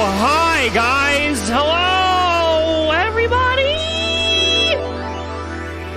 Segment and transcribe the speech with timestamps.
[0.00, 1.48] Hi, guys.
[1.48, 3.74] Hello, everybody.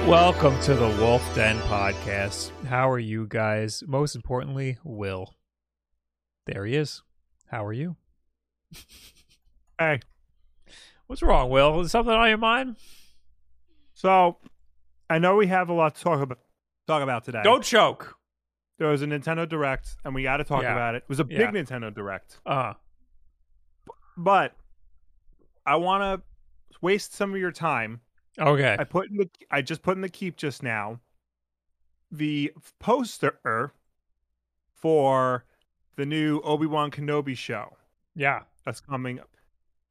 [0.10, 2.52] Welcome to the Wolf Den podcast.
[2.66, 3.84] How are you guys?
[3.88, 5.36] Most importantly, Will.
[6.48, 7.04] There he is.
[7.48, 7.96] How are you?
[9.78, 10.00] Hey,
[11.08, 11.82] What's wrong, Will?
[11.82, 12.78] Is something on your mind?
[13.94, 14.38] so
[15.10, 16.40] I know we have a lot to talk about
[16.88, 17.42] talk about today.
[17.44, 18.16] Don't choke.
[18.80, 20.72] There was a Nintendo Direct, and we got to talk Yeah.
[20.72, 21.04] about it.
[21.04, 21.52] It was a big Yeah.
[21.52, 22.74] Nintendo Direct, Uh,
[24.18, 24.54] but
[25.66, 26.22] I want to
[26.82, 28.02] waste some of your time.
[28.40, 28.76] okay.
[28.80, 31.00] I put in the I just put in the keep just now
[32.12, 33.74] the poster
[34.74, 35.46] for
[35.96, 37.78] the new Obi Wan Kenobi show
[38.16, 38.42] yeah.
[38.66, 39.30] that's coming up.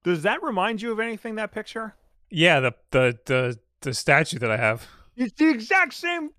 [0.02, 1.34] Does that remind you of anything?
[1.36, 1.94] That picture?
[2.30, 4.86] Yeah, the the the the statue that I have.
[5.16, 6.30] It's the exact same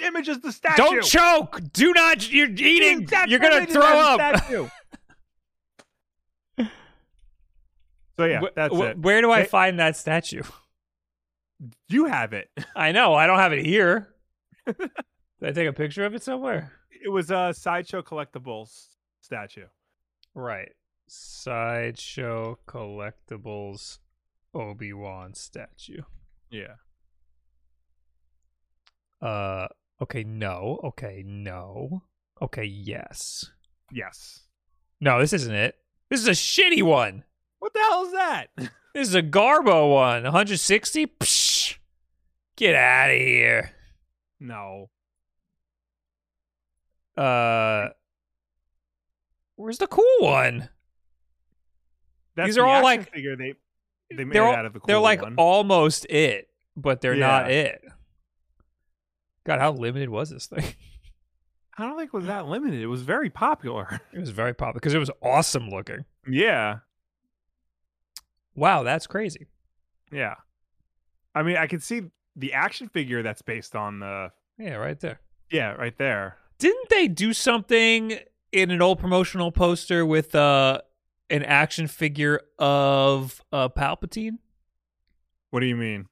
[0.00, 0.76] image as the statue.
[0.76, 1.60] Don't choke.
[1.72, 3.08] Do not you're eating.
[3.26, 4.36] You're going to throw up.
[4.44, 4.68] statue.
[8.16, 8.98] So yeah, that's wh- it.
[8.98, 10.42] Where do I Hey- find that statue?
[11.88, 12.50] You have it.
[12.76, 13.14] I know.
[13.14, 14.12] I don't have it here.
[14.66, 14.90] Did
[15.42, 16.70] I take a picture of it somewhere?
[17.02, 18.88] It was a sideshow collectibles
[19.22, 19.64] statue.
[20.34, 20.72] Right.
[21.08, 24.00] Sideshow collectibles
[24.52, 26.02] Obi Wan statue.
[26.50, 26.74] Yeah.
[29.22, 29.68] Uh
[30.02, 30.78] okay, no.
[30.84, 32.02] Okay, no.
[32.42, 33.50] Okay, yes.
[33.90, 34.42] Yes.
[35.00, 35.74] No, this isn't it.
[36.10, 37.24] This is a shitty one.
[37.66, 38.46] What the hell is that?
[38.94, 40.22] This is a Garbo one.
[40.22, 41.06] 160?
[41.20, 41.76] Psh.
[42.56, 43.72] Get out of here.
[44.40, 44.88] no.
[47.16, 47.88] Uh
[49.56, 50.68] Where's the cool one?
[52.36, 53.54] That's These are the all like- figure they
[54.14, 54.92] they made all- out of the cool one.
[54.94, 55.34] they're like one.
[55.36, 57.82] almost it, but they're not it.
[59.44, 60.64] God, how limited was this thing?
[61.78, 62.80] I don't think it was that limited.
[62.80, 64.00] It was very popular.
[64.12, 66.04] It was very popular because it was awesome looking.
[66.28, 66.78] yeah.
[68.56, 69.46] Wow, that's crazy.
[70.10, 70.34] Yeah.
[71.34, 72.02] I mean, I can see
[72.34, 75.20] the action figure that's based on the Yeah, right there.
[75.50, 76.38] yeah, right there.
[76.58, 78.18] Didn't they do something
[78.52, 80.80] in an old promotional poster with uh
[81.28, 84.38] an action figure of uh Palpatine?
[85.50, 86.06] What do you mean?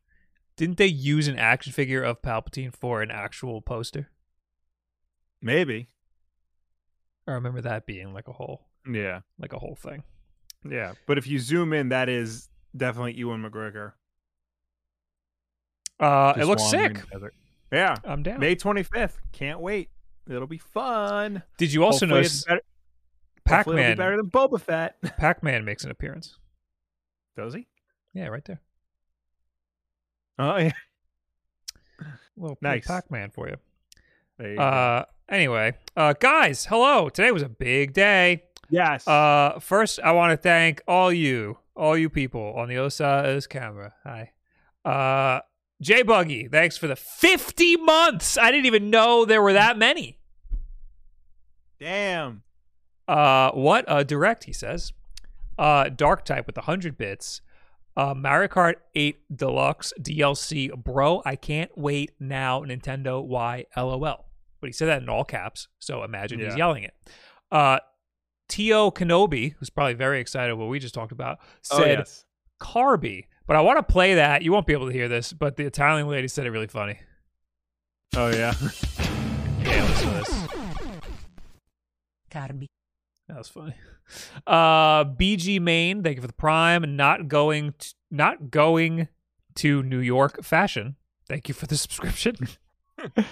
[0.57, 4.11] Didn't they use an action figure of Palpatine for an actual poster?
[5.41, 5.89] Maybe.
[7.27, 9.21] I remember that being like a whole Yeah.
[9.39, 10.03] like a whole thing.
[10.69, 10.95] Yeah.
[11.07, 13.93] But if you zoom in, that is definitely Ewan McGregor.
[16.01, 16.99] Uh it looks sick.
[17.73, 17.97] Yeah.
[18.05, 18.41] I'm down.
[18.41, 19.15] May 25th.
[19.33, 19.91] Can't wait.
[20.29, 21.43] It'll be fun.
[21.59, 22.61] Did you also Hopefully notice better,
[23.49, 24.97] hopefully it'll be Pac-Man better than Boba Fett.
[25.19, 26.37] Pac-Man makes an appearance?
[27.37, 27.67] Does he?
[28.15, 28.61] Yeah, right there.
[30.39, 30.73] Oh yeah.
[32.37, 32.87] little, Nice.
[32.87, 33.57] Pac-Man for you.
[34.39, 34.63] There you go.
[34.63, 37.09] Uh, anyway, uh, guys, hello.
[37.09, 38.45] Today was a big day.
[38.75, 39.07] Yes.
[39.07, 43.27] Uh, first, I want to thank all you, all you people on the other side
[43.27, 43.95] of this camera.
[44.05, 44.33] Hi.
[44.85, 45.41] Uh,
[45.81, 48.39] J Buggy, thanks for the 50 months.
[48.39, 50.19] I didn't even know there were that many.
[51.79, 52.43] Damn.
[53.07, 53.85] Uh, what?
[53.89, 54.93] Uh, direct, he says.
[55.59, 57.41] Uh, Dark Type with 100 bits.
[57.97, 60.75] Uh, Mario Kart 8 Deluxe DLC.
[60.75, 62.61] Bro, I can't wait now.
[62.63, 64.25] Nintendo Y LOL.
[64.61, 66.95] But he said that in all caps, so imagine he's yelling it.
[67.53, 67.81] Uh,
[68.49, 71.39] Tio Kenobi, who's probably very excited what we just talked about,
[71.73, 72.25] oh said yes.
[72.61, 73.27] Carby.
[73.47, 74.43] But I want to play that.
[74.43, 76.99] You won't be able to hear this, but the Italian lady said it really funny.
[78.17, 78.55] Oh yeah.
[79.63, 80.47] Yeah, listen to this.
[82.31, 82.67] Carby.
[83.29, 83.75] That was funny.
[84.47, 86.97] Uh, BG Main, thank you for the prime.
[86.97, 89.09] Not going, t- not going
[89.57, 90.97] to New York fashion.
[91.27, 92.37] Thank you for the subscription.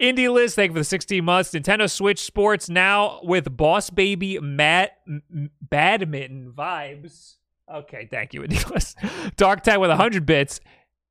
[0.00, 1.50] Indie List, thank you for the 16 months.
[1.50, 7.34] Nintendo Switch Sports now with Boss Baby Mat m- Badminton vibes.
[7.72, 8.96] Okay, thank you, Indie.
[9.36, 10.60] Dark Tide with 100 bits.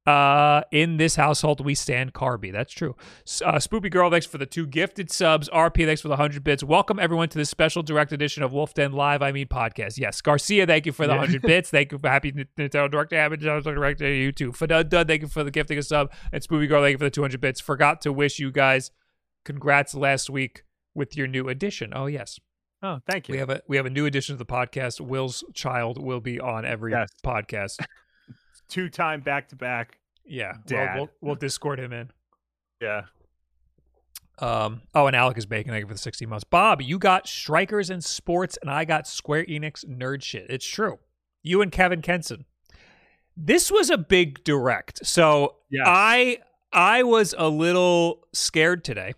[0.10, 2.52] Uh, in this household, we stand Carby.
[2.52, 2.96] That's true.
[3.46, 5.48] Uh, Spoopy Girl, thanks for the two gifted subs.
[5.50, 6.64] RP, thanks for the 100 bits.
[6.64, 10.00] Welcome, everyone, to this special direct edition of Wolf Den Live, I mean, podcast.
[10.00, 10.20] Yes.
[10.22, 11.20] Garcia, thank you for the Yeah.
[11.20, 11.70] 100 bits.
[11.80, 13.42] Thank you for Happy Nintendo Direct Damage.
[13.42, 14.52] Direct to you too.
[14.52, 16.12] Fadud Dud, thank you for the gifting a sub.
[16.32, 17.62] And Spoopy Girl, thank you for the 200 bits.
[17.62, 18.90] Forgot to wish you guys
[19.46, 20.64] congrats last week
[20.96, 21.92] with your new addition.
[21.96, 22.40] Oh, yes.
[22.82, 23.34] Oh, thank you.
[23.34, 25.00] We have a we have a new addition to the podcast.
[25.02, 27.10] Will's child will be on every Yes.
[27.24, 27.78] podcast.
[28.70, 29.99] Two time back to back.
[30.30, 32.12] Yeah, we'll, we'll, we'll Discord him in.
[32.82, 33.04] Yeah.
[34.40, 35.72] Um, oh, and Alec is baking.
[35.74, 36.46] Thank you for the 60 months.
[36.46, 40.46] Bob, you got Strikers and Sports, and I got Square Enix nerd shit.
[40.50, 41.00] It's true.
[41.44, 42.46] You and Kevin Kenson.
[43.36, 45.06] This was a big direct.
[45.06, 45.84] So Yes.
[45.88, 46.40] I
[46.72, 49.14] I was a little scared today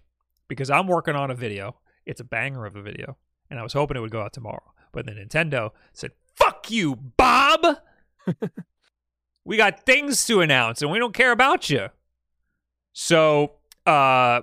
[0.47, 1.75] because I'm working on a video.
[2.05, 3.17] It's a banger of a video,
[3.49, 4.73] and I was hoping it would go out tomorrow.
[4.91, 7.61] But then Nintendo said, "Fuck you, Bob.
[9.43, 11.89] we got things to announce, and we don't care about you."
[12.93, 13.53] So,
[13.85, 14.41] uh,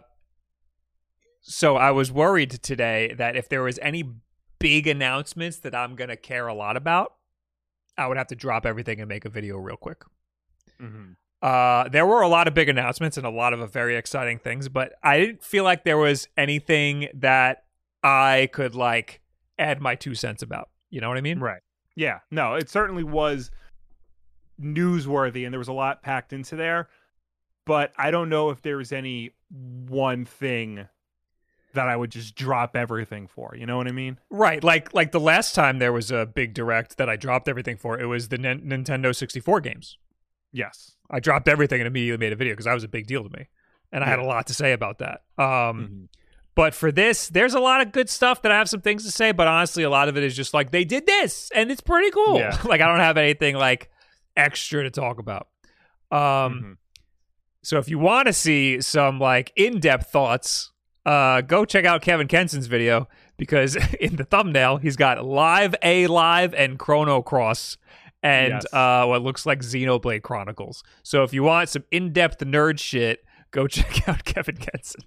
[1.41, 4.05] so I was worried today that if there was any
[4.59, 7.15] big announcements that I'm gonna care a lot about,
[7.97, 10.03] I would have to drop everything and make a video real quick.
[10.79, 14.41] hmm Uh, there were a lot of big announcements and a lot of very exciting
[14.41, 17.63] things, but I didn't feel like there was anything that
[18.03, 19.21] I could like
[19.57, 20.69] add my two cents about.
[20.91, 21.39] You know what I mean?
[21.39, 21.63] Right.
[21.95, 22.21] Yeah.
[22.33, 23.53] No, it certainly was
[24.61, 26.89] newsworthy and there was a lot packed into there.
[27.65, 30.89] But I don't know if there was any one thing
[31.75, 33.55] that I would just drop everything for.
[33.55, 34.19] You know what I mean?
[34.31, 34.65] Right.
[34.65, 37.99] Like like the last time there was a big direct that I dropped everything for.
[38.01, 39.99] It was the Nin- Nintendo 64 games.
[40.51, 40.93] Yes.
[41.11, 43.31] I dropped everything and immediately made a video because that was a big deal to
[43.39, 43.49] me,
[43.93, 45.23] and I had a lot to say about that.
[45.39, 46.09] Um, Mhm.
[46.55, 49.13] But for this, there's a lot of good stuff that I have some things to
[49.13, 51.81] say, but honestly, a lot of it is just like they did this and it's
[51.81, 52.39] pretty cool.
[52.39, 52.59] Yeah.
[52.65, 53.91] like I don't have anything like
[54.39, 55.49] extra to talk about.
[56.11, 56.77] Um Mhm.
[57.63, 60.73] so if you want to see some like in-depth thoughts,
[61.05, 66.07] uh go check out Kevin Kenson's video because in the thumbnail he's got Live A
[66.07, 67.77] Live and Chrono Cross
[68.23, 68.73] and Yes.
[68.73, 70.83] uh what looks like Xenoblade Chronicles.
[71.03, 75.03] So if you want some in-depth nerd shit, go check out Kevin Kenson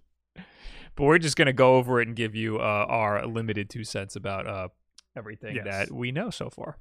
[0.96, 3.84] but we're just going to go over it and give you uh, our limited two
[3.86, 4.68] cents about uh,
[5.16, 5.64] everything Yes.
[5.66, 6.78] that we know so far.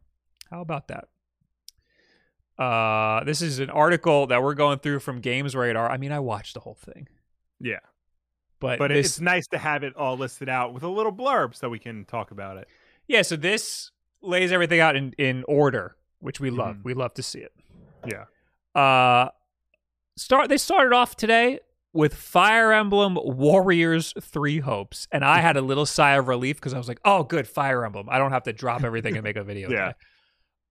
[0.50, 1.04] How about that?
[2.60, 5.90] Uh, this is an article that we're going through from Games Radar.
[5.90, 7.08] I mean, I watched the whole thing,
[7.58, 7.78] Yeah.
[8.60, 11.54] but But this, it's nice to have it all listed out with a little blurb
[11.54, 12.68] so we can talk about it.
[13.08, 13.22] yeah.
[13.22, 13.90] So this
[14.22, 16.76] lays everything out in in order, which we love.
[16.76, 16.84] Mhm.
[16.84, 17.52] We love to see it.
[18.06, 18.26] Yeah.
[18.80, 19.30] Uh,
[20.18, 20.50] start.
[20.50, 21.60] They started off today
[21.94, 26.74] with Fire Emblem Warriors Three Hopes, and I had a little sigh of relief because
[26.74, 28.06] I was like, "Oh, good, Fire Emblem!
[28.10, 29.86] I don't have to drop everything and make a video." Yeah.
[29.86, 29.94] today."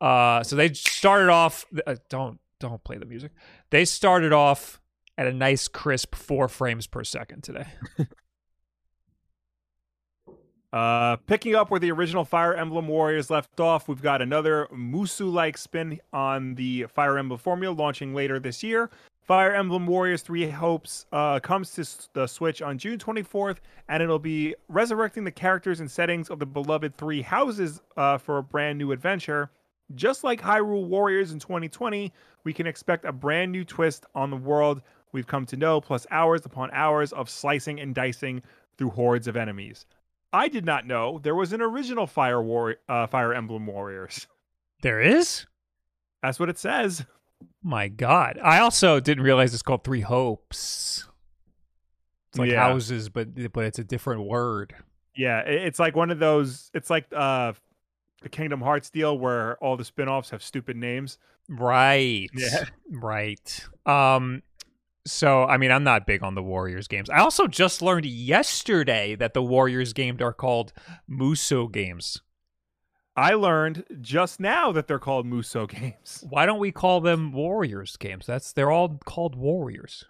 [0.01, 1.65] Uh, so they started off.
[1.85, 3.31] Uh, don't don't play the music.
[3.69, 4.81] They started off
[5.17, 7.67] at a nice crisp four frames per second today.
[10.71, 15.25] Uh, picking up where the original Fire Emblem Warriors left off, we've got another Muso
[15.25, 18.91] like spin on the Fire Emblem formula launching later this year.
[19.23, 23.57] Fire Emblem Warriors 3 Hopes uh, comes to the Switch on June 24th,
[23.87, 28.37] and it'll be resurrecting the characters and settings of the beloved three houses uh, for
[28.37, 29.51] a brand new adventure.
[29.95, 32.13] Just like Hyrule Warriors in 2020,
[32.43, 34.81] we can expect a brand new twist on the world
[35.11, 38.43] we've come to know, plus hours upon hours of slicing and dicing
[38.77, 39.85] through hordes of enemies.
[40.31, 44.27] I did not know there was an original Fire War uh, Fire Emblem Warriors.
[44.83, 45.47] There is.
[46.21, 47.03] That's what it says.
[47.63, 48.37] My God.
[48.43, 51.07] I also didn't realize it's called Three Hopes.
[52.29, 52.61] It's like Yeah.
[52.61, 54.75] houses, but but it's a different word.
[55.15, 56.69] Yeah, it's like one of those.
[56.75, 57.53] It's like uh,
[58.21, 61.17] the Kingdom Hearts deal where all the spin-offs have stupid names.
[61.47, 62.29] Right.
[62.33, 62.65] Yeah.
[62.91, 63.65] Right.
[63.85, 64.43] Um
[65.05, 67.09] so I mean I'm not big on the Warriors games.
[67.09, 70.73] I also just learned yesterday that the Warriors games are called
[71.07, 72.21] Muso games.
[73.15, 76.23] I learned just now that they're called Muso games.
[76.29, 78.25] Why don't we call them Warriors games?
[78.25, 80.05] That's they're all called Warriors.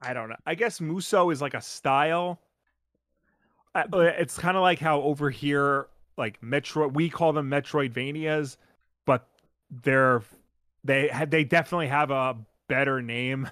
[0.00, 0.36] I don't know.
[0.46, 2.40] I guess Muso is like a style.
[3.74, 3.84] Uh,
[4.18, 5.86] It's kind of like how over here,
[6.16, 6.94] like Metroid.
[6.94, 8.56] we call them Metroidvanias,
[9.06, 9.26] but
[9.70, 10.22] they're
[10.84, 12.36] they had they definitely have a
[12.68, 13.48] better name.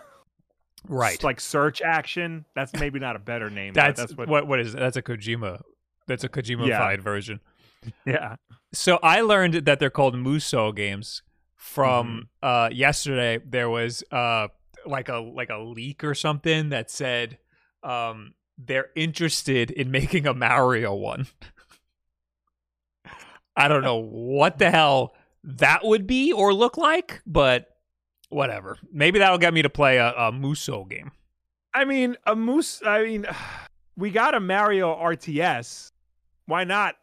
[0.86, 1.14] Right.
[1.14, 2.44] It's like search action.
[2.54, 3.74] That's maybe not a better name.
[3.74, 4.28] that's, that's what.
[4.28, 4.78] what what is it?
[4.78, 5.60] That's a Kojima.
[6.06, 7.40] That's a Kojima-fied version.
[8.06, 8.36] Yeah.
[8.72, 11.22] So I learned that they're called Muso games
[11.54, 14.46] from uh yesterday there was uh
[14.86, 17.36] like a like a leak or something that said
[17.82, 21.26] um they're interested in making a Mario one.
[23.58, 27.76] I don't know what the hell that would be or look like, but
[28.28, 28.78] whatever.
[28.92, 31.10] Maybe that'll get me to play a, a Muso game.
[31.74, 32.82] I mean, a moose.
[32.86, 33.26] I mean,
[33.96, 35.90] we got a Mario RTS.
[36.46, 36.96] Why not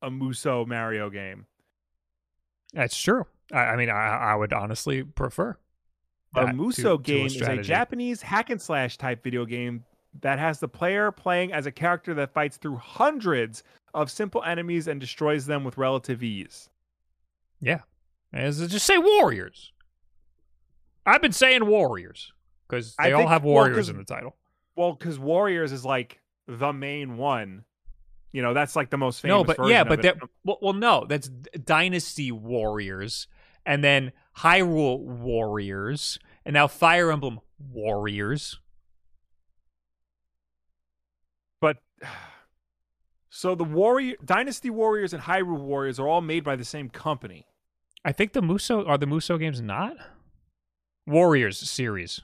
[0.00, 1.46] a Muso Mario game?
[2.72, 3.26] That's true.
[3.52, 5.56] I, I mean, I, I would honestly prefer
[6.36, 7.56] A Muso to- to game is a.
[7.58, 9.84] Japanese hack and slash type video game
[10.22, 13.62] that has the player playing as a character that fights through hundreds
[13.94, 16.68] of simple enemies and destroys them with relative ease.
[17.60, 17.80] Yeah.
[18.32, 19.72] As just say warriors.
[21.04, 22.32] I've been saying warriors
[22.68, 24.36] because I they all think- have well, in the title.
[24.76, 27.64] Well, because Warriors is like the main one.
[28.32, 29.34] You know, that's like the most famous.
[29.34, 33.26] No, but yeah, but that well, well, no, that's Dynasty Warriors,
[33.66, 38.60] and then Hyrule Warriors, and now Fire Emblem Warriors.
[41.60, 41.78] But
[43.30, 47.46] so the Warrior Dynasty Warriors and Hyrule Warriors are all made by the same company.
[48.04, 49.96] I think the Muso are the Muso games not
[51.06, 52.20] Warriors series.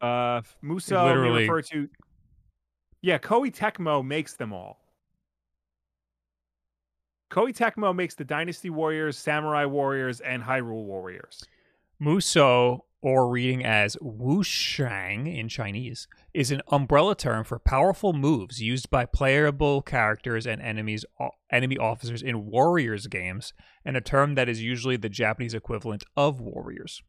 [0.00, 1.88] Uh, Muso Literally- refer to.
[3.00, 4.80] Yeah, Koei Tecmo makes them all.
[7.30, 11.44] Koei Tecmo makes the Dynasty Warriors, Samurai Warriors, and Hyrule Warriors.
[11.98, 18.90] Muso, or reading as wushuang in Chinese, is an umbrella term for powerful moves used
[18.90, 21.04] by playable characters and enemies,
[21.50, 23.52] enemy officers in Warriors games,
[23.84, 27.02] and a term that is usually the Japanese equivalent of Warriors.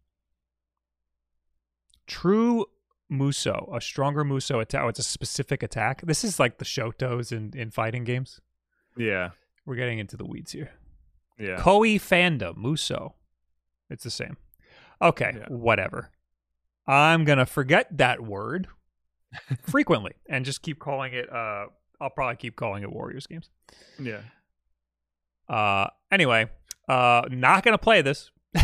[2.08, 2.66] True
[3.10, 4.84] Muso, a stronger Muso attack.
[4.84, 6.02] Oh, it's a specific attack.
[6.04, 8.40] This is like the Shotos in, in fighting games.
[8.98, 9.32] Yeah,
[9.66, 10.72] We're getting into the weeds here.
[11.40, 11.58] yeah.
[11.58, 13.16] Koei fandom, Muso.
[13.90, 14.38] It's the same.
[15.02, 15.46] Okay, Yeah.
[15.50, 16.12] whatever.
[16.88, 18.68] I'm gonna forget that word
[19.64, 21.66] frequently and just keep calling it uh
[22.02, 23.50] I'll probably keep calling it Warriors games.
[24.00, 24.22] yeah.
[25.48, 26.50] Uh anyway,
[26.90, 28.32] uh not gonna play this.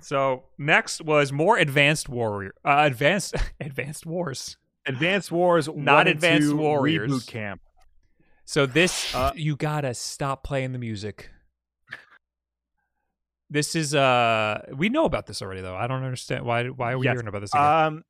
[0.00, 4.56] so next was more advanced warrior uh advanced advanced wars.
[4.86, 7.10] Advanced Wars, Not Advanced Warriors.
[7.10, 7.62] Reboot Camp.
[8.44, 11.30] So this Uh, you gotta stop playing the music.
[13.48, 15.74] This is uh we know about this already though.
[15.76, 17.14] I don't understand why why are we Yes.
[17.14, 17.64] hearing about this again?
[17.64, 18.04] Um,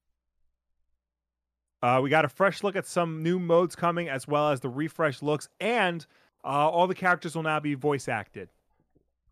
[1.85, 4.69] uh, we got a fresh look at some new modes coming, as well as the
[4.69, 6.07] refresh looks, and
[6.45, 8.49] uh, all the characters will now be voice acted.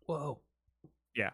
[0.05, 0.37] Whoa.
[1.15, 1.31] Yeah,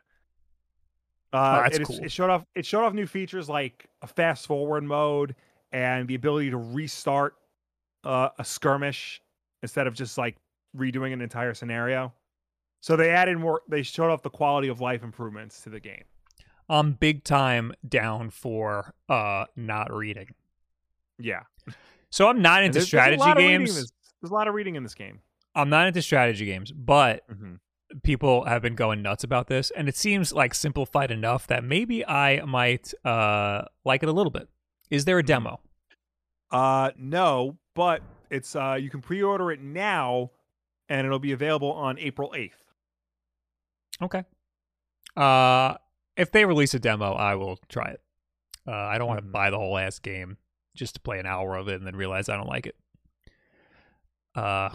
[1.34, 2.00] uh, Oh, that's it, cool.
[2.04, 2.46] it showed off.
[2.56, 5.36] It showed off new features like a fast forward mode
[5.72, 7.36] and the ability to restart
[8.04, 9.22] uh, a skirmish
[9.62, 10.38] instead of just like
[10.78, 12.14] redoing an entire scenario.
[12.82, 13.62] So they added more.
[13.68, 16.04] They showed off the quality of life improvements to the game.
[16.70, 20.30] I'm big time down for uh not reading.
[21.20, 21.42] Yeah,
[22.10, 23.76] So I'm not into there's- there's strategy in games.
[24.22, 25.22] There's a lot of reading in this game.
[25.56, 27.56] I'm not into strategy games, but Mm-hmm.
[28.04, 32.06] people have been going nuts about this and it seems like simplified enough that maybe
[32.06, 34.48] I might uh like it a little bit.
[34.90, 35.60] Is there a demo?
[36.52, 40.32] Uh, no, but it's uh, you can pre-order it now,
[40.88, 42.64] and it'll be available on April eighth.
[44.02, 44.24] Okay.
[45.16, 45.76] Uh,
[46.18, 48.02] if they release a demo, I will try it.
[48.68, 49.32] Uh, I don't want to Mhm.
[49.32, 50.38] buy the whole ass game
[50.76, 52.76] just to play an hour of it and then realize I don't like it.
[54.36, 54.70] Uh,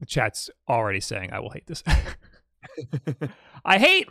[0.00, 1.82] the chat's already saying I will hate this.
[3.64, 4.08] I hate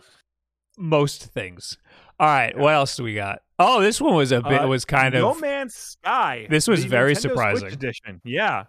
[0.78, 1.78] most things.
[2.20, 3.42] All right, what else do we got?
[3.58, 6.48] Oh, this one was a bit Uh, was kind No of No Man's Sky.
[6.50, 7.68] This was very Nintendo Switch surprising.
[7.74, 8.22] edition.
[8.24, 8.66] Yeah.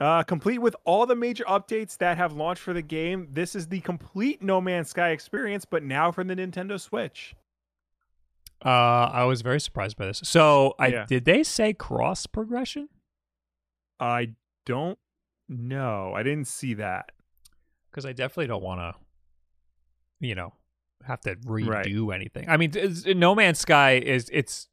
[0.00, 3.28] Uh, complete with all the major updates that have launched for the game.
[3.30, 7.34] This is the complete No Man's Sky experience, but now for the Nintendo Switch.
[8.64, 10.20] Uh I was very surprised by this.
[10.24, 11.06] So, I Yeah.
[11.06, 12.88] did they say cross progression?
[14.00, 14.34] I
[14.66, 14.98] don't
[15.48, 16.12] know.
[16.14, 17.10] I didn't see that.
[17.90, 19.00] because I definitely don't want to,
[20.18, 20.52] you know,
[21.06, 22.14] have to redo Right.
[22.16, 22.48] anything.
[22.48, 22.72] I mean,
[23.16, 24.68] No Man's Sky is it's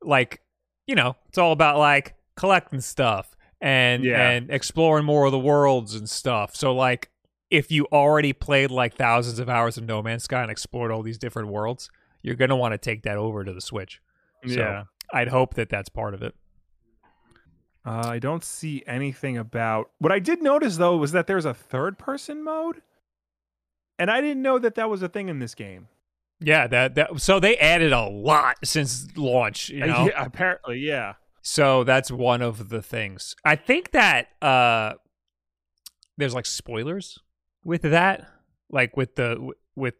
[0.00, 0.40] like,
[0.86, 4.30] you know, it's all about like collecting stuff and Yeah.
[4.30, 6.54] and exploring more of the worlds and stuff.
[6.54, 7.10] So like,
[7.50, 11.02] if you already played like thousands of hours of No Man's Sky and explored all
[11.02, 11.90] these different worlds,
[12.22, 14.00] you're gonna want to take that over to the Switch.
[14.46, 14.84] So yeah.
[15.12, 16.34] I'd hope that that's part of it.
[17.84, 19.90] Uh, I don't see anything about.
[19.98, 22.82] What I did notice though was that there's a third person mode,
[23.98, 25.88] and I didn't know that that was a thing in this game.
[26.40, 29.68] Yeah, that that so they added a lot since launch.
[29.68, 31.14] You know, Yeah, apparently, yeah.
[31.42, 33.34] So that's one of the things.
[33.44, 34.94] I think that uh
[36.16, 37.18] there's like spoilers
[37.64, 38.28] with that,
[38.70, 39.94] like with the with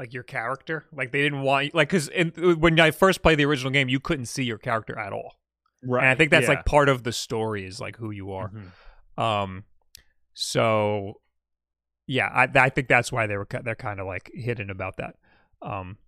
[0.00, 0.86] like your character.
[0.92, 4.26] Like they didn't want like cuz when I first played the original game, you couldn't
[4.26, 5.36] see your character at all.
[5.84, 6.00] Right.
[6.02, 6.54] And I think that's yeah.
[6.54, 8.50] like part of the story is like who you are.
[8.50, 9.22] Mhm.
[9.22, 9.64] Um
[10.34, 11.20] so
[12.06, 15.16] yeah, I I think that's why they were they're kind of like hidden about that.
[15.62, 15.98] Um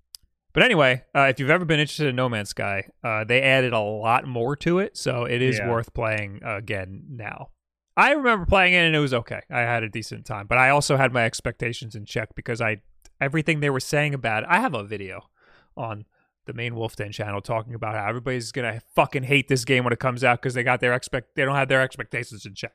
[0.55, 3.73] but anyway, uh, if you've ever been interested in No Man's Sky, uh, they added
[3.73, 5.71] a lot more to it, so it is Yeah.
[5.71, 7.49] worth playing again now.
[7.97, 9.41] I remember playing it and it was okay.
[9.51, 12.83] I had a decent time, but I also had my expectations in check because I
[13.23, 14.49] everything they were saying about it.
[14.51, 15.29] I have a video
[15.77, 16.05] on
[16.45, 19.93] the main Wolf Den channel talking about how everybody's gonna fucking hate this game when
[19.93, 22.75] it comes out because they got their expect they don't have their expectations in check.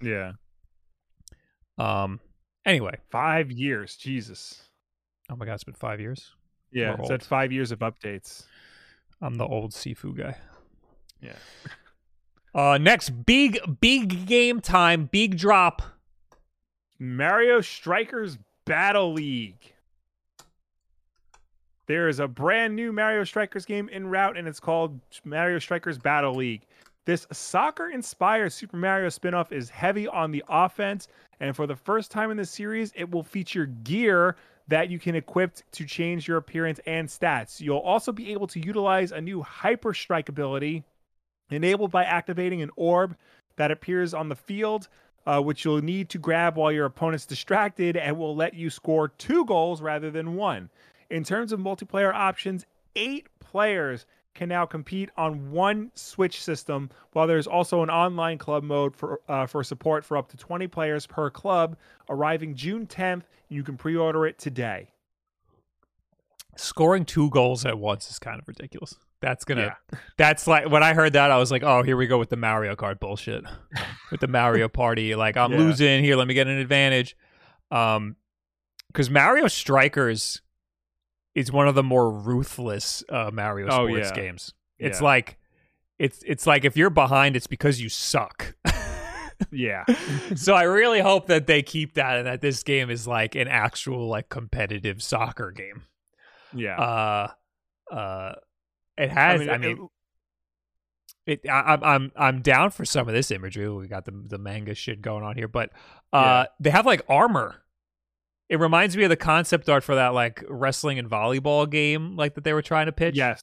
[0.00, 0.32] Yeah.
[1.78, 2.20] Um.
[2.64, 3.96] Anyway, Five years.
[3.96, 4.62] Jesus.
[5.30, 6.34] oh my god, it's been five years.
[6.72, 6.96] Yeah.
[7.00, 8.44] It's at five years of updates.
[9.20, 10.36] I'm the old Sifu guy.
[11.20, 11.36] Yeah.
[12.52, 15.82] Uh, next big big game time, big drop.
[16.98, 19.72] Mario Strikers Battle League.
[21.90, 25.98] There is a brand new Mario Strikers game en route, and it's called Mario Strikers
[25.98, 26.62] Battle League.
[27.04, 31.08] This soccer inspired Super Mario spinoff is heavy on the offense,
[31.40, 34.36] and for the first time in the series, it will feature gear
[34.68, 37.60] that you can equip to change your appearance and stats.
[37.60, 40.84] You'll also be able to utilize a new Hyper Strike ability
[41.50, 43.16] enabled by activating an orb
[43.56, 44.86] that appears on the field
[45.26, 49.08] uh, which you'll need to grab while your opponent's distracted and will let you score
[49.08, 50.70] two goals rather than one.
[51.10, 52.64] In terms of multiplayer options,
[52.96, 58.62] eight players can now compete on one Switch system, while there's also an online club
[58.62, 61.76] mode for uh, for support for up to 20 players per club,
[62.08, 63.22] arriving June 10th.
[63.48, 64.92] You can pre-order it today.
[66.56, 68.94] Scoring two goals at once is kind of ridiculous.
[69.20, 69.76] That's gonna.
[70.16, 72.36] That's like when I heard that, I was like, "Oh, here we go with the
[72.36, 73.44] Mario Kart bullshit,
[74.10, 75.58] with the Mario Party." Like I'm Yeah.
[75.58, 77.16] losing here, let me get an advantage.
[77.70, 78.16] Um,
[78.88, 80.40] because Mario Strikers
[81.34, 84.14] is one of the more ruthless uh, Mario Oh, sports yeah.
[84.14, 84.54] games.
[84.78, 85.04] It's Yeah.
[85.06, 85.38] like,
[85.98, 88.54] it's it's like if you're behind, it's because you suck.
[89.50, 89.86] Yeah,
[90.36, 93.48] so I really hope that they keep that and that this game is like an
[93.48, 95.84] actual like competitive soccer game.
[96.54, 96.76] yeah.
[96.78, 97.28] Uh,
[97.90, 98.34] uh,
[98.98, 99.48] it has.
[99.48, 99.88] I mean,
[101.26, 103.68] it, I, I'm I'm I'm down for some of this imagery.
[103.70, 105.70] We got the the manga shit going on here, but
[106.12, 107.62] uh, they have like armor.
[108.50, 112.34] It reminds me of the concept art for that like wrestling and volleyball game, like
[112.34, 113.14] that they were trying to pitch.
[113.16, 113.40] Yes.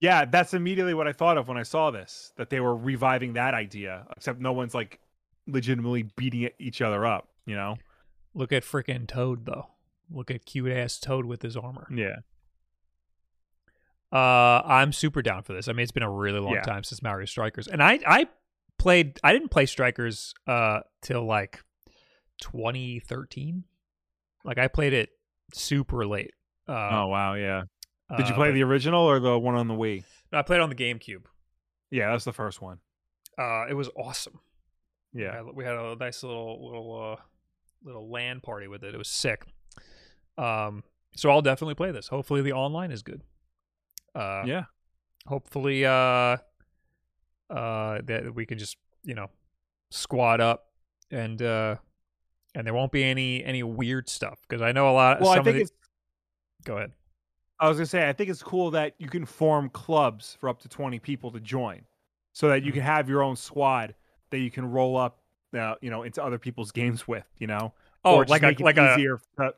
[0.00, 2.32] Yeah, that's immediately what I thought of when I saw this.
[2.36, 5.00] That they were reviving that idea, except no one's like
[5.48, 7.28] legitimately beating each other up.
[7.44, 7.76] You know?
[8.34, 9.66] Look at freaking Toad though.
[10.10, 11.88] Look at cute ass Toad with his armor.
[11.92, 12.16] Yeah.
[14.12, 15.66] Uh, I'm super down for this.
[15.66, 16.62] I mean, it's been a really long Yeah.
[16.62, 18.28] time since Mario Strikers, and I I
[18.78, 19.18] played.
[19.24, 21.64] I didn't play Strikers uh till like
[22.40, 23.64] 2013.
[24.46, 25.10] Like I played it
[25.52, 26.30] super late.
[26.68, 27.62] Uh, oh wow, yeah.
[28.16, 30.04] Did you uh, play but- the original or the one on the Wii?
[30.32, 31.24] No, I played on the GameCube.
[31.90, 32.78] Yeah, that's the first one.
[33.38, 34.40] Uh, it was awesome.
[35.12, 35.42] Yeah.
[35.54, 37.22] we had a nice little little uh
[37.84, 38.94] little LAN party with it.
[38.94, 39.44] It was sick.
[40.38, 40.82] Um,
[41.16, 42.08] so I'll definitely play this.
[42.08, 43.22] Hopefully the online is good.
[44.14, 44.64] Uh, Yeah.
[45.26, 46.36] hopefully uh
[47.50, 49.28] uh that we can just you know
[49.90, 50.66] squat up
[51.10, 51.76] and uh
[52.56, 55.20] and there won't be any any weird stuff because I know a lot.
[55.20, 55.72] Well, I some think of the, it's
[56.64, 56.92] go ahead.
[57.60, 60.60] I was gonna say I think it's cool that you can form clubs for up
[60.62, 61.82] to twenty people to join,
[62.32, 62.78] so that you Mm-hmm.
[62.78, 63.94] can have your own squad
[64.30, 65.20] that you can roll up,
[65.56, 67.24] uh, you know, into other people's games with.
[67.38, 67.72] You know,
[68.04, 69.54] Oh, like a like a to-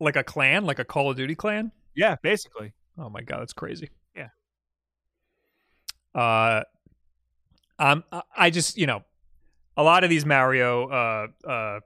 [0.00, 1.72] like a clan, like a Call of Duty clan.
[1.94, 2.72] yeah, basically.
[2.98, 3.90] Oh my god, that's crazy.
[4.16, 4.28] Yeah.
[6.14, 6.62] Uh,
[7.78, 8.04] um,
[8.36, 9.02] I- just you know,
[9.76, 11.80] a lot of these Mario uh, uh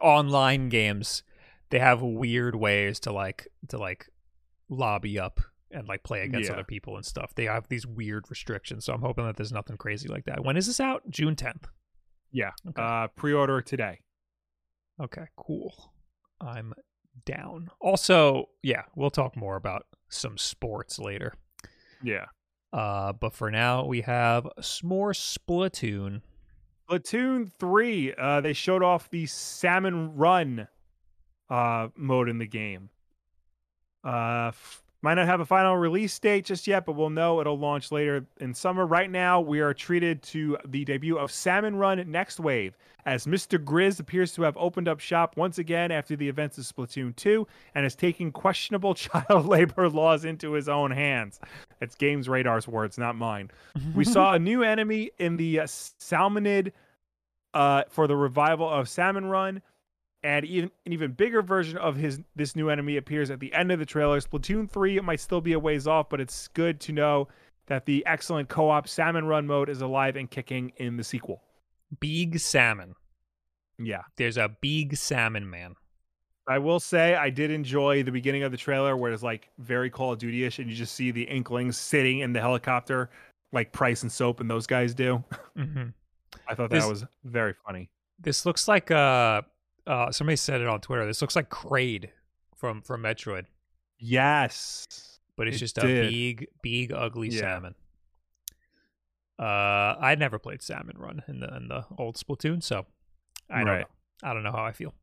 [0.00, 1.22] online games,
[1.70, 4.08] they have weird ways to like to like
[4.68, 6.54] lobby up and like play against Yeah.
[6.54, 7.34] other people and stuff.
[7.34, 10.44] They have these weird restrictions, so I'm hoping that there's nothing crazy like that.
[10.44, 11.02] When is this out?
[11.10, 11.64] June 10th.
[12.32, 12.50] Yeah.
[12.68, 12.82] Okay.
[12.82, 14.00] Uh, pre-order today.
[15.00, 15.92] Okay, cool.
[16.40, 16.72] I'm
[17.24, 17.70] down.
[17.80, 21.34] Also, yeah, we'll talk more about some sports later.
[22.02, 22.26] Yeah.
[22.72, 26.22] Uh, but for now, we have some more Splatoon.
[26.88, 28.14] Splatoon three.
[28.14, 30.68] Uh, they showed off the salmon run
[31.48, 32.90] uh mode in the game.
[34.04, 34.52] Uh,
[35.06, 38.26] might not have a final release date just yet, but we'll know it'll launch later
[38.40, 38.84] in summer.
[38.84, 43.56] Right now, we are treated to the debut of Salmon Run Next Wave, as Mr.
[43.56, 47.46] Grizz appears to have opened up shop once again after the events of Splatoon 2
[47.76, 51.38] and is taking questionable child labor laws into his own hands.
[51.78, 53.52] That's Games Radar's words, not mine.
[53.94, 56.72] We saw a new enemy in the uh, Salmonid
[57.54, 59.62] uh, for the revival of Salmon Run,
[60.26, 63.70] and even an even bigger version of his this new enemy appears at the end
[63.70, 64.20] of the trailer.
[64.20, 67.28] Splatoon 3 it might still be a ways off, but it's good to know
[67.66, 71.42] that the excellent co-op Salmon Run mode is alive and kicking in the sequel.
[72.00, 72.94] Big salmon.
[73.78, 74.02] Yeah.
[74.16, 75.74] There's a big salmon man.
[76.48, 79.90] I will say I did enjoy the beginning of the trailer where it's like very
[79.90, 83.10] Call of Duty-ish and you just see the inklings sitting in the helicopter
[83.52, 85.22] like Price and Soap and those guys do.
[85.56, 85.86] hmm
[86.48, 87.90] I thought This- that was very funny.
[88.20, 89.42] This looks like uh,
[89.86, 91.06] uh, somebody said it on Twitter.
[91.06, 92.08] This looks like Kraid
[92.56, 93.46] from from Metroid.
[93.98, 94.86] Yes.
[95.36, 97.40] but it's It just a big, big, ugly Yeah.
[97.40, 97.74] salmon.
[99.38, 99.42] Uh,
[100.00, 102.86] I never played Salmon Run in the in the old Splatoon, so
[103.50, 103.80] I don't Right.
[103.80, 104.28] know.
[104.30, 104.94] I don't know how I feel.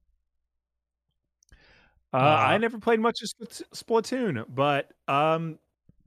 [2.13, 5.60] Uh, Uh, I never played much of Splatoon, but um,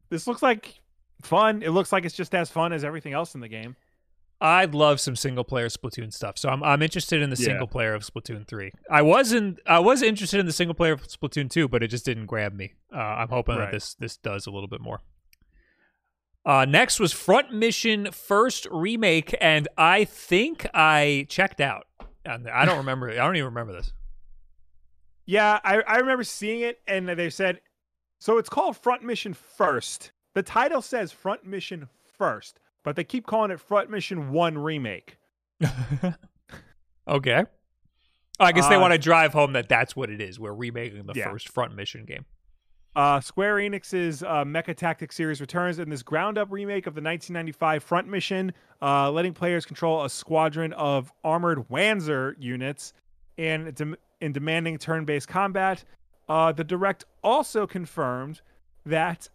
[0.09, 0.81] this looks like
[1.23, 1.63] fun.
[1.63, 3.77] It looks like it's just as fun as everything else in the game.
[4.41, 7.47] I'd love some single player Splatoon stuff, so I'm I'm interested in the Yeah.
[7.47, 8.71] single player of Splatoon three.
[8.91, 12.05] I wasn't I was interested in the single player of Splatoon two, but it just
[12.05, 12.75] didn't grab me.
[12.95, 15.01] Uh, I'm hoping that this this does a little bit more.
[16.45, 21.87] Uh, next was Front Mission first remake, and I think I checked out.
[22.25, 23.11] I don't remember.
[23.11, 23.93] I don't even remember this.
[25.25, 27.61] Yeah, I, I remember seeing it, and they said,
[28.21, 30.13] so it's called Front Mission First.
[30.35, 35.19] The title says Front Mission First, but they keep calling it Front Mission One Remake.
[37.09, 37.45] okay.
[38.39, 40.39] I guess they Uh, want to drive home that that's what it is.
[40.39, 41.29] We're remaking the Yeah.
[41.31, 42.27] first Front Mission game.
[42.95, 47.03] Uh, Square Enix's uh, Mecha Tactics series returns in this ground up remake of the
[47.03, 52.93] 1995 Front Mission, uh, letting players control a squadron of armored Wanzer units
[53.37, 55.83] in, dem- in demanding turn based combat.
[56.29, 58.43] Uh, the Direct also confirmed
[58.85, 59.29] that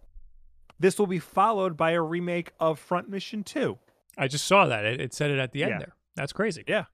[0.82, 3.78] this will be followed by a remake of Front Mission 2.
[4.18, 4.84] I just saw that.
[4.86, 5.78] It, it said it at the end Yeah.
[5.80, 5.96] there.
[6.16, 6.64] That's crazy.
[6.68, 6.86] Yeah.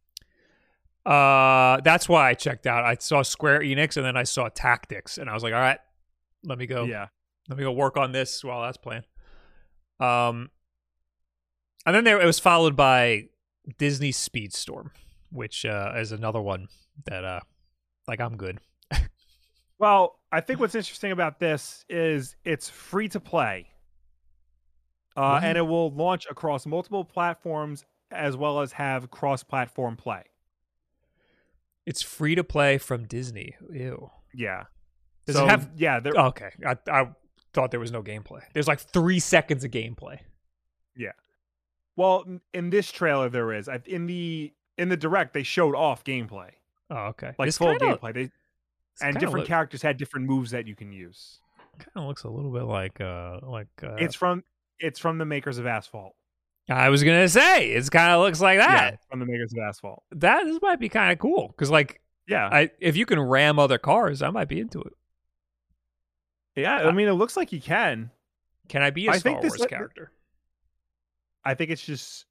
[1.05, 2.83] Uh, that's why I checked out.
[2.83, 5.79] I saw Square Enix and then I saw Tactics, and I was like, all right,
[6.43, 6.83] let me go.
[6.83, 7.07] Yeah.
[7.49, 9.03] Let me go work on this while that's playing.
[10.01, 10.49] Um,
[11.85, 13.29] and then there it was followed by
[13.77, 14.91] Disney Speedstorm,
[15.31, 16.67] which uh, is another one
[17.05, 17.39] that uh,
[18.07, 18.59] like I'm good.
[19.79, 23.67] Well, I think what's interesting about this is it's free to play.
[25.17, 30.23] Uh, and it will launch across multiple platforms as well as have cross platform play.
[31.85, 33.55] It's free to play from Disney.
[33.71, 34.09] Ew.
[34.33, 34.65] Yeah.
[35.25, 35.69] Does so, it have?
[35.75, 37.07] yeah, there, Okay, I, I
[37.53, 38.41] thought there was no gameplay.
[38.53, 40.19] There's like three seconds of gameplay.
[40.95, 41.11] Yeah.
[41.95, 43.69] Well in this trailer there is.
[43.85, 46.51] In the in the direct they showed off gameplay.
[46.89, 47.33] Oh, okay.
[47.39, 48.13] Like This full kinda- gameplay.
[48.13, 48.31] They
[49.01, 51.39] and different look- characters had different moves that you can use.
[51.79, 54.43] kind of looks a little bit like uh like uh, it's from
[54.79, 56.15] it's from the makers of Asphalt.
[56.69, 58.93] I was gonna say it's kind of looks like that.
[58.93, 60.03] Yeah, from the makers of Asphalt.
[60.11, 62.49] That this might be kind of cool because like Yeah.
[62.51, 64.93] I if you can ram other cars, I might be into it.
[66.55, 68.11] yeah, I mean it looks like you can.
[68.67, 70.11] Can I be a I Star Wars character?
[71.45, 72.25] I think it's just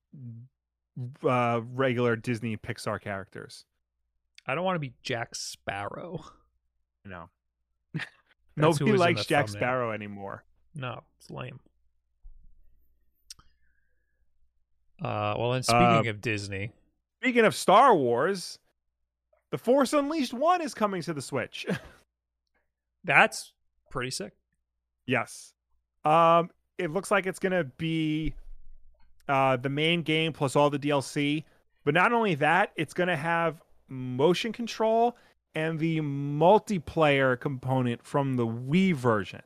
[1.26, 3.64] uh regular Disney Pixar characters.
[4.46, 6.24] I don't want to be Jack Sparrow.
[7.06, 7.30] No.
[8.56, 9.60] Nobody likes Jack thumbnail.
[9.60, 10.44] Sparrow anymore.
[10.74, 11.60] No, it's lame.
[15.02, 16.72] Uh, well, and speaking Uh, of Disney,
[17.22, 18.58] Speaking of Star Wars,
[19.50, 21.66] The Force Unleashed 1 is coming to the Switch.
[23.04, 23.52] that's
[23.90, 24.32] pretty sick.
[25.06, 25.52] yes.
[26.04, 28.34] Um it looks like it's going to be
[29.28, 31.44] uh the main game plus all the DLC,
[31.84, 35.16] but not only that, it's going to have motion control
[35.54, 39.40] and the multiplayer component from the Wii version.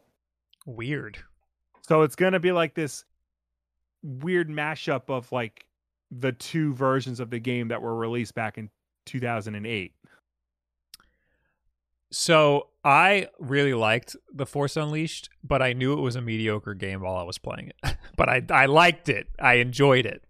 [0.67, 1.19] Weird.
[1.83, 3.05] So it's going to be like this
[4.03, 5.67] weird mashup of like
[6.11, 8.71] the two versions of the game that were released back in
[9.07, 9.93] 2008.
[12.13, 17.01] So I really liked The Force Unleashed, but I knew it was a mediocre game
[17.03, 17.97] while I was playing it.
[18.17, 19.29] but I I liked it.
[19.39, 20.25] I enjoyed it.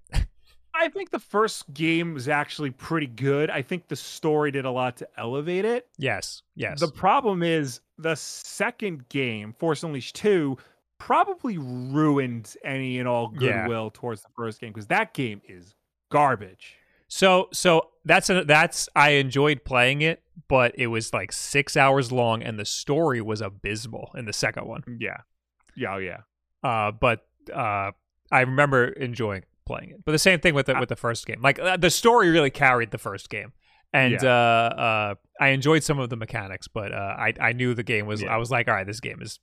[0.80, 3.50] I think the first game was actually pretty good.
[3.50, 5.88] I think the story did a lot to elevate it.
[5.98, 6.42] Yes.
[6.54, 6.80] Yes.
[6.80, 10.56] The problem is the second game, Force Unleashed 2,
[11.00, 13.62] probably ruined any and all Yeah.
[13.62, 15.74] goodwill towards the first game because that game is
[16.10, 16.76] garbage.
[17.08, 22.12] So so that's a, that's I enjoyed playing it, but it was like six hours
[22.12, 24.82] long, and the story was abysmal in the second one.
[25.00, 25.16] Yeah.
[25.74, 26.18] Yeah, oh, yeah.
[26.62, 27.90] Uh, but uh,
[28.30, 30.04] I remember enjoying playing it.
[30.04, 31.40] But the same thing with the with the first game.
[31.42, 33.52] Like uh, the story really carried the first game,
[33.92, 34.28] and Yeah.
[34.28, 36.68] uh, uh, I enjoyed some of the mechanics.
[36.68, 38.22] But uh, I I knew the game was.
[38.22, 38.34] Yeah.
[38.34, 39.40] I was like, all right, this game is.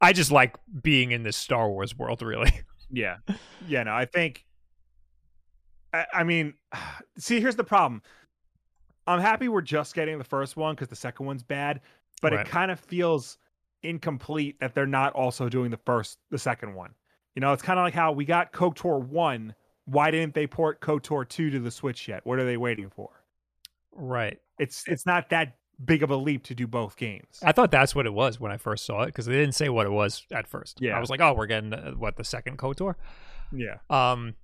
[0.00, 2.52] I just like being in this Star Wars world, really.
[2.88, 3.16] Yeah.
[3.66, 4.46] Yeah, no, I think
[5.92, 6.54] I, I mean,
[7.18, 8.00] see, here's the problem.
[9.08, 11.80] I'm happy we're just getting the first one because the second one's bad,
[12.22, 12.46] but Right.
[12.46, 13.38] it kind of feels
[13.82, 16.94] incomplete that they're not also doing the first, the second one.
[17.34, 19.54] You know, it's kind of like how we got KOTOR 1.
[19.86, 22.24] Why didn't they port KOTOR 2 to the Switch yet?
[22.24, 23.10] What are they waiting for?
[23.92, 24.38] right.
[24.58, 27.38] It's it's not that big of a leap to do both games.
[27.42, 29.68] I thought that's what it was when I first saw it because they didn't say
[29.68, 30.80] what it was at first.
[30.80, 30.96] Yeah.
[30.96, 32.94] I was like, oh, we're getting uh, what the second Kotor.
[33.52, 33.76] Yeah.
[33.90, 34.34] Um.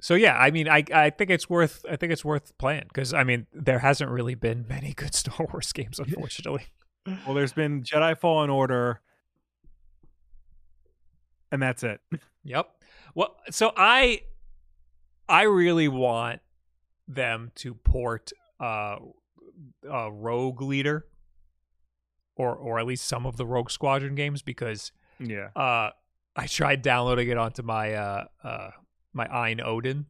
[0.00, 3.14] So yeah, I mean, I I think it's worth I think it's worth playing because
[3.14, 6.66] I mean there hasn't really been many good Star Wars games, unfortunately.
[7.24, 9.00] Well, there's been Jedi Fallen Order,
[11.52, 12.00] and that's it.
[12.42, 12.68] Yep.
[13.14, 14.22] Well, so I
[15.28, 16.40] I really want
[17.06, 18.96] them to port uh,
[19.90, 21.06] uh Rogue Leader
[22.36, 25.48] or or at least some of the Rogue Squadron games because Yeah.
[25.56, 25.90] uh
[26.36, 28.70] I tried downloading it onto my uh uh
[29.12, 30.06] my AYN Odin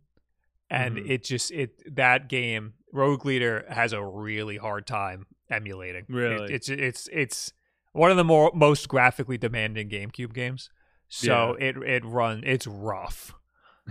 [0.71, 1.09] and Mhm.
[1.11, 6.03] it just it that game Rogue Leader has a really hard time emulating.
[6.09, 6.53] It- Really?
[6.53, 7.53] it's it's it's
[7.93, 10.71] one of the more most graphically demanding GameCube games.
[11.09, 13.33] So it it run it's rough.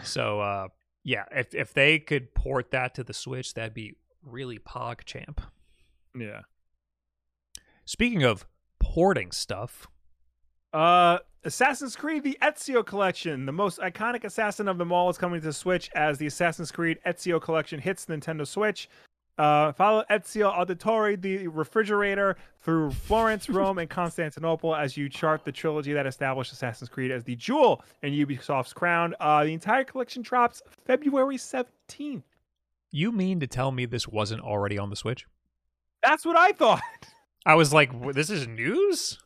[0.04, 0.68] So uh
[1.04, 5.42] yeah, if if they could port that to the Switch, that'd be really pog champ.
[6.18, 6.42] Yeah.
[7.86, 8.46] Speaking of
[8.80, 9.88] porting stuff,
[10.74, 15.40] Uh, Assassin's Creed: The Ezio Collection, the most iconic assassin of them all, is coming
[15.42, 18.90] to Switch as the Assassin's Creed Ezio Collection hits Nintendo Switch.
[19.38, 25.52] Uh, follow Ezio Auditore, the refrigerator, through Florence, Rome, and Constantinople as you chart the
[25.52, 29.14] trilogy that established Assassin's Creed as the jewel in Ubisoft's crown.
[29.20, 32.24] Uh, the entire collection drops February 17th.
[32.96, 35.26] You mean to tell me this wasn't already on the Switch?
[36.02, 36.82] That's what I thought.
[37.46, 39.20] I was like, this is news?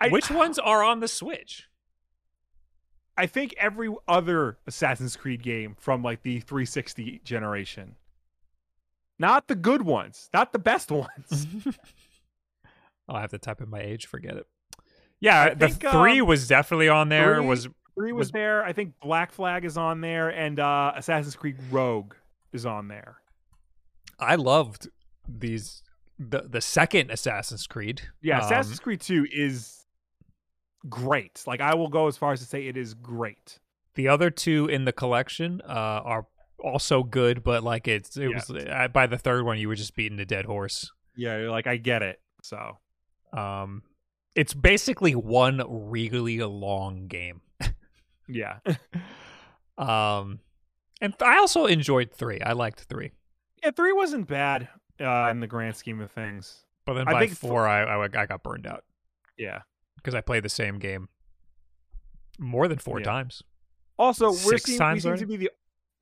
[0.00, 1.68] I, Which ones are on the Switch?
[3.16, 7.96] I think every other Assassin's Creed game from like the 360 generation.
[9.18, 11.46] Not the good ones, not the best ones.
[13.08, 14.46] I'll have to type in my age, forget it.
[15.20, 17.36] Yeah, I the think, three um, was definitely on there.
[17.36, 18.62] three- Was Three was, Was- there.
[18.62, 22.12] I think Black Flag is on there, and uh, Assassin's Creed Rogue
[22.56, 23.18] is on there.
[24.18, 24.88] I loved
[25.28, 25.82] these
[26.18, 28.02] the the second Assassin's Creed.
[28.22, 29.86] Yeah, Um, Assassin's Creed 2 is
[30.88, 31.42] great.
[31.46, 33.58] Like I will go as far as to say it is great.
[33.94, 35.72] The other two in the collection uh,
[36.04, 36.26] are
[36.58, 38.36] also good, but like it's it Yeah.
[38.36, 40.90] was uh, by the third one you were just beating a dead horse.
[41.14, 42.20] Yeah, you're like I get it.
[42.42, 42.78] So
[43.32, 43.82] Um,
[44.34, 47.40] it's basically one really long game.
[48.28, 48.58] yeah,
[49.78, 50.40] Um,
[51.00, 52.40] and I also enjoyed three.
[52.40, 53.12] I liked three,
[53.62, 54.68] yeah, three wasn't bad
[55.00, 56.64] uh, in the grand scheme of things.
[56.84, 58.84] but then I by think th- four, I, I I got burned out
[59.36, 59.60] Yeah.
[59.96, 61.08] because I played the same game
[62.38, 63.04] more than four Yeah.
[63.06, 63.42] times.
[63.98, 65.20] Also, we're Six seem, we seem already?
[65.20, 65.50] to be the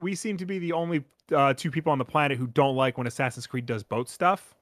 [0.01, 2.99] we seem to be the only uh, two people on the planet who don't like
[2.99, 4.55] when Assassin's Creed does boat stuff.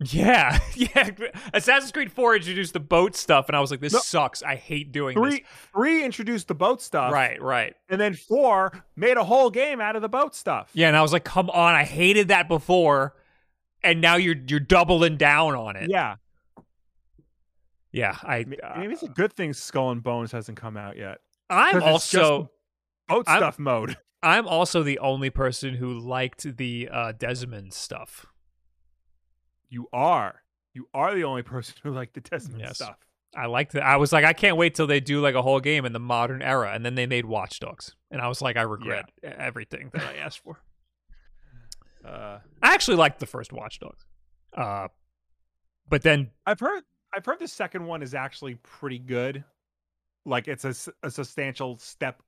[0.00, 1.10] Yeah, yeah.
[1.52, 3.98] Assassin's Creed 4 introduced the boat stuff, and I was like, this No.
[3.98, 4.42] sucks.
[4.44, 7.74] I hate doing Three three introduced the boat stuff, Right, right.
[7.88, 10.70] And then four made a whole game out of the boat stuff.
[10.72, 13.16] Yeah, and I was like, come on, I hated that before,
[13.82, 15.90] and now you're you're doubling down on it.
[15.90, 16.14] yeah.
[17.92, 18.16] yeah.
[18.22, 21.18] I uh, Maybe it's a good thing Skull and Bones hasn't come out yet.
[21.50, 22.50] I'm also
[23.08, 23.96] Boat I'm- stuff mode.
[24.22, 28.26] I'm also the only person who liked the uh, Desmond stuff.
[29.68, 30.42] You are.
[30.74, 32.76] You are the only person who liked the Desmond Yes.
[32.76, 32.96] stuff.
[33.36, 33.80] I liked it.
[33.80, 35.98] I was like, I can't wait till they do like a whole game in the
[36.00, 39.90] modern era, and then they made Watch Dogs, and I was like, I regret everything
[39.92, 40.60] that I asked for.
[42.04, 44.06] Uh, I actually liked the first Watch Dogs,
[44.56, 44.86] uh,
[45.88, 46.84] but then I've heard.
[47.14, 49.44] I've heard the second one is actually pretty good.
[50.24, 50.72] Like it's a
[51.10, 52.22] substantial step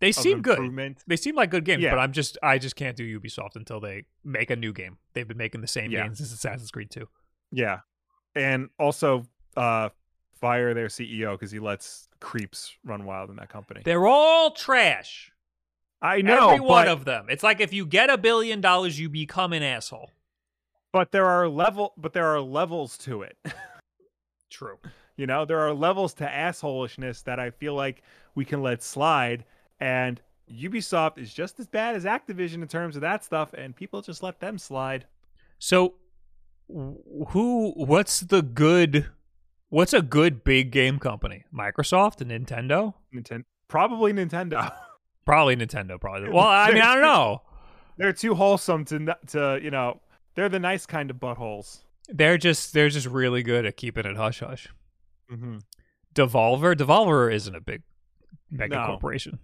[0.00, 0.96] they seem good.
[1.06, 1.90] They seem like good games, Yeah.
[1.90, 4.98] but I'm just I just can't do Ubisoft until they make a new game.
[5.14, 6.04] They've been making the same Yeah.
[6.04, 7.08] games since Assassin's Creed 2.
[7.50, 7.80] Yeah,
[8.34, 9.24] and also
[9.56, 9.88] uh,
[10.40, 13.80] fire their CEO because he lets creeps run wild in that company.
[13.84, 15.32] They're all trash.
[16.00, 17.26] I know, Every one but, of them.
[17.28, 20.10] It's like if you get a billion dollars, you become an asshole.
[20.92, 23.36] but there are level, but there are levels to it.
[24.50, 24.78] True.
[25.16, 28.02] You know, there are levels to assholishness that I feel like
[28.34, 29.44] we can let slide.
[29.80, 30.20] And
[30.52, 34.22] Ubisoft is just as bad as Activision in terms of that stuff, and people just
[34.22, 35.06] let them slide.
[35.58, 35.94] So,
[36.68, 37.72] who?
[37.76, 39.06] What's the good?
[39.70, 41.44] What's a good big game company?
[41.54, 42.94] Microsoft and Nintendo?
[43.14, 44.72] Nintendo, probably Nintendo.
[45.26, 46.00] Probably Nintendo.
[46.00, 46.30] Probably.
[46.30, 47.42] Well, I mean, I don't know.
[47.98, 50.00] they're too wholesome to to you know.
[50.34, 51.80] They're the nice kind of buttholes.
[52.08, 54.68] They're just they're just really good at keeping it hush hush.
[55.30, 55.58] Mm-hmm.
[56.14, 56.74] Devolver.
[56.74, 57.82] Devolver isn't a big
[58.50, 58.86] mega No.
[58.86, 59.38] corporation.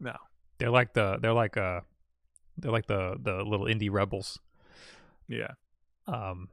[0.00, 0.16] No,
[0.58, 1.80] They're like the they're like uh
[2.58, 4.38] they're like the the little indie rebels.
[5.28, 5.52] yeah.
[6.06, 6.48] Um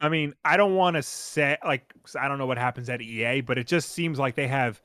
[0.00, 3.40] I mean, I don't want to say like I don't know what happens at EA,
[3.40, 4.80] but it just seems like they have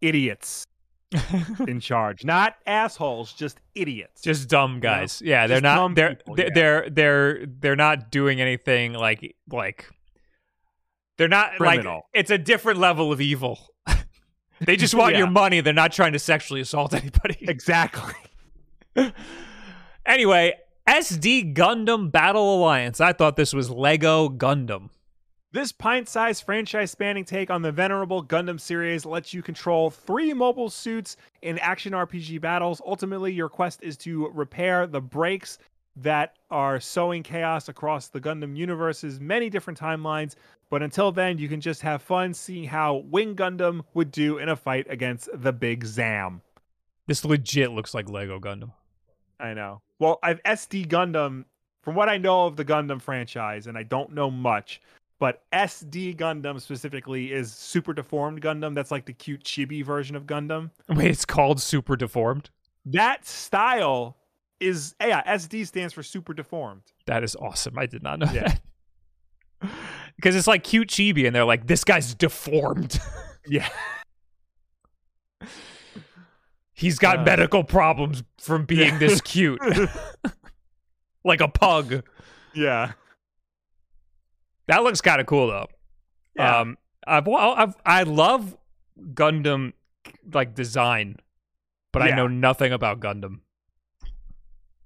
[0.00, 0.64] idiots
[1.68, 4.22] in charge, not assholes, just idiots.
[4.22, 5.20] just dumb guys.
[5.22, 6.52] Yeah, they're Just not they're people, they're, yeah.
[6.54, 9.90] they're they're they're not doing anything like like
[11.18, 11.94] they're not Criminal.
[11.96, 13.58] like it's a different level of evil.
[14.66, 15.60] they just want your money.
[15.60, 17.38] They're not trying to sexually assault anybody.
[17.48, 18.14] exactly.
[20.06, 20.54] anyway,
[20.88, 23.00] SD Gundam Battle Alliance.
[23.00, 24.90] I thought this was Lego Gundam.
[25.52, 30.32] This pint sized franchise spanning take on the venerable Gundam series lets you control three
[30.32, 32.80] mobile suits in action RPG battles.
[32.86, 35.58] Ultimately, your quest is to repair the breaks
[35.96, 40.34] that are sowing chaos across the Gundam universe's many different timelines.
[40.70, 44.48] But until then, you can just have fun seeing how Wing Gundam would do in
[44.48, 46.40] a fight against the Big Zam.
[47.06, 48.72] This legit looks like Lego Gundam.
[49.38, 49.82] I know.
[49.98, 51.44] Well, I've SD Gundam,
[51.82, 54.80] from what I know of the Gundam franchise, and I don't know much,
[55.18, 58.74] but SD Gundam specifically is Super Deformed Gundam.
[58.74, 60.70] That's like the cute chibi version of Gundam.
[60.88, 62.50] Wait, it's called Super Deformed?
[62.86, 64.16] That style
[64.62, 66.82] is, yeah, SD stands for Super Deformed.
[67.06, 67.78] That is awesome.
[67.78, 68.48] I did not know Yeah.
[68.48, 68.60] that.
[70.16, 72.98] Because it's like cute chibi, and they're like, this guy's deformed.
[73.48, 73.68] Yeah.
[76.74, 77.24] He's got Uh.
[77.24, 79.60] medical problems from being this cute.
[81.24, 82.04] like a pug.
[82.54, 82.92] Yeah.
[84.68, 85.66] That looks kind of cool though.
[86.36, 86.60] Yeah.
[86.60, 88.56] Um, I've, well, I've I love
[89.12, 89.72] Gundam
[90.32, 91.16] like design,
[91.92, 93.40] but I know nothing about Gundam.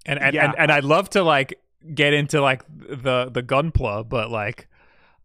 [0.06, 0.46] And and, Yeah.
[0.46, 1.60] and and I'd love to like
[1.94, 4.68] get into like the the Gunpla, but like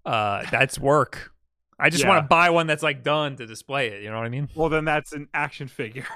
[0.06, 1.32] uh that's work.
[1.80, 4.04] I just want to buy one that's like done to display it.
[4.04, 4.50] You know what I mean?
[4.56, 6.06] well, then that's an action figure.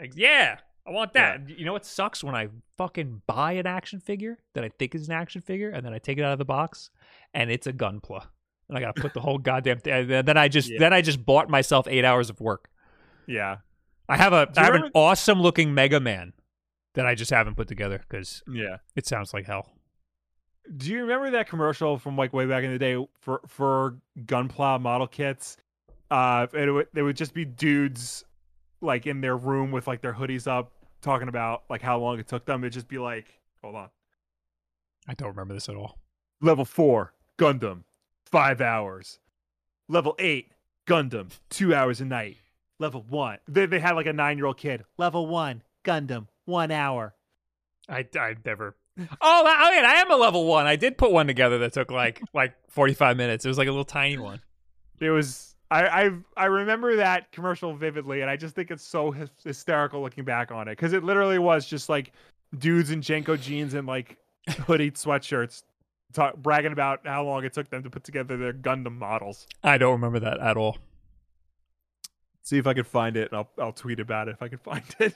[0.00, 1.48] Like, yeah, I want that.
[1.48, 5.08] You know what sucks when I fucking buy an action figure that I think is
[5.08, 6.90] an action figure, and then I take it out of the box,
[7.34, 8.24] and it's a Gunpla,
[8.68, 10.06] and I gotta put the whole goddamn thing.
[10.06, 10.78] Then I just Yeah.
[10.78, 12.68] then I just bought myself eight hours of work.
[13.26, 13.56] yeah.
[14.08, 16.32] I have a I Do I you have an awesome looking Mega Man
[16.98, 18.78] that I just haven't put together because Yeah.
[18.96, 19.70] it sounds like hell.
[20.76, 24.80] Do you remember that commercial from like way back in the day for for Gunpla
[24.80, 25.56] model kits?
[26.10, 28.24] Uh, it would they would just be dudes
[28.80, 32.26] like in their room with like their hoodies up, talking about like how long it
[32.26, 32.64] took them.
[32.64, 33.88] It'd just be like, hold on,
[35.06, 35.98] I don't remember this at all.
[36.40, 37.84] level four Gundam,
[38.26, 39.20] five hours.
[39.88, 40.52] Level eight
[40.86, 42.36] Gundam, two hours a night.
[42.78, 44.84] Level one, they they had like a nine year old kid.
[44.98, 47.14] Level one Gundam, one hour.
[47.88, 48.74] I I never.
[48.98, 50.66] Oh, I, oh, yeah, I am a level one.
[50.66, 53.44] I did put one together that took like like forty five minutes.
[53.44, 54.40] It was like a little tiny one.
[54.98, 59.12] It was I I I remember that commercial vividly, and I just think it's so
[59.12, 62.12] hys- hysterical looking back on it because it literally was just like
[62.58, 64.16] dudes in JNCO jeans and like
[64.66, 65.62] hoodie sweatshirts,
[66.12, 69.46] talk, bragging about how long it took them to put together their Gundam models.
[69.62, 70.78] I don't remember that at all.
[72.42, 74.58] See if I can find it, and I'll I'll tweet about it if I can
[74.58, 75.14] find it.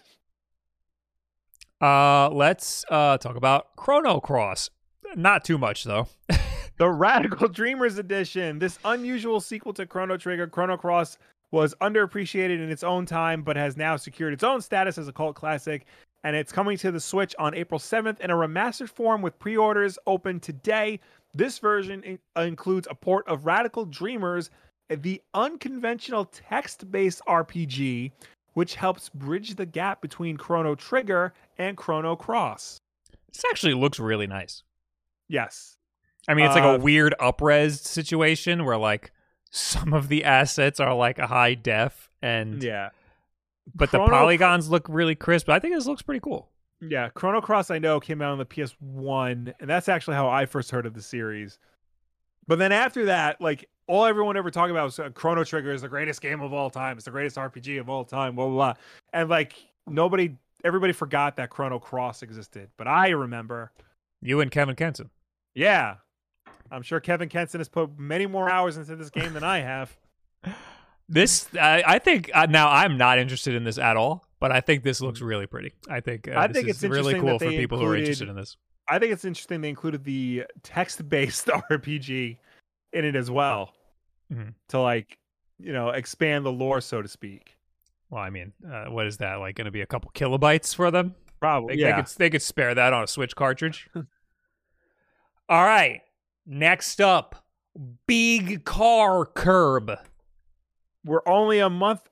[1.82, 4.70] Uh, let's uh talk about Chrono Cross.
[5.16, 6.08] Not too much though.
[6.78, 8.58] The Radical Dreamers Edition.
[8.58, 11.18] This unusual sequel to Chrono Trigger, Chrono Cross,
[11.50, 15.12] was underappreciated in its own time, but has now secured its own status as a
[15.12, 15.84] cult classic.
[16.24, 19.56] And it's coming to the Switch on April 7th in a remastered form with pre
[19.56, 20.98] orders open today.
[21.34, 24.50] This version in- includes a port of Radical Dreamers,
[24.88, 28.10] the unconventional text based RPG,
[28.54, 32.78] which helps bridge the gap between Chrono Trigger and Chrono Cross.
[33.32, 34.62] This actually looks really nice.
[35.28, 35.76] Yes.
[36.28, 39.12] I mean, it's like a Uh, weird upres situation where like
[39.50, 42.90] some of the assets are like a high def and Yeah.
[43.74, 45.48] but the polygons look really crisp.
[45.48, 46.50] I think this looks pretty cool.
[46.80, 50.46] Yeah, Chrono Cross I know came out on the PS1, and that's actually how I
[50.46, 51.58] first heard of the series.
[52.46, 55.82] But then after that, like all everyone ever talked about was uh, Chrono Trigger is
[55.82, 56.96] the greatest game of all time.
[56.96, 58.34] It's the greatest RPG of all time.
[58.36, 58.54] Blah blah.
[58.54, 58.74] blah.
[59.12, 59.54] And like
[59.86, 62.70] nobody, everybody forgot that Chrono Cross existed.
[62.76, 63.72] But I remember.
[64.20, 65.10] You and Kevin Kenson.
[65.54, 65.96] Yeah,
[66.70, 69.96] I'm sure Kevin Kenson has put many more hours into this game than I have.
[71.08, 74.62] This I, I think uh, now I'm not interested in this at all, but I
[74.62, 75.74] think this looks really pretty.
[75.90, 78.30] I think uh, I this think is it's really cool for people who are interested
[78.30, 78.56] in this.
[78.94, 82.36] I think it's interesting they included the text-based RPG
[82.92, 83.72] in it as well
[84.32, 84.54] Mhm.
[84.68, 85.18] to like
[85.58, 87.56] you know expand the lore, so to speak.
[88.10, 89.56] Well, I mean, uh, what is that like?
[89.56, 91.14] Going to be a couple kilobytes for them?
[91.40, 91.96] Probably, They, yeah.
[91.96, 93.88] they could they could spare that on a Switch cartridge.
[95.48, 96.00] All right,
[96.46, 97.44] next up,
[98.06, 99.92] Big Car Curb.
[101.04, 102.08] We're only a month,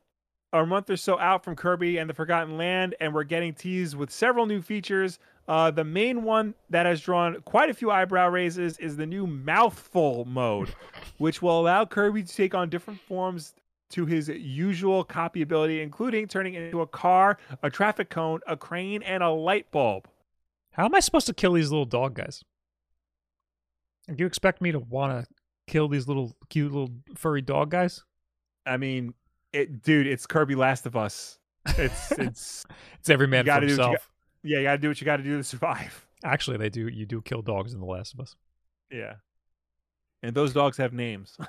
[0.52, 3.94] a month or so out from Kirby and the Forgotten Land, and we're getting teased
[3.96, 5.18] with several new features.
[5.50, 9.26] Uh, the main one that has drawn quite a few eyebrow raises is the new
[9.26, 10.72] Mouthful mode,
[11.18, 13.52] which will allow Kirby to take on different forms
[13.90, 19.02] to his usual copy ability, including turning into a car, a traffic cone, a crane,
[19.02, 20.06] and a light bulb.
[20.70, 22.44] How am I supposed to kill these little dog guys?
[24.06, 25.34] Do you expect me to want to
[25.66, 28.04] kill these little cute little furry dog guys?
[28.66, 29.14] I mean,
[29.52, 31.40] it, dude, it's Kirby Last of Us.
[31.76, 32.64] It's it's
[33.00, 34.10] It's every man for gotta do what you himself.
[34.42, 36.06] Yeah, you gotta do what you gotta do to survive.
[36.24, 36.88] Actually, they do.
[36.88, 38.36] You do kill dogs in The Last of Us.
[38.90, 39.14] Yeah.
[40.22, 41.38] And those dogs have names.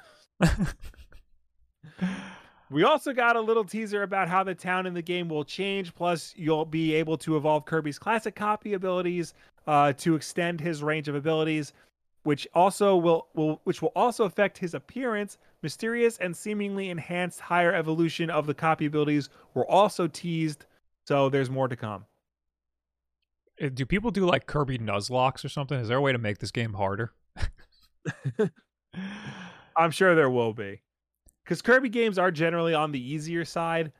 [2.69, 5.93] we also got a little teaser about how the town in the game will change.
[5.93, 9.33] Plus, you'll be able to evolve Kirby's classic copy abilities
[9.67, 11.73] uh, to extend his range of abilities,
[12.23, 15.37] which also will, will which will also affect his appearance.
[15.63, 20.65] Mysterious and seemingly enhanced higher evolution of the copy abilities were also teased,
[21.05, 22.05] so there's more to come.
[23.61, 25.79] Uh, Do people do like Kirby Nuzlockes or something?
[25.79, 27.11] Is there a way to make this game harder?
[29.75, 30.81] I'm sure there will be.
[31.43, 33.91] Because Kirby games are generally on the easier side.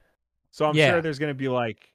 [0.52, 0.92] So I'm Yeah.
[0.92, 1.92] sure there's going to be like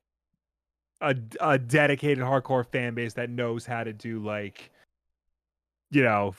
[1.00, 4.70] a, a dedicated hardcore fan base that knows how to do like,
[5.90, 6.34] you know,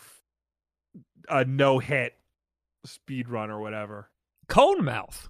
[1.29, 2.15] a no hit
[2.85, 4.09] speed run or whatever.
[4.47, 5.29] Cone mouth.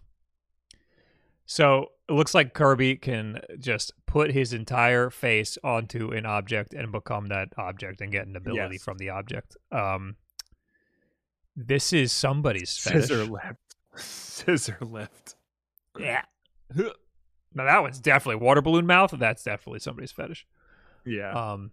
[1.49, 6.91] So it looks like Kirby can just put his entire face onto an object and
[6.91, 8.83] become that object and get an ability Yes.
[8.83, 9.55] from the object.
[9.71, 10.17] Um,
[11.55, 13.03] this is somebody's fetish.
[13.07, 13.75] Scissor lift.
[13.95, 15.35] Scissor lift.
[15.97, 16.21] Yeah.
[16.75, 19.11] Now that one's definitely water balloon mouth.
[19.17, 20.45] That's definitely somebody's fetish.
[21.05, 21.31] Yeah.
[21.31, 21.71] Um,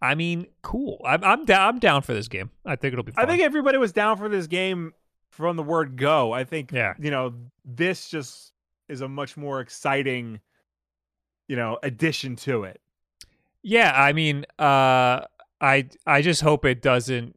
[0.00, 1.00] I mean, cool.
[1.04, 1.68] I'm I'm down.
[1.74, 2.50] I'm down for this game.
[2.64, 3.12] I think it'll be.
[3.12, 3.24] Fun.
[3.24, 4.92] I think everybody was down for this game
[5.30, 6.32] from the word go.
[6.32, 6.94] I think Yeah.
[6.98, 7.34] you know,
[7.64, 8.51] this just
[8.88, 10.40] is a much more exciting,
[11.48, 12.80] you know, addition to it.
[13.62, 15.24] Yeah, I mean, uh,
[15.60, 17.36] I I just hope it doesn't.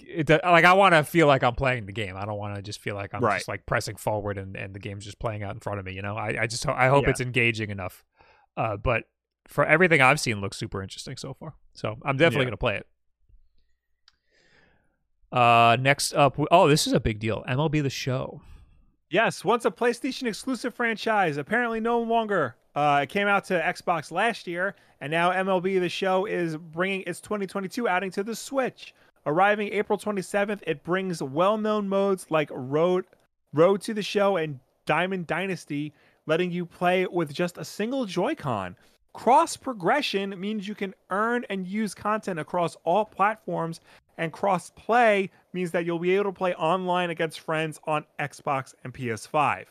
[0.00, 2.16] It, like I want to feel like I'm playing the game.
[2.16, 3.36] I don't want to just feel like I'm Right.
[3.36, 5.92] just like pressing forward and, and the game's just playing out in front of me.
[5.92, 7.10] You know, I, I just ho- I hope Yeah.
[7.10, 8.04] it's engaging enough.
[8.56, 9.04] Uh, but
[9.46, 11.54] for everything I've seen, looks super interesting so far.
[11.74, 12.50] So I'm definitely Yeah.
[12.50, 12.86] gonna play it.
[15.32, 17.44] Uh, next up, we- oh, this is a big deal.
[17.48, 18.42] MLB The Show.
[19.10, 22.54] Yes, once a PlayStation exclusive franchise, apparently no longer.
[22.76, 27.02] Uh, it came out to Xbox last year, and now MLB The Show is bringing
[27.08, 28.94] its 2022 outing to the Switch.
[29.26, 33.04] Arriving April 27th, it brings well-known modes like Road
[33.52, 35.92] Road to the Show and Diamond Dynasty,
[36.26, 38.76] letting you play with just a single Joy-Con.
[39.12, 43.80] Cross progression means you can earn and use content across all platforms,
[44.16, 48.74] and cross play means that you'll be able to play online against friends on Xbox
[48.84, 49.66] and PS5.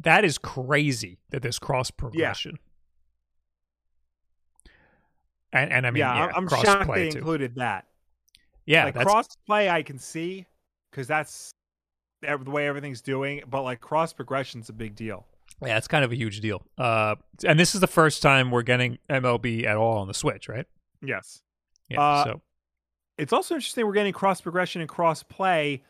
[0.00, 2.58] That is crazy that there's cross progression.
[5.52, 7.18] And and I mean, yeah, yeah, I'm- shocked play they too.
[7.18, 7.86] included that.
[8.66, 10.44] Yeah, like cross play, I can see
[10.90, 11.52] because that's
[12.20, 13.42] the way everything's doing.
[13.48, 15.24] But like cross progression's a big deal.
[15.62, 16.62] Yeah, it's kind of a huge deal.
[16.76, 20.48] Uh, and this is the first time we're getting MLB at all on the Switch,
[20.48, 20.66] right?
[21.02, 21.40] Yes,
[21.88, 22.00] Yeah.
[22.00, 22.42] Uh, so
[23.18, 25.82] it's also interesting we're getting cross progression and cross play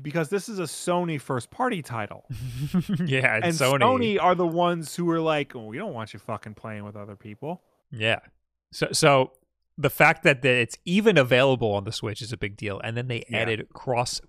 [0.00, 2.24] because this is a Sony first party title,
[3.04, 6.12] yeah, and, and Sony, Sony are the ones who are like, oh, we don't want
[6.12, 7.62] you fucking playing with other people.
[7.90, 8.20] Yeah.
[8.72, 9.32] So so
[9.76, 13.08] the fact that it's even available on the Switch is a big deal, and then
[13.08, 13.38] they Yeah.
[13.38, 14.20] added cross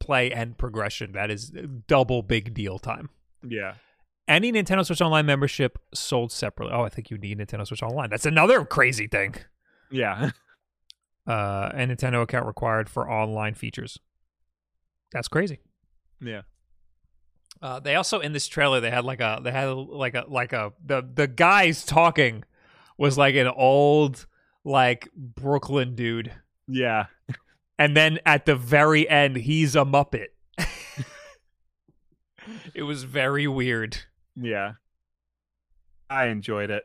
[0.00, 1.12] play and progression.
[1.12, 1.52] That is
[1.86, 3.10] double big deal time.
[3.46, 3.74] Yeah,
[4.26, 6.74] Any Nintendo Switch Online membership sold separately.
[6.74, 8.08] Oh, I think you need Nintendo Switch Online.
[8.10, 9.34] That's another crazy thing.
[9.90, 10.30] yeah,
[11.26, 13.98] Uh, a Nintendo account required for online features.
[15.12, 15.60] That's crazy.
[16.20, 16.42] yeah.
[17.62, 20.52] Uh, they also in this trailer they had like a they had like a like
[20.52, 22.44] a the the guys talking
[22.98, 24.26] was like an old
[24.64, 26.32] like Brooklyn dude,
[26.68, 27.06] Yeah.
[27.78, 30.26] and then at the very end he's a Muppet.
[32.74, 33.98] it was very weird.
[34.36, 34.72] Yeah.
[36.10, 36.84] I enjoyed it.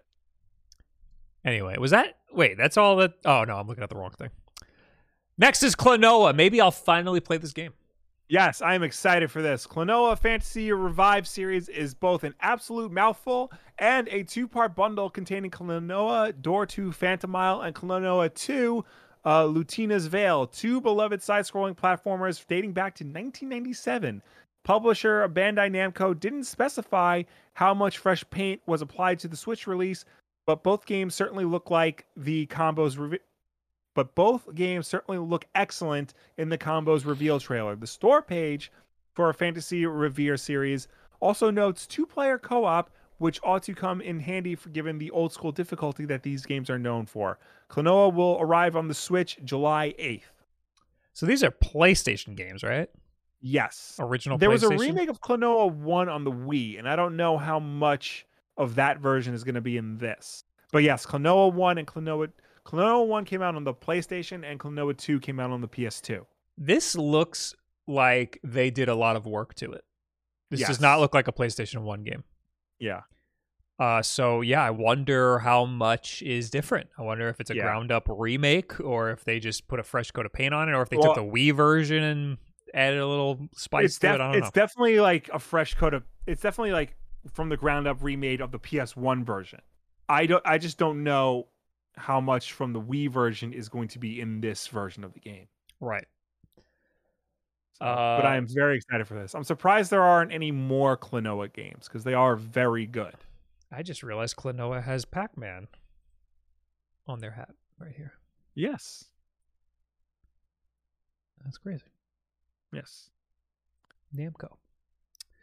[1.45, 2.57] Anyway, was that wait?
[2.57, 3.13] That's all that.
[3.25, 4.29] Oh no, I'm looking at the wrong thing.
[5.37, 6.35] Next is Klonoa.
[6.35, 7.73] Maybe I'll finally play this game.
[8.27, 9.65] Yes, I am excited for this.
[9.65, 15.49] Klonoa Phantasy Reverie series is both an absolute mouthful and a two part bundle containing
[15.49, 18.85] Klonoa Door to Phantomile and Klonoa 2
[19.25, 24.21] uh, Lunatea's Veil, two beloved side scrolling platformers dating back to 1997.
[24.63, 30.05] Publisher Bandai Namco didn't specify how much fresh paint was applied to the Switch release,
[30.45, 32.97] but both games certainly look like the combos.
[32.97, 33.19] Revi-
[33.95, 37.75] but both games certainly look excellent in the combos reveal trailer.
[37.75, 38.71] The store page
[39.13, 40.87] for a Phantasy Reverie series
[41.19, 45.11] also notes two player co op, which ought to come in handy for given the
[45.11, 47.37] old school difficulty that these games are known for.
[47.69, 50.31] Klonoa will arrive on the Switch July 8th.
[51.13, 52.89] So these are PlayStation games, right?
[53.41, 53.95] Yes.
[53.99, 54.37] Original.
[54.37, 57.59] There was a remake of Klonoa 1 on the Wii, and I don't know how
[57.59, 58.25] much
[58.57, 60.43] of that version is going to be in this.
[60.71, 62.29] But yes, Klonoa 1 and Klonoa
[62.65, 66.25] Klonoa 1 came out on the PlayStation and Klonoa 2 came out on the PS2.
[66.57, 67.55] This looks
[67.87, 69.83] like they did a lot of work to it.
[70.51, 72.23] This does not look like a PlayStation 1 game.
[72.79, 73.01] Yeah.
[73.79, 76.89] Uh, so yeah, I wonder how much is different.
[76.97, 77.63] I wonder if it's a Yeah.
[77.63, 80.73] ground up remake or if they just put a fresh coat of paint on it,
[80.73, 82.37] or if they Well- took the Wii version and
[82.73, 84.13] added a little spice it's to it.
[84.15, 84.61] I don't it's know.
[84.61, 86.03] definitely like a fresh coat of.
[86.27, 86.95] It's definitely like
[87.33, 89.59] from the ground up remade of the PS1 version.
[90.07, 90.45] I don't.
[90.45, 91.47] I just don't know
[91.95, 95.19] how much from the Wii version is going to be in this version of the
[95.19, 95.47] game.
[95.79, 96.05] right.
[97.73, 99.33] So, but I Uh, am very excited for this.
[99.33, 103.13] I'm surprised there aren't any more Klonoa games because they are very good.
[103.71, 105.67] I just realized Klonoa has Pac Man
[107.07, 108.13] on their hat right here.
[108.53, 109.05] Yes.
[111.43, 111.85] That's crazy.
[112.71, 113.09] Yes.
[114.15, 114.57] Namco.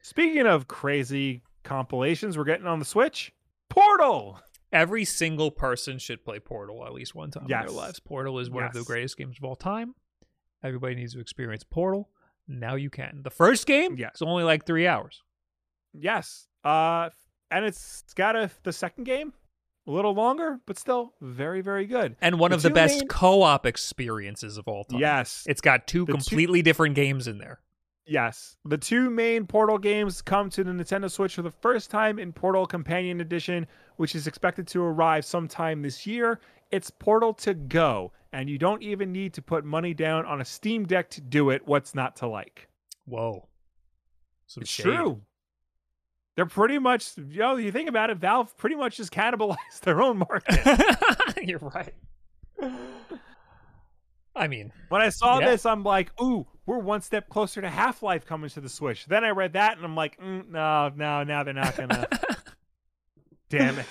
[0.03, 3.33] Speaking of crazy compilations, we're getting on the Switch.
[3.69, 4.41] Portal.
[4.73, 8.01] Every single person should play Portal at least one time in their lives.
[8.01, 9.95] Portal is one of the greatest games of all time.
[10.63, 12.11] Everybody needs to experience Portal.
[12.49, 13.21] Now you can.
[13.23, 14.11] The first game, yes.
[14.15, 15.23] it's only like three hours.
[15.93, 16.49] Yes.
[16.65, 17.11] Uh,
[17.51, 19.33] and it's got a the second game
[19.87, 22.17] a little longer, but still very very good.
[22.21, 25.01] And one The of the best main- co-op experiences of all time.
[25.01, 25.45] Yes.
[25.49, 27.61] It's got two The two- completely different games in there.
[28.09, 28.57] Yes.
[28.65, 32.33] The two main Portal games come to the Nintendo Switch for the first time in
[32.33, 33.67] Portal Companion Edition,
[33.97, 36.41] which is expected to arrive sometime this year.
[36.71, 40.45] It's Portal to Go, and you don't even need to put money down on a
[40.45, 41.67] Steam Deck to do it.
[41.67, 42.69] What's not to like?
[43.07, 43.49] Whoa.
[44.47, 44.85] Some It's shade.
[44.85, 45.23] true.
[46.37, 50.01] They're pretty much, you know, you think about it, Valve pretty much just cannibalized their
[50.03, 50.59] own market.
[51.43, 51.95] You're right.
[54.35, 55.47] I mean, When I saw Yeah.
[55.51, 59.07] this, I'm like, ooh, we're one step closer to Half Life coming to the Switch.
[59.07, 62.07] Then I read that and I'm like, mm, no, no, now they're not gonna.
[63.49, 63.89] Damn it.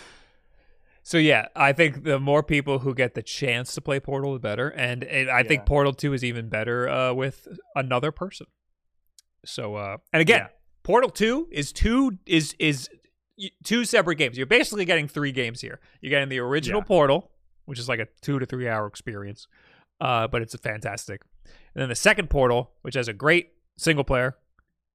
[1.01, 4.39] So yeah, I think the more people who get the chance to play Portal, the
[4.39, 4.69] better.
[4.69, 5.43] And I Yeah.
[5.43, 8.47] think Portal Two is even better uh, with another person.
[9.45, 10.47] So uh, and again, Yeah.
[10.85, 12.89] Portal Two is two is is
[13.63, 14.37] two separate games.
[14.37, 15.79] You're basically getting three games here.
[15.99, 16.85] You're getting the original Yeah.
[16.85, 17.31] Portal,
[17.65, 19.47] which is like a two to three hour experience,
[19.99, 21.23] uh, but it's fantastic.
[21.73, 24.37] And then the second Portal, which has a great single player,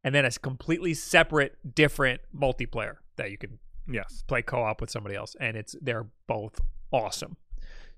[0.05, 3.59] and then a completely separate, different multiplayer that you can
[3.91, 4.23] Yes.
[4.29, 6.61] play co-op with somebody else and it's they're both
[6.93, 7.37] awesome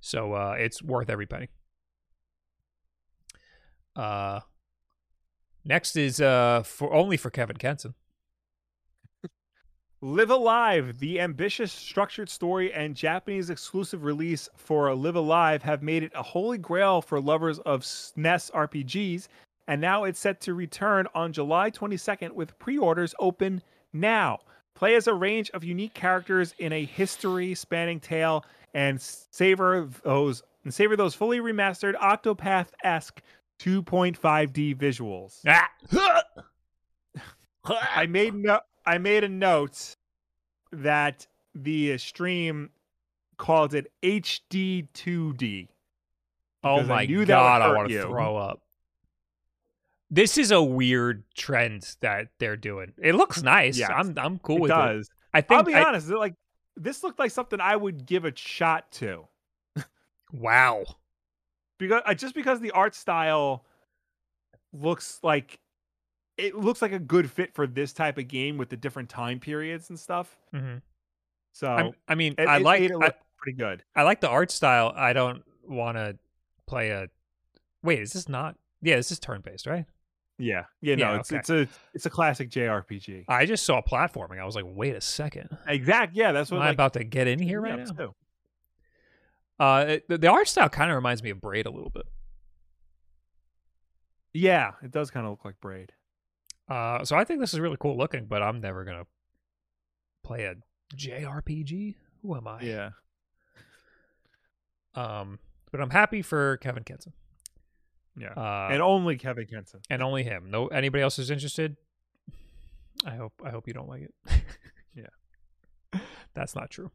[0.01, 1.49] so uh it's worth every penny
[3.95, 4.40] uh
[5.65, 7.95] next is uh for only for kevin kenson
[10.05, 15.63] Live A Live, the ambitious structured story and Japanese exclusive release for Live A Live
[15.63, 19.29] have made it a holy grail for lovers of SNES RPGs,
[19.69, 24.41] and now it's set to return on July 22nd with pre-orders open now.
[24.75, 28.45] Play as a range of unique characters in a history-spanning tale
[28.75, 33.23] and savor those and savor those fully remastered Octopath-esque
[33.63, 35.41] 2.5D visuals.
[35.47, 36.23] ah!
[37.95, 39.95] I made no I made a note
[40.73, 42.71] that the stream
[43.37, 45.69] called it HD 2D.
[46.65, 48.63] oh I my that god i want to throw up
[50.11, 54.57] this is a weird trend that they're doing it looks nice Yes, i'm i'm cool
[54.57, 55.07] it with does.
[55.07, 56.35] it i think I'll be I- honest, like
[56.77, 59.27] this looked like something I would give a shot to.
[60.33, 60.85] wow
[61.83, 63.64] Because uh, just because the art style
[64.72, 65.59] looks like
[66.39, 69.39] it looks like a good fit for this type of game with the different time
[69.41, 70.37] periods and stuff.
[70.53, 70.76] hmm
[71.53, 73.83] So I, I mean it, i it like it I, pretty good.
[73.95, 74.93] I like the art style.
[74.95, 76.16] I don't want to
[76.66, 77.09] play a.
[77.83, 78.57] Wait, is this not?
[78.80, 79.85] Yeah, this is turn based, right?
[80.39, 80.64] Yeah.
[80.80, 81.39] Yeah, no, Yeah, it's okay.
[81.39, 83.24] it's a it's a classic JRPG.
[83.28, 84.41] I just saw platforming.
[84.41, 85.57] I was like, wait a second.
[85.66, 86.14] Exact.
[86.14, 87.93] Yeah, that's Am what I like, about to get in here yeah, right now?
[87.93, 88.14] too.
[89.63, 92.07] Uh, it- the, the art style kind of reminds me of Braid a little bit.
[94.33, 95.93] Yeah, it does kind of look like Braid.
[96.69, 99.07] Uh, so I think this is really cool looking, but I'm never gonna
[100.25, 100.55] play a
[100.97, 101.95] JRPG.
[102.23, 102.61] Who am I?
[102.63, 102.91] Yeah.
[104.95, 105.39] Um,
[105.71, 107.13] but I'm happy for Kevin Kenson.
[108.17, 108.33] Yeah.
[108.37, 109.81] Uh, and only Kevin Kenson.
[109.91, 110.51] and only him.
[110.51, 111.77] No, anybody else is interested.
[113.05, 114.15] I hope I hope you don't like it.
[114.95, 116.01] Yeah.
[116.35, 116.91] that's not true.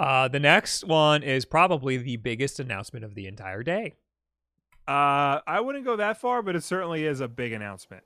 [0.00, 3.92] Uh, the next one is probably the biggest announcement of the entire day.
[4.88, 8.02] Uh, I wouldn't go that far, but it certainly is a big announcement.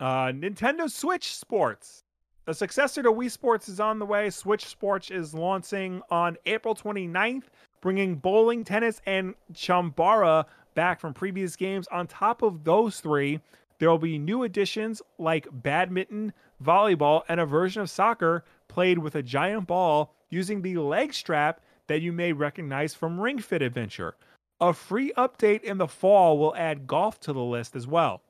[0.00, 2.02] Uh, Nintendo Switch Sports.
[2.46, 4.28] The successor to Wii Sports is on the way.
[4.28, 7.44] Switch Sports is launching on April 29th,
[7.80, 11.86] bringing bowling, tennis, and chambara back from previous games.
[11.92, 13.38] On top of those three,
[13.78, 19.14] there will be new additions like badminton, volleyball, and a version of soccer played with
[19.14, 24.14] a giant ball using the leg strap that you may recognize from Ring Fit Adventure.
[24.60, 28.22] A free update in the fall will add golf to the list as well.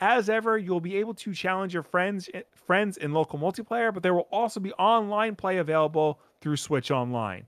[0.00, 4.02] As ever, you'll be able to challenge your friends eh, friends in local multiplayer, but
[4.02, 7.46] there will also be online play available through Switch Online.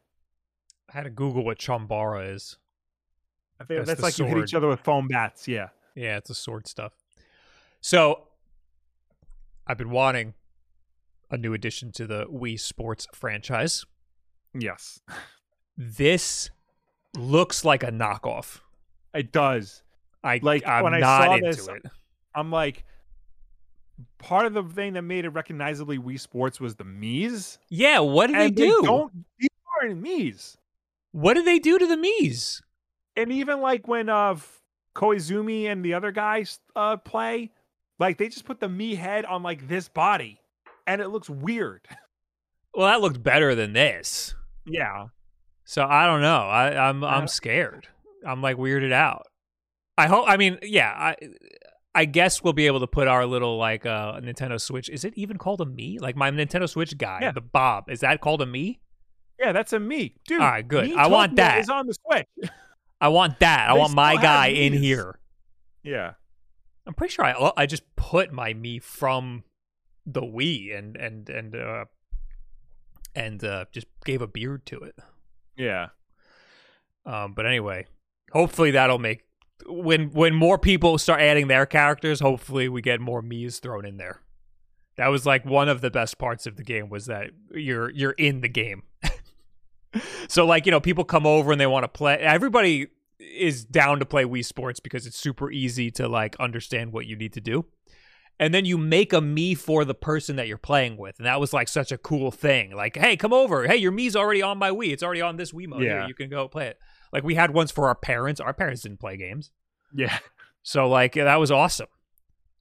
[0.89, 2.59] I had to Google what Chambara is.
[3.59, 5.49] I think That's that's, like you hit each other with foam bats.
[5.49, 5.69] Yeah.
[5.95, 6.95] Yeah, it's a sword stuff.
[7.81, 8.25] So
[9.67, 10.35] I've been wanting
[11.31, 13.87] a new addition to the Wii Sports franchise.
[14.55, 15.01] Yes.
[15.77, 16.51] This
[17.17, 18.61] looks like a knockoff.
[19.15, 19.83] It does.
[20.25, 21.83] I Like, I'm when I saw into this, it.
[22.35, 22.85] I'm like,
[24.19, 27.59] part of the thing that made it recognizably Wii Sports was the Mii's.
[27.69, 28.81] Yeah, what did they do?
[28.83, 29.49] don't these
[29.81, 30.57] aren't Mii's.
[31.13, 32.63] What did they do to the Mii's?
[33.17, 34.37] And even like when uh
[34.95, 37.51] Koizumi and the other guys uh play,
[37.99, 40.41] like they just put the Mii head on like this body,
[40.87, 41.87] and it looks weird.
[42.75, 44.35] Well, that looked better than this.
[44.67, 45.07] Yeah.
[45.65, 46.37] So I don't know.
[46.49, 47.89] I, I'm I'm Uh, scared.
[48.27, 49.27] I'm like weirded out.
[49.99, 50.25] I hope.
[50.29, 50.91] I mean, yeah.
[50.91, 51.17] I
[51.95, 54.89] I guess we'll be able to put our little like uh Nintendo Switch.
[54.89, 56.01] Is it even called a Mii?
[56.01, 57.33] Like my Nintendo Switch guy, Yeah.
[57.33, 57.91] the Bob.
[57.91, 58.79] Is that called a Mii?
[59.39, 60.41] Yeah, that's a Mii, Dude.
[60.41, 60.93] All right, good.
[60.95, 61.59] I want that.
[61.59, 62.27] Is on the Switch.
[63.01, 63.69] I want that.
[63.71, 64.81] I They want my still have guy in Mii's.
[64.81, 65.19] here.
[65.83, 66.13] yeah.
[66.87, 69.45] I'm pretty sure I I just put my Mii from
[70.07, 71.85] the Wii and and and uh
[73.15, 74.97] and uh just gave a beard to it.
[75.57, 75.89] Yeah.
[77.05, 77.87] Um, but anyway,
[78.33, 79.25] hopefully that'll make
[79.67, 82.21] when when more people start adding their characters.
[82.21, 84.21] Hopefully, we get more Mii's thrown in there.
[84.97, 88.13] That was like one of the best parts of the game was that you're you're
[88.13, 88.83] in the game.
[90.29, 92.15] so like you know people come over and they want to play.
[92.17, 92.89] Everybody
[93.19, 97.17] is down to play Wii Sports because it's super easy to like understand what you
[97.17, 97.65] need to do.
[98.43, 101.17] And then you make a Mii for the person that you're playing with.
[101.19, 102.73] And that was like such a cool thing.
[102.75, 103.69] Like, hey, come over.
[103.69, 104.93] Hey, your Mii's already on my Wii.
[104.93, 105.83] It's already on this Wii mode.
[105.83, 106.07] Here, Yeah.
[106.09, 106.79] you can go play it.
[107.13, 108.41] Like we had ones for our parents.
[108.41, 109.53] Our parents didn't play games.
[109.95, 110.19] Yeah.
[110.65, 111.87] So like that was awesome.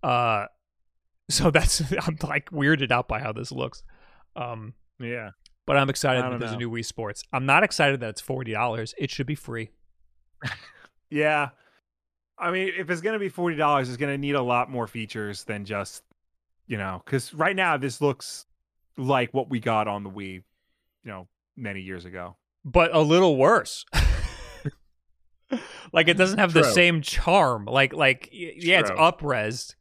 [0.03, 0.45] Uh
[1.31, 3.81] so that's I'm like weirded out by how this looks.
[4.35, 5.31] Um Yeah.
[5.65, 7.23] but I'm excited that there's a new Wii Sports.
[7.33, 8.93] I'm not excited that it's forty dollars.
[8.99, 9.71] It should be free.
[11.09, 11.49] Yeah.
[12.37, 15.43] I mean, if it's gonna be forty dollars, it's gonna need a lot more features
[15.43, 16.03] than just,
[16.67, 18.45] you know, because right now this looks
[18.97, 20.43] like what we got on the Wii, you
[21.05, 22.35] know, many years ago.
[22.65, 23.85] But a little worse.
[25.93, 27.65] like it doesn't have the same charm.
[27.65, 28.99] Like like y- yeah, it's True.
[28.99, 29.75] upresed.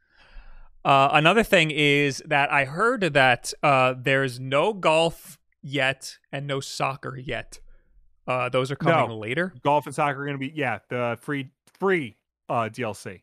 [0.85, 6.59] Uh, another thing is that I heard that uh, there's no golf yet and no
[6.61, 7.61] soccer yet.
[8.27, 9.19] Uh, those are coming No.
[9.19, 9.53] later.
[9.63, 12.17] Golf and soccer are gonna be yeah the free free
[12.51, 13.23] uh DLC.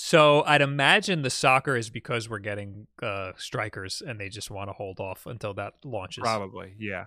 [0.00, 4.68] So I'd imagine the soccer is because we're getting uh, strikers and they just want
[4.68, 6.22] to hold off until that launches.
[6.22, 7.06] Probably yeah.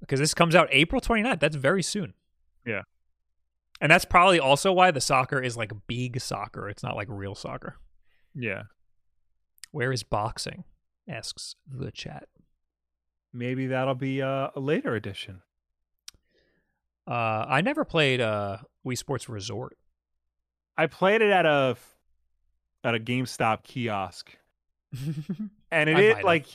[0.00, 1.40] Because this comes out April 29th.
[1.40, 2.12] That's very soon.
[2.66, 2.82] Yeah.
[3.80, 6.68] And that's probably also why the soccer is like big soccer.
[6.68, 7.76] It's not like real soccer.
[8.34, 8.64] Yeah.
[9.70, 10.64] Where is boxing?
[11.08, 12.28] Asks the chat.
[13.32, 15.40] Maybe that'll be uh, a later edition.
[17.06, 18.58] Uh, I never played uh,
[18.88, 19.76] Wii Sports Resort.
[20.76, 21.76] I played it at a
[22.84, 24.30] at a GameStop kiosk,
[25.70, 26.24] and it I is might have.
[26.24, 26.46] like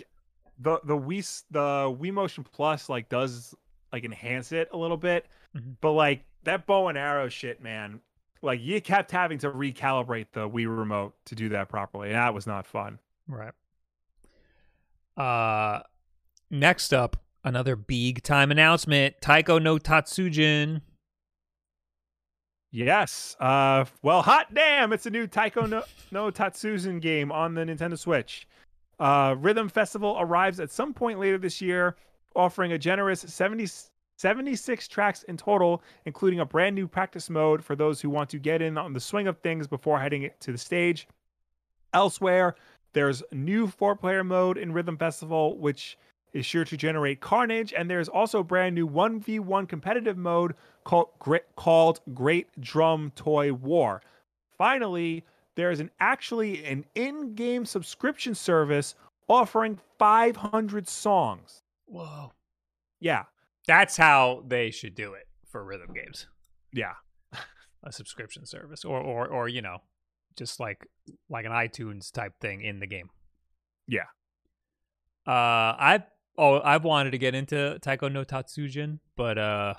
[0.59, 1.59] the the Wii the
[1.99, 3.53] Wii Motion Plus like does
[3.91, 5.25] like enhance it a little bit,
[5.55, 5.75] Mhm.
[5.81, 7.99] but like that bow and arrow shit, man.
[8.41, 12.33] Like you kept having to recalibrate the Wii remote to do that properly, and that
[12.33, 12.99] was not fun.
[13.27, 13.53] right.
[15.15, 15.81] Uh,
[16.49, 19.15] next up, another big time announcement.
[19.21, 20.81] Taiko no Tatsujin.
[22.73, 23.37] Yes.
[23.39, 23.85] Uh.
[24.01, 24.93] Well, hot damn!
[24.93, 28.47] It's a new Taiko no, no game on the Nintendo Switch.
[28.99, 31.95] Uh, Rhythm Festival arrives at some point later this year,
[32.35, 33.67] offering a generous 70,
[34.17, 38.39] 76 tracks in total, including a brand new practice mode for those who want to
[38.39, 41.07] get in on the swing of things before heading to the stage.
[41.93, 42.55] Elsewhere,
[42.93, 45.95] there's new four-player mode in Rhythm Festival, which
[46.33, 51.43] is sure to generate carnage, and there's also brand new 1v1 competitive mode called Great,
[51.55, 54.01] called Great Drum Toy War.
[54.57, 55.23] Finally,
[55.55, 58.95] there's an actually an in-game subscription service
[59.27, 61.61] offering 500 songs.
[61.85, 62.31] Whoa.
[62.99, 63.23] Yeah,
[63.67, 66.27] That's how they should do it for rhythm games.
[66.71, 66.93] yeah,
[67.83, 69.79] A subscription service, or or or you know,
[70.37, 70.87] just like
[71.29, 73.09] like an iTunes type thing in the game.
[73.87, 74.05] Yeah.
[75.27, 76.03] Uh, I've
[76.37, 79.73] oh I've wanted to get into Taiko no Tatsujin, but uh,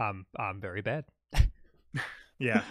[0.00, 1.04] um, I'm very bad.
[2.38, 2.62] yeah,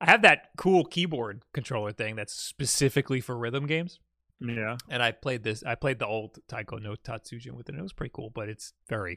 [0.00, 4.00] I have that cool keyboard controller thing that's specifically for rhythm games,
[4.40, 4.76] yeah.
[4.88, 5.62] and I played this.
[5.64, 7.72] I played the old Taiko no Tatsujin with it.
[7.72, 9.16] and It was pretty cool, but it's very,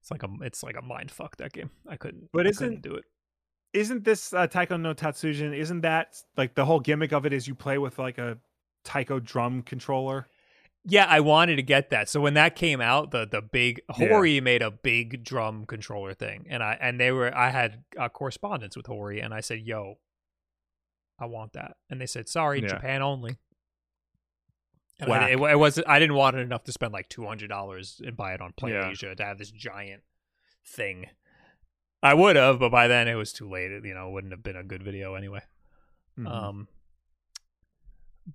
[0.00, 1.70] it's like a it's like a mind fuck that game.
[1.88, 3.04] I couldn't, But I isn't- couldn't do it.
[3.74, 5.54] Isn't this uh, Taiko no Tatsujin?
[5.54, 7.34] Isn't that like the whole gimmick of it?
[7.34, 8.38] Is you play with like a
[8.84, 10.26] Taiko drum controller.
[10.84, 12.08] Yeah, I wanted to get that.
[12.08, 14.08] So when that came out, the the big Yeah.
[14.08, 18.08] Hori made a big drum controller thing, and I and they were I had a
[18.08, 19.98] correspondence with Hori, and I said, "Yo,
[21.18, 22.68] I want that," and they said, "Sorry, Yeah.
[22.68, 23.36] Japan only."
[25.00, 27.48] And I, it, it was I didn't want it enough to spend like two hundred
[27.48, 28.88] dollars and buy it on Play Yeah.
[28.90, 30.02] Asia to have this giant
[30.64, 31.06] thing.
[32.02, 33.70] I would have, but by then it was too late.
[33.72, 35.42] It, you know, it wouldn't have been a good video anyway.
[36.18, 36.28] Mhm.
[36.28, 36.68] Um,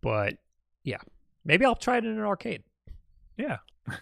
[0.01, 0.37] but
[0.83, 0.99] yeah,
[1.45, 2.63] maybe I'll try it in an arcade.
[3.37, 3.57] Yeah.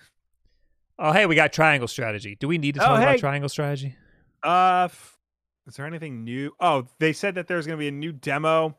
[1.03, 2.35] Oh, hey, we got triangle strategy.
[2.39, 3.03] Do we need to Oh, talk hey.
[3.05, 3.95] about triangle strategy?
[4.43, 5.17] Uh, f-
[5.65, 6.51] is there anything new?
[6.59, 8.77] Oh, they said that there's going to be a new demo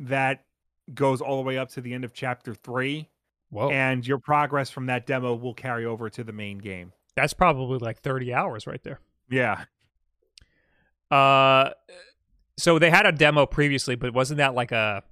[0.00, 0.44] that
[0.92, 3.08] goes all the way up to the end of chapter three,
[3.50, 6.92] Whoa, and your progress from that demo will carry over to the main game.
[7.14, 8.98] that's probably like thirty hours right there.
[9.30, 9.66] Yeah,
[11.08, 11.70] Uh,
[12.56, 15.02] so they had a demo previously, but wasn't that like a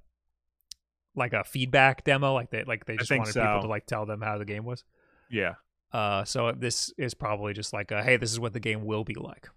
[1.19, 2.33] like a feedback demo?
[2.33, 4.83] Like they like they just wanted people to like tell them how the game was.
[5.29, 5.55] yeah,
[5.93, 9.03] Uh, so this is probably just like a hey, this is what the game will
[9.03, 9.49] be like.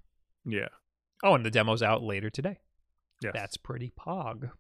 [0.45, 0.69] yeah.
[1.25, 2.59] Oh, and the demo's out later today.
[3.23, 3.33] Yes.
[3.35, 4.51] That's pretty pog.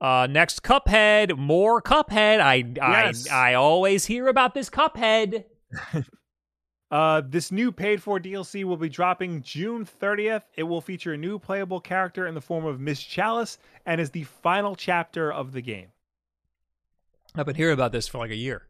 [0.00, 1.36] Uh, next, Cuphead.
[1.36, 2.40] More Cuphead.
[2.40, 3.28] I Yes.
[3.28, 5.44] I I always hear about this Cuphead.
[6.90, 10.44] Uh, this new paid for DLC will be dropping June 30th.
[10.56, 14.10] It will feature a new playable character in the form of Miss Chalice and is
[14.10, 15.88] the final chapter of the game.
[17.34, 18.62] I've been hearing about this for like a year.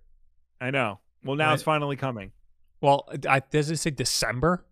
[0.61, 0.99] I know.
[1.23, 1.55] Well, now Right.
[1.55, 2.33] it's finally coming.
[2.81, 4.65] Well, I, does it say December?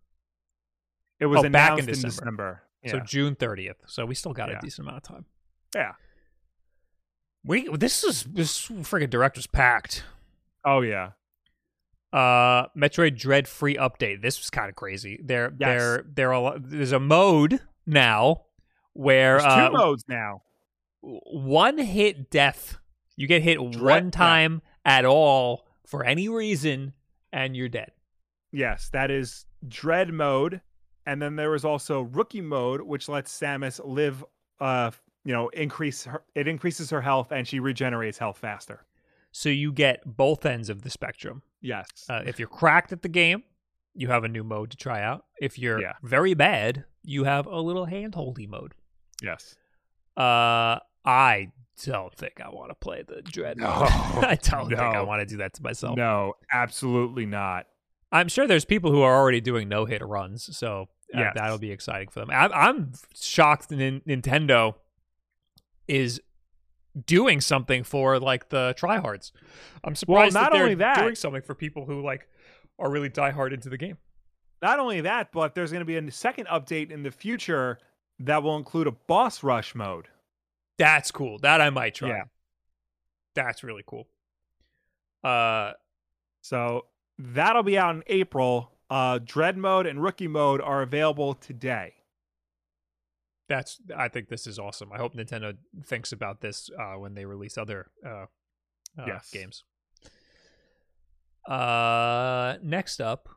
[1.20, 2.62] It was Oh, back in announced in December.
[2.82, 3.00] December.
[3.00, 3.76] So June thirtieth.
[3.86, 4.58] So we still got Yeah.
[4.58, 5.24] a decent amount of time.
[5.74, 5.92] yeah.
[7.44, 10.04] We this is this friggin' director's packed.
[10.64, 11.12] Oh yeah.
[12.16, 14.22] Uh, Metroid Dread free update.
[14.22, 15.20] This was kind of crazy.
[15.22, 15.68] There, Yes.
[15.68, 16.32] there, there.
[16.32, 18.44] Are, there's a mode now
[18.94, 20.40] where There's two uh, modes now.
[21.02, 22.78] one hit death.
[23.16, 26.94] You get hit Dread- one time at all for any reason,
[27.32, 27.92] and you're dead.
[28.52, 30.62] Yes, that is dread mode,
[31.04, 34.24] and then there was also rookie mode, which lets Samus live.
[34.58, 34.90] Uh,
[35.24, 36.22] you know, increase her.
[36.34, 38.85] It increases her health, and she regenerates health faster.
[39.38, 41.42] So you get both ends of the spectrum.
[41.60, 41.86] Yes.
[42.08, 43.42] Uh, if you're cracked at the game,
[43.94, 45.26] you have a new mode to try out.
[45.42, 45.92] If you're Yeah.
[46.02, 48.72] very bad, you have a little handholdy mode.
[49.22, 49.54] yes.
[50.16, 51.52] Uh, I
[51.84, 53.58] don't think I want to play the dread.
[53.58, 53.88] No, mode.
[54.24, 55.98] I don't think I want to do that to myself.
[55.98, 57.66] No, absolutely not.
[58.10, 61.70] I'm sure there's people who are already doing no hit runs, so uh, that'll be
[61.72, 62.30] exciting for them.
[62.30, 64.76] I'm, I'm shocked Nin- Nintendo
[65.86, 66.22] is
[67.04, 69.32] doing something for like the tryhards.
[69.84, 72.28] I'm surprised not that they're only that- doing something for people who like
[72.78, 73.98] are really diehard into the game.
[74.62, 77.78] Not only that, but there's going to be a second update in the future
[78.20, 80.08] that will include a boss rush mode.
[80.78, 81.38] That's cool.
[81.40, 82.08] That I might try.
[82.08, 82.22] Yeah.
[83.34, 84.06] That's really cool.
[85.22, 85.72] Uh,
[86.40, 86.86] So
[87.18, 88.70] that'll be out in April.
[88.88, 91.94] Uh, dread mode and rookie mode are available today.
[93.48, 93.80] That's.
[93.96, 94.92] I think this is awesome.
[94.92, 98.26] I hope Nintendo thinks about this uh, when they release other uh,
[98.98, 99.30] uh, Yes.
[99.30, 99.64] games.
[101.48, 103.28] Uh, next up,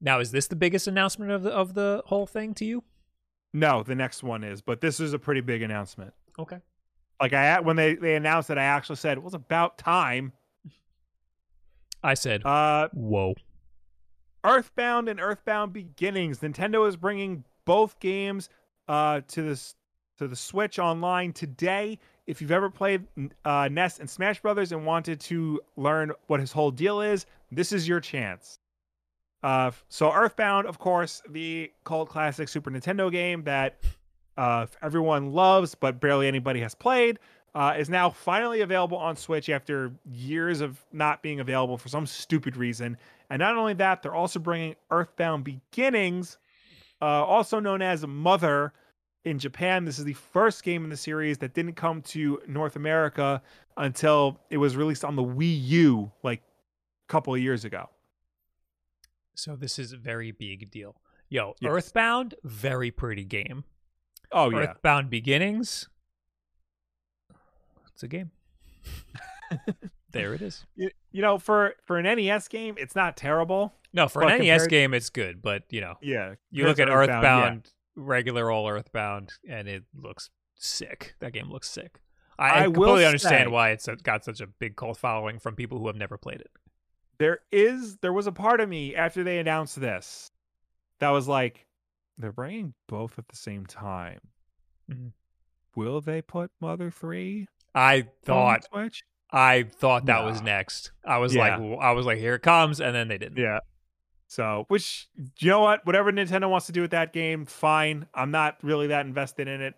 [0.00, 2.82] now is this the biggest announcement of the of the whole thing to you?
[3.52, 6.14] No, the next one is, but this is a pretty big announcement.
[6.38, 6.58] Okay.
[7.20, 10.32] Like I when they they announced it, I actually said it was about time.
[12.02, 13.34] I said, Uh, "Whoa."
[14.44, 16.38] Earthbound and Earthbound Beginnings.
[16.38, 18.48] Nintendo is bringing both games
[18.88, 19.74] uh, to this
[20.18, 21.98] to the Switch online today.
[22.26, 23.06] If you've ever played
[23.44, 27.72] uh, Ness and Smash Brothers and wanted to learn what his whole deal is, this
[27.72, 28.58] is your chance.
[29.42, 33.78] Uh, so Earthbound, of course, the cult classic Super Nintendo game that
[34.36, 37.18] uh, everyone loves but barely anybody has played,
[37.54, 42.06] uh, is now finally available on Switch after years of not being available for some
[42.06, 42.96] stupid reason.
[43.30, 46.38] And not only that, they're also bringing Earthbound Beginnings,
[47.00, 48.72] uh, also known as Mother,
[49.24, 49.84] in Japan.
[49.84, 53.42] This is the first game in the series that didn't come to North America
[53.76, 57.88] until it was released on the Wii U, like a couple of years ago.
[59.34, 61.00] So this is a very big deal.
[61.28, 61.70] Yo, Yes.
[61.70, 63.64] Earthbound, very pretty game.
[64.32, 65.88] Oh yeah, Earthbound Beginnings.
[67.92, 68.30] It's a game.
[70.10, 70.64] there it is.
[70.74, 73.74] you, you know, for for an NES game, it's not terrible.
[73.92, 76.86] No, for an NES compared- game, it's good, but you know, Yeah, you look at
[76.86, 81.14] to Earthbound, regular old Earthbound, and it looks sick.
[81.20, 82.00] That game looks sick.
[82.38, 85.78] I, I completely understand say- why it's got such a big cult following from people
[85.78, 86.50] who have never played it.
[87.18, 90.30] there is there was a part of me after they announced this
[91.00, 91.66] that was like
[92.16, 94.20] they're bringing both at the same time
[94.88, 95.12] Mhm.
[95.74, 99.02] will they put mother 3 I thought Switch.
[99.30, 100.92] I thought that was next.
[101.04, 101.56] I was Yeah.
[101.58, 103.36] like I was like here it comes and then they didn't.
[103.38, 103.58] Yeah.
[104.26, 105.08] So, which
[105.38, 105.84] you know what?
[105.86, 108.06] Whatever Nintendo wants to do with that game, fine.
[108.14, 109.74] I'm not really that invested in it,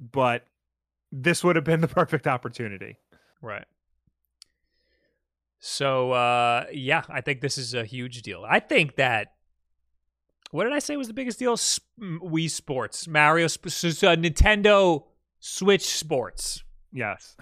[0.00, 0.44] but
[1.10, 2.96] this would have been the perfect opportunity.
[3.40, 3.64] Right.
[5.58, 8.44] So uh yeah, I think this is a huge deal.
[8.48, 9.34] I think that
[10.50, 11.56] what did I say was the biggest deal?
[11.56, 15.04] Wii Sports, Mario, Sp- s- s- uh, Nintendo
[15.40, 16.62] Switch Sports.
[16.92, 17.36] Yes.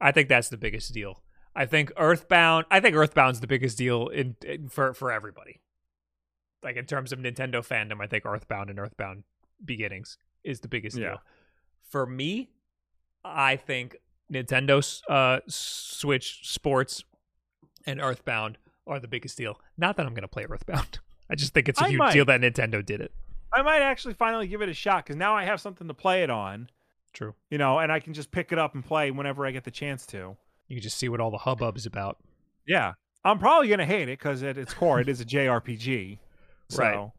[0.00, 1.22] I think that's the biggest deal.
[1.54, 2.66] I think Earthbound.
[2.70, 5.60] I think Earthbound's the biggest deal in, in for for everybody.
[6.62, 9.24] Like in terms of Nintendo fandom, I think Earthbound and Earthbound
[9.64, 11.08] Beginnings is the biggest Yeah.
[11.08, 11.18] deal.
[11.90, 12.50] For me,
[13.24, 13.96] I think
[14.32, 17.02] Nintendo uh, Switch Sports
[17.86, 19.58] and Earthbound are the biggest deal.
[19.76, 20.98] Not that I'm going to play Earthbound.
[21.30, 22.12] I just think it's a I huge might.
[22.12, 23.12] deal that Nintendo did it.
[23.52, 26.22] I might actually finally give it a shot because now I have something to play
[26.22, 26.68] it on,
[27.12, 27.34] True.
[27.50, 29.70] you know, and I can just pick it up and play whenever I get the
[29.70, 30.36] chance to.
[30.68, 32.18] You can just see what all the hubbub is about.
[32.66, 32.92] Yeah.
[33.24, 36.18] I'm probably going to hate it because at its core, it is a JRPG.
[36.70, 37.12] So,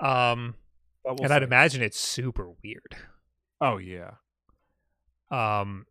[0.00, 0.30] Right.
[0.32, 0.56] Um,
[1.04, 2.96] we'll and I'd imagine it's super weird.
[3.60, 4.14] Oh, yeah.
[5.30, 5.86] Um,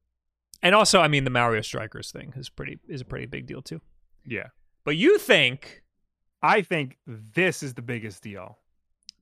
[0.62, 3.62] and also, I mean, the Mario Strikers thing is pretty is a pretty big deal
[3.62, 3.80] too.
[4.26, 4.48] Yeah.
[4.84, 5.84] But you think
[6.44, 8.60] I think this is the biggest deal.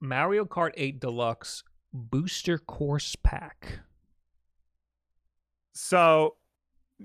[0.00, 1.62] Mario Kart 8 Deluxe
[1.92, 3.80] Booster Course Pack?
[5.72, 6.36] So,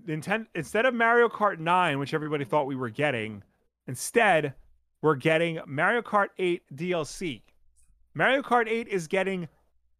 [0.07, 3.43] Nintendo instead of Mario Kart 9, which everybody thought we were getting,
[3.87, 4.53] instead
[5.01, 7.41] we're getting Mario Kart 8 DLC.
[8.13, 9.47] Mario Kart 8 is getting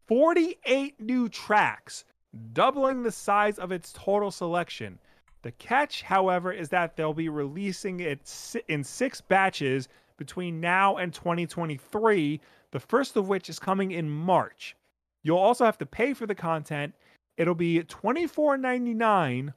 [0.07, 2.05] 48 new tracks,
[2.53, 4.99] doubling the size of its total selection.
[5.41, 11.13] The catch, however, is that they'll be releasing it in six batches between now and
[11.13, 12.41] 2023,
[12.76, 14.76] the first of which is coming in March.
[15.23, 16.93] You'll also have to pay for the content.
[17.38, 19.53] It'll be $24.99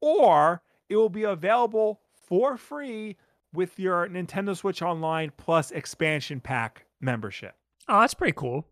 [0.00, 3.16] or it will be available for free
[3.52, 7.56] with your Nintendo Switch Online Plus expansion pack membership.
[7.88, 8.64] Oh, that's pretty cool.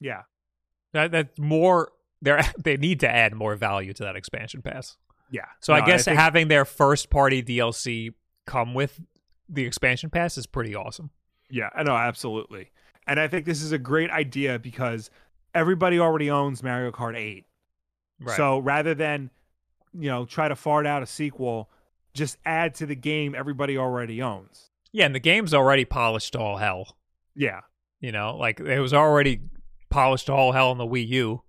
[0.00, 0.22] Yeah.
[0.92, 1.90] That that's more.
[2.22, 4.96] They they need to add more value to that expansion pass.
[5.30, 5.46] Yeah.
[5.60, 8.14] So I No, guess think- having their first party DLC
[8.46, 9.00] come with
[9.48, 11.10] the expansion pass is pretty awesome.
[11.50, 12.70] Yeah, I know, absolutely.
[13.08, 15.10] And I think this is a great idea because
[15.54, 17.44] everybody already owns Mario Kart 8.
[18.20, 18.36] Right.
[18.36, 19.30] So rather than,
[19.92, 21.70] you know, try to fart out a sequel,
[22.14, 24.70] just add to the game everybody already owns.
[24.92, 26.96] yeah, and the game's already polished to all hell.
[27.34, 27.60] Yeah.
[28.00, 29.40] You know, like it was already
[29.90, 31.42] polished to all hell on the Wii U,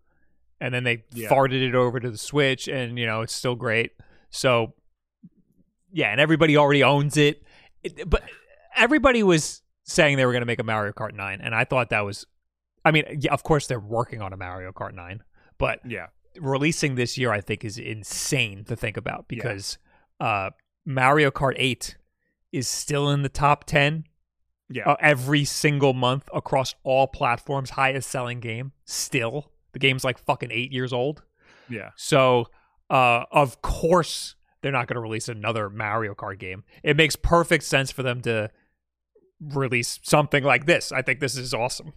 [0.61, 1.29] and then they Yeah.
[1.29, 3.91] farted it over to the Switch, and you know it's still great.
[4.29, 4.73] So,
[5.91, 7.43] yeah, and everybody already owns it.
[7.83, 8.23] it but
[8.75, 11.89] everybody was saying they were going to make a Mario Kart 9, and I thought
[11.89, 12.25] that was.
[12.85, 15.21] I mean, yeah, of course they're working on a Mario Kart 9,
[15.57, 16.07] but Yeah.
[16.39, 19.77] releasing this year, I think, is insane to think about because
[20.21, 20.51] uh,
[20.85, 21.97] Mario Kart 8
[22.53, 24.05] is still in the top 10
[24.69, 24.83] Yeah.
[24.89, 28.71] uh, every single month across all platforms, highest selling game.
[28.85, 31.23] Still, the game's like fucking eight years old.
[31.67, 31.91] yeah.
[31.97, 32.47] So,
[32.89, 36.63] uh, of course, they're not going to release another Mario Kart game.
[36.81, 38.49] It makes perfect sense for them to
[39.39, 40.91] release something like this.
[40.91, 41.93] I think this is awesome.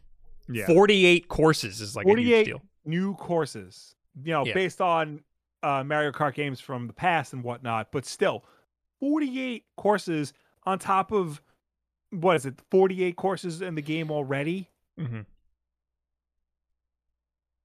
[0.48, 0.66] Yeah.
[0.66, 2.62] 48 courses is like a huge 48 deal.
[2.84, 4.54] new courses, you know, Yeah.
[4.54, 5.22] based on
[5.62, 8.44] uh, Mario Kart games from the past and whatnot, but still,
[9.00, 10.32] 48 courses
[10.64, 11.40] on top of
[12.10, 14.68] what is it, 48 courses in the game already?
[14.98, 15.20] Mm-hmm.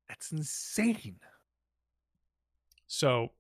[0.08, 1.18] That's insane.
[2.88, 3.32] So,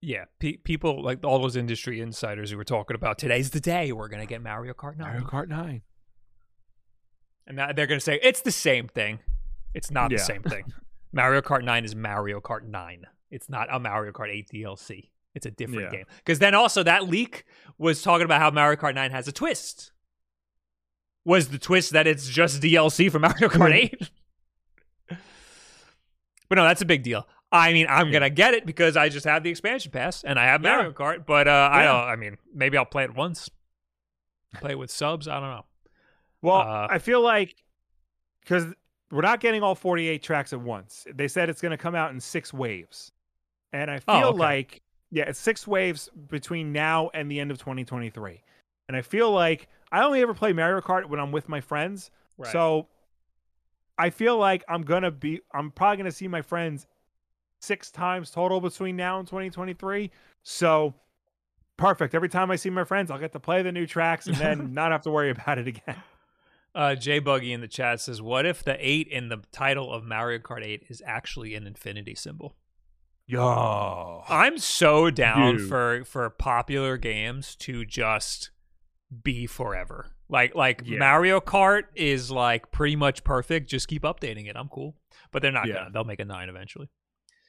[0.00, 3.92] yeah, pe- people like all those industry insiders who were talking about today's the day
[3.92, 5.06] we're going to get Mario Kart 9.
[5.08, 5.82] Mario Kart 9.
[7.46, 9.20] And that, they're going to say it's the same thing.
[9.74, 10.18] It's not Yeah.
[10.18, 10.64] the same thing.
[11.12, 13.06] Mario Kart 9 is Mario Kart 9.
[13.30, 15.10] It's not a Mario Kart 8 DLC.
[15.34, 15.98] It's a different Yeah.
[15.98, 16.04] game.
[16.18, 17.44] Because then also that leak
[17.78, 19.92] was talking about how Mario Kart 9 has a twist.
[21.24, 24.10] Was the twist that it's just DLC for Mario Kart 8?
[26.48, 27.26] but no, that's a big deal.
[27.56, 30.44] I mean, I'm gonna get it because I just have the expansion pass and I
[30.44, 30.76] have Yeah.
[30.76, 31.26] Mario Kart.
[31.26, 31.96] But uh, I don't.
[31.96, 33.48] I mean, maybe I'll play it once.
[34.54, 35.28] Play it with subs.
[35.28, 35.64] I don't know.
[36.42, 37.56] Well, Uh, I feel like
[38.40, 38.66] because
[39.10, 41.06] we're not getting all 48 tracks at once.
[41.12, 43.12] They said it's going to come out in six waves.
[43.72, 44.38] And I feel Oh, okay.
[44.38, 48.42] like, yeah, it's six waves between now and the end of 2023.
[48.88, 52.10] And I feel like I only ever play Mario Kart when I'm with my friends.
[52.52, 52.88] So
[53.98, 56.86] I feel like I'm going to be, I'm probably going to see my friends
[57.60, 60.10] six times total between now and 2023.
[60.42, 60.94] So
[61.76, 62.14] perfect.
[62.14, 64.72] Every time I see my friends, I'll get to play the new tracks and then
[64.74, 65.96] not have to worry about it again.
[66.74, 70.04] Uh, J Buggy in the chat says, "What if the eight in the title of
[70.04, 72.54] Mario Kart 8 is actually an infinity symbol?"
[73.26, 74.22] Yo.
[74.28, 75.68] I'm so down Dude.
[75.68, 78.50] for for popular games to just
[79.24, 80.06] be forever.
[80.28, 80.98] Like like Yeah.
[80.98, 83.68] Mario Kart is like pretty much perfect.
[83.70, 84.54] Just keep updating it.
[84.56, 84.96] I'm cool.
[85.32, 85.74] But they're not Yeah.
[85.74, 85.90] gonna.
[85.92, 86.88] They'll make a nine eventually.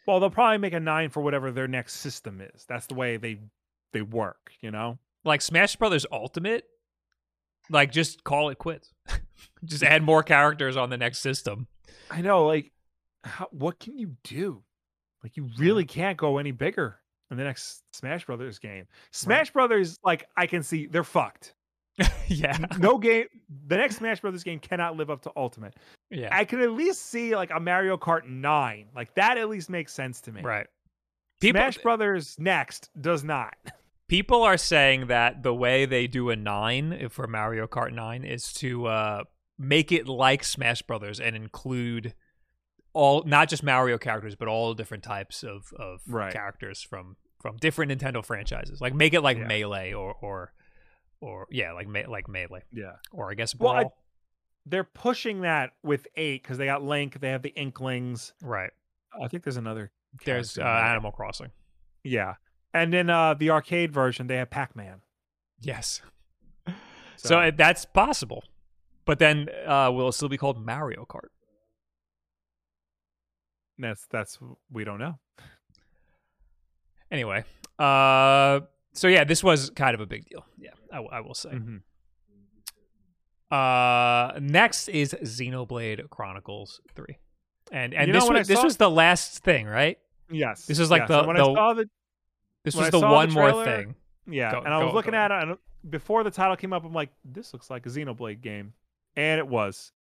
[0.07, 2.65] Well, they'll probably make a nine for whatever their next system is.
[2.67, 3.39] That's the way they
[3.93, 4.97] they work, you know?
[5.25, 6.63] Like Smash Brothers Ultimate,
[7.69, 8.93] like just call it quits.
[9.65, 11.67] just add more characters on the next system.
[12.09, 12.71] I know, like,
[13.23, 14.63] how, what can you do?
[15.23, 15.89] Like, you really mm.
[15.89, 16.99] can't go any bigger
[17.29, 18.85] in the next Smash Brothers game.
[19.11, 21.53] Smash Brothers, like, I can see they're fucked.
[22.27, 22.57] yeah.
[22.77, 23.25] No game,
[23.67, 25.73] the next Smash Brothers game cannot live up to Ultimate.
[26.09, 26.29] Yeah.
[26.31, 28.87] I could at least see like a Mario Kart 9.
[28.95, 30.41] Like, that at least makes sense to me.
[30.41, 30.67] right.
[31.39, 33.53] People Smash Brothers next does not.
[34.07, 38.51] people are saying that the way they do a nine for Mario Kart nine is
[38.53, 39.23] to uh,
[39.59, 42.13] make it like Smash Brothers and include
[42.93, 46.33] all not just Mario characters but all different types of of Right.
[46.33, 48.81] characters from from different Nintendo franchises.
[48.81, 49.45] Like make it like Yeah.
[49.47, 50.53] Melee or or
[51.21, 52.93] or yeah, like me- like Melee Yeah.
[53.11, 53.85] or I guess Well, I-
[54.65, 58.33] They're pushing that with eight because they got Link, they have the Inklings.
[58.41, 58.71] right.
[59.19, 59.91] I think there's another.
[60.25, 60.67] There's uh, there.
[60.73, 61.51] Animal Crossing.
[62.03, 62.35] Yeah.
[62.73, 65.01] And in uh, the arcade version, they have Pac Man.
[65.61, 66.01] Yes.
[67.19, 68.43] So, it, that's possible.
[69.05, 71.29] But then uh, will it still be called Mario Kart?
[73.79, 74.37] that's that's
[74.71, 75.17] we don't know.
[77.11, 77.43] Anyway,
[77.79, 78.59] uh,
[78.97, 80.45] so yeah, this was kind of a big deal.
[80.57, 81.49] Yeah, I will say.
[81.51, 81.81] Mhm.
[83.49, 87.17] Uh, next is Xenoblade Chronicles Three,
[87.71, 89.97] and and You this was this saw- was the last thing, right?
[90.29, 90.65] Yes.
[90.65, 91.07] This is like yes.
[91.09, 91.89] the- when the- I saw the
[92.65, 93.95] This was I the saw the one more thing.
[94.25, 95.57] yeah, Go- and I was go- looking go at it and
[95.89, 98.73] before the title came up, I'm like, this looks like a Xenoblade game,
[99.15, 99.93] and it was.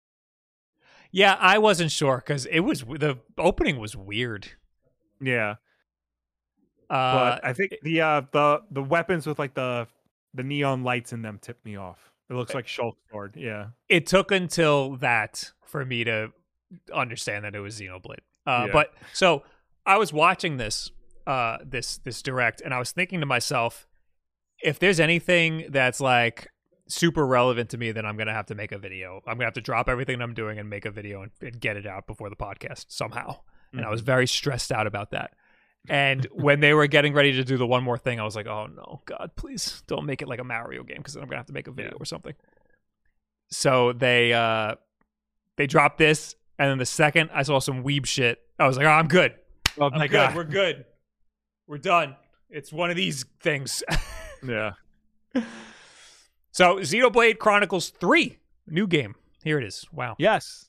[1.12, 4.49] Yeah, I wasn't sure because it was the opening was weird.
[5.20, 5.57] Yeah,
[6.91, 9.87] Uh, but I think the uh the the weapons with like the
[10.34, 12.12] the neon lights in them tipped me off.
[12.28, 13.34] It looks like Shulk's sword.
[13.37, 13.68] Yeah.
[13.89, 16.32] it took until that for me to
[16.93, 18.18] understand that it was Xenoblade.
[18.47, 18.72] Uh, Yeah.
[18.72, 19.45] But so
[19.84, 20.91] I was watching this
[21.26, 23.87] uh, this this direct, and I was thinking to myself,
[24.62, 26.49] if there's anything that's like
[26.89, 29.20] super relevant to me, then I'm gonna have to make a video.
[29.26, 31.76] I'm gonna have to drop everything I'm doing and make a video and, and get
[31.76, 33.41] it out before the podcast somehow.
[33.72, 35.32] And I was very stressed out about that.
[35.89, 38.47] And when they were getting ready to do the one more thing, I was like,
[38.47, 41.39] "Oh no, God, please don't make it like a Mario game because then I'm gonna
[41.39, 41.99] have to make a video Yeah.
[42.01, 42.34] or something."
[43.51, 44.74] So they uh
[45.57, 48.87] they dropped this, and then the second I saw some weeb shit, I was like,
[48.87, 49.34] "Oh, I'm good.
[49.78, 50.12] Oh I'm my good.
[50.12, 50.34] god.
[50.37, 50.84] We're good.
[51.66, 52.16] We're done.
[52.51, 53.82] It's one of these things."
[54.47, 54.72] Yeah.
[56.53, 59.14] so Xenoblade Chronicles Three, new game.
[59.43, 59.84] Here it is.
[59.93, 60.14] Wow.
[60.18, 60.68] Yes.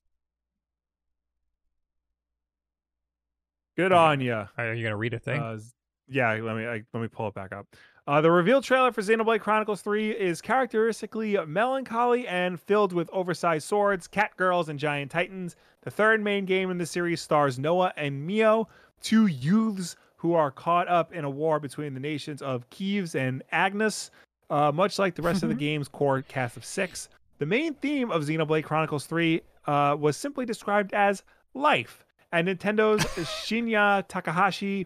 [3.78, 3.96] Good Okay.
[3.96, 4.48] on you.
[4.58, 5.40] Are you gonna read a thing?
[5.40, 5.60] Uh,
[6.08, 7.68] yeah, let me I, let me pull it back up.
[8.08, 13.68] Uh, the reveal trailer for Xenoblade Chronicles 3 is characteristically melancholy and filled with oversized
[13.68, 15.58] swords, cat girls, and giant titans.
[15.82, 18.70] The third main game in the series stars Noah and Mio,
[19.02, 23.44] two youths who are caught up in a war between the nations of Keves and
[23.52, 24.10] Agnus.
[24.50, 27.10] Uh, much like the rest of the game's core cast of six,
[27.40, 31.22] the main theme of Xenoblade Chronicles 3 uh, was simply described as
[31.54, 32.06] life.
[32.38, 34.86] And Nintendo's Shinya Takahashi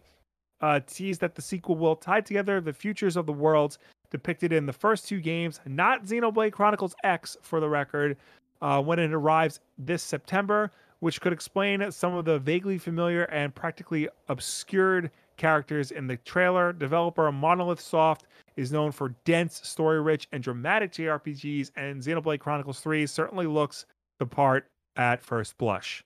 [0.62, 3.78] uh, teased that the sequel will tie together the futures of the worlds
[4.10, 8.16] depicted in the first two games, not Xenoblade Chronicles X, for the record,
[8.62, 10.72] uh, when it arrives this September,
[11.02, 16.72] which could explain some of the vaguely familiar and practically obscured characters in the trailer.
[16.72, 22.80] Developer Monolith Soft is known for dense, story rich, and dramatic JRPGs, and Xenoblade Chronicles
[22.80, 23.86] 3 certainly looks
[24.20, 26.02] the part at first blush.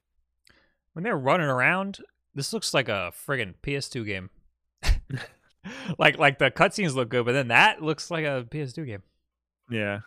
[0.95, 1.99] When they're running around,
[2.33, 4.29] this looks like a friggin' PS2 game.
[5.97, 9.03] like like the cutscenes look good, but then that looks like a PS2 game.
[9.69, 9.99] Yeah.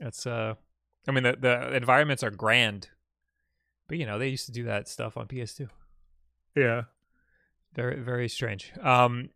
[0.00, 0.54] It's uh,
[1.06, 2.88] I mean the the environments are grand,
[3.88, 5.68] but you know they used to do that stuff on PS2.
[6.56, 6.82] Yeah.
[7.74, 8.72] Very very strange.
[8.82, 9.30] Um,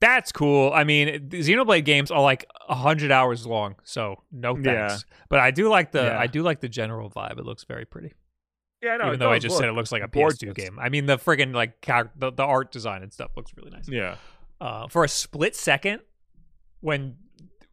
[0.00, 0.72] that's cool.
[0.72, 4.66] I mean, the Xenoblade games are like hundred hours long, so no thanks.
[4.66, 4.96] Yeah.
[5.28, 6.18] But I do like the Yeah.
[6.18, 7.38] I do like the general vibe.
[7.38, 8.14] It looks very pretty.
[8.82, 10.38] Yeah, no, Even though I just said it looks like a gorgeous.
[10.38, 10.78] PS2 game.
[10.80, 13.86] I mean, the friggin' like the, the art design and stuff looks really nice.
[13.86, 14.16] Yeah.
[14.58, 16.00] Uh, for a split second,
[16.80, 17.16] when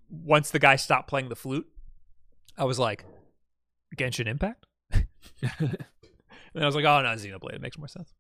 [0.09, 1.65] once the guy stopped playing the flute,
[2.57, 3.05] I was like,
[3.97, 4.65] Genshin Impact.
[4.91, 5.01] and
[6.57, 7.53] I was like, oh no, Xenoblade.
[7.53, 8.13] It makes more sense.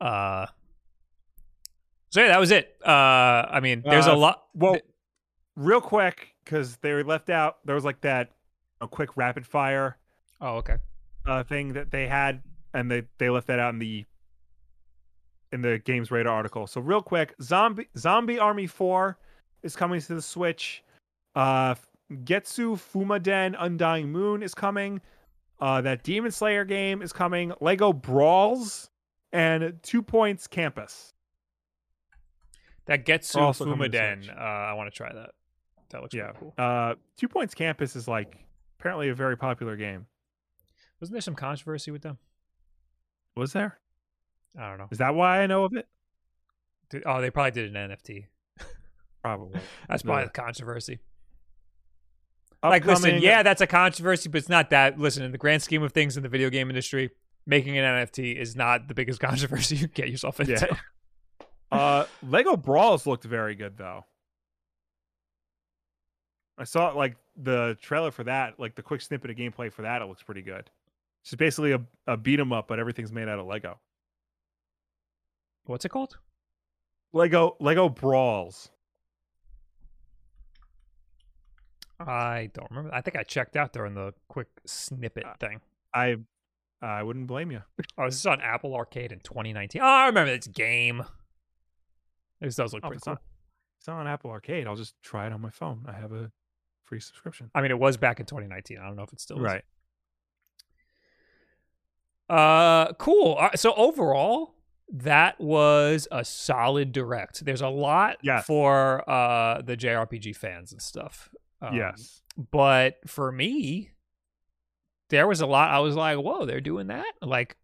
[0.00, 0.46] Uh,
[2.12, 2.76] so yeah, that was it.
[2.84, 2.90] Uh,
[3.50, 4.44] I mean, there's a Uh, lot.
[4.54, 4.76] Well,
[5.56, 7.58] real quick, because they were left out.
[7.64, 8.30] There was like that
[8.80, 9.96] a quick rapid fire
[10.40, 10.76] Oh, okay.
[11.26, 12.42] uh, thing that they had,
[12.74, 14.04] and they they left that out in the
[15.52, 16.66] in the Games Radar article.
[16.66, 19.18] So real quick, Zombie Zombie Army 4
[19.62, 20.82] is coming to the Switch.
[21.34, 21.74] Uh
[22.10, 25.00] Getsu Fumaden Undying Moon is coming.
[25.60, 27.52] Uh that Demon Slayer game is coming.
[27.60, 28.88] Lego Brawls
[29.32, 31.11] and Two Points Campus.
[32.86, 34.28] That Getsu Are also coming to Fumaden.
[34.36, 35.30] Uh, I want to try that.
[35.90, 36.32] That looks Yeah.
[36.38, 36.54] cool.
[36.58, 38.36] Uh Two Points Campus is like
[38.80, 40.06] apparently a very popular game.
[41.00, 42.18] Wasn't there some controversy with them?
[43.36, 43.78] Was there?
[44.58, 44.88] I don't know.
[44.90, 45.86] Is that why I know of it?
[46.90, 48.26] Did- oh, they probably did an NFT.
[49.22, 49.60] Probably.
[49.88, 50.26] That's probably Yeah.
[50.26, 50.98] the controversy.
[52.64, 54.96] Like, listen, yeah, that's a controversy, but it's not that.
[54.96, 57.10] Listen, in the grand scheme of things in the video game industry,
[57.44, 60.52] making an NFT is not the biggest controversy you can get yourself into.
[60.52, 60.76] Yeah.
[61.72, 64.04] Uh, Lego Brawls looked very good though.
[66.58, 70.02] I saw like the trailer for that, like the quick snippet of gameplay for that.
[70.02, 70.70] It looks pretty good.
[71.22, 73.78] It's just basically a, a beat 'em up, but everything's made out of Lego.
[75.64, 76.18] What's it called?
[77.14, 78.68] Lego Lego Brawls.
[82.00, 82.92] I don't remember.
[82.94, 85.60] I think I checked out during the quick snippet Uh, thing.
[85.94, 86.16] I
[86.80, 87.62] I wouldn't blame you.
[87.98, 89.80] Oh, this is on Apple Arcade in 2019.
[89.80, 91.04] Oh, I remember this game.
[92.42, 93.14] This does look Oh, pretty it's cool.
[93.14, 93.22] not
[93.78, 94.66] it's not on Apple Arcade.
[94.66, 95.84] I'll just try it on my phone.
[95.88, 96.30] I have a
[96.84, 97.50] free subscription.
[97.54, 98.78] I mean, it was back in 2019.
[98.78, 99.42] I don't know if it's still is.
[99.44, 99.64] Right.
[102.28, 103.36] Uh, cool.
[103.38, 104.54] Uh, So overall,
[104.92, 107.44] that was a solid direct.
[107.44, 108.44] There's a lot Yes.
[108.46, 111.30] for uh the JRPG fans and stuff.
[111.60, 112.22] Um, yes.
[112.50, 113.90] but for me,
[115.10, 115.70] there was a lot.
[115.70, 117.56] I was like, "Whoa, they're doing that!" Like,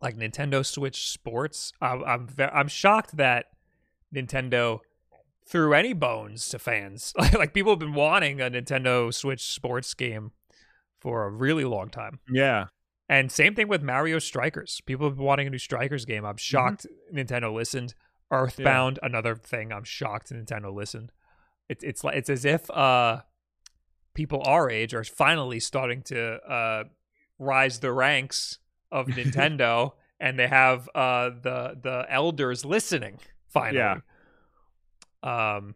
[0.00, 1.72] like Nintendo Switch Sports.
[1.80, 3.46] I'm I'm, ve- I'm shocked that
[4.14, 4.80] Nintendo
[5.46, 7.12] threw any bones to fans.
[7.34, 10.32] like people have been wanting a Nintendo Switch Sports game
[11.00, 12.20] for a really long time.
[12.30, 12.66] Yeah.
[13.08, 14.80] And same thing with Mario Strikers.
[14.86, 16.24] People have been wanting a new Strikers game.
[16.24, 17.94] I'm shocked Nintendo listened.
[18.30, 19.72] Earthbound, another thing.
[19.72, 21.12] I'm shocked Nintendo listened.
[21.68, 23.20] It's it's like it's as if uh
[24.14, 26.84] people our age are finally starting to uh
[27.38, 28.58] rise the ranks
[28.90, 33.18] of Nintendo and they have uh the the elders listening
[33.52, 33.78] finally.
[33.78, 33.96] Yeah.
[35.22, 35.74] Um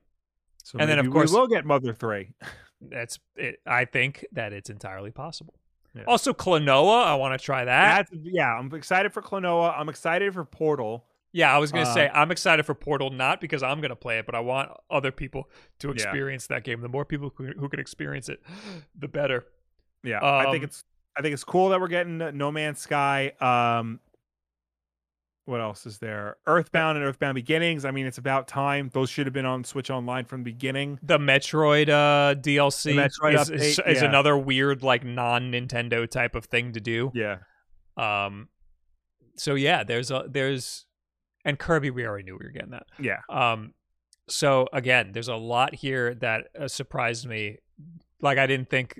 [0.65, 2.31] So And then, of course- we will get Mother Three.
[2.81, 5.55] that's it, I think that it's entirely possible.
[5.95, 6.03] Yeah.
[6.07, 8.09] Also Klonoa, I want to try that.
[8.11, 8.53] That's yeah.
[8.55, 9.79] I'm excited for Klonoa.
[9.79, 11.07] I'm excited for Portal.
[11.33, 14.19] Yeah, I was gonna Uh, say I'm excited for Portal, not because I'm gonna play
[14.19, 15.51] it, but I want other people
[15.81, 15.93] to Yeah.
[15.95, 16.81] experience that game.
[16.81, 18.43] The more people who, who can experience it,
[18.99, 19.47] the better.
[20.03, 20.85] Yeah, I think Um, it's
[21.19, 23.33] I think it's cool that we're getting No Man's Sky.
[23.41, 24.01] Um,
[25.47, 26.37] what else is there?
[26.47, 27.85] Earthbound and Earthbound Beginnings.
[27.85, 28.91] I mean, it's about time.
[28.93, 30.99] Those should have been on Switch Online from the beginning.
[31.03, 34.09] The Metroid uh, DLC The Metroid is, is, update, is yeah.
[34.09, 37.13] another weird, like non-Nintendo type of thing to do.
[37.15, 37.39] Yeah,
[37.97, 38.49] Um,
[39.37, 40.85] so yeah, there's a there's,
[41.45, 42.87] and Kirby, we already knew we were getting that.
[42.99, 43.73] yeah, Um,
[44.29, 47.59] so again, there's a lot here that uh, surprised me.
[48.21, 48.99] Like I didn't think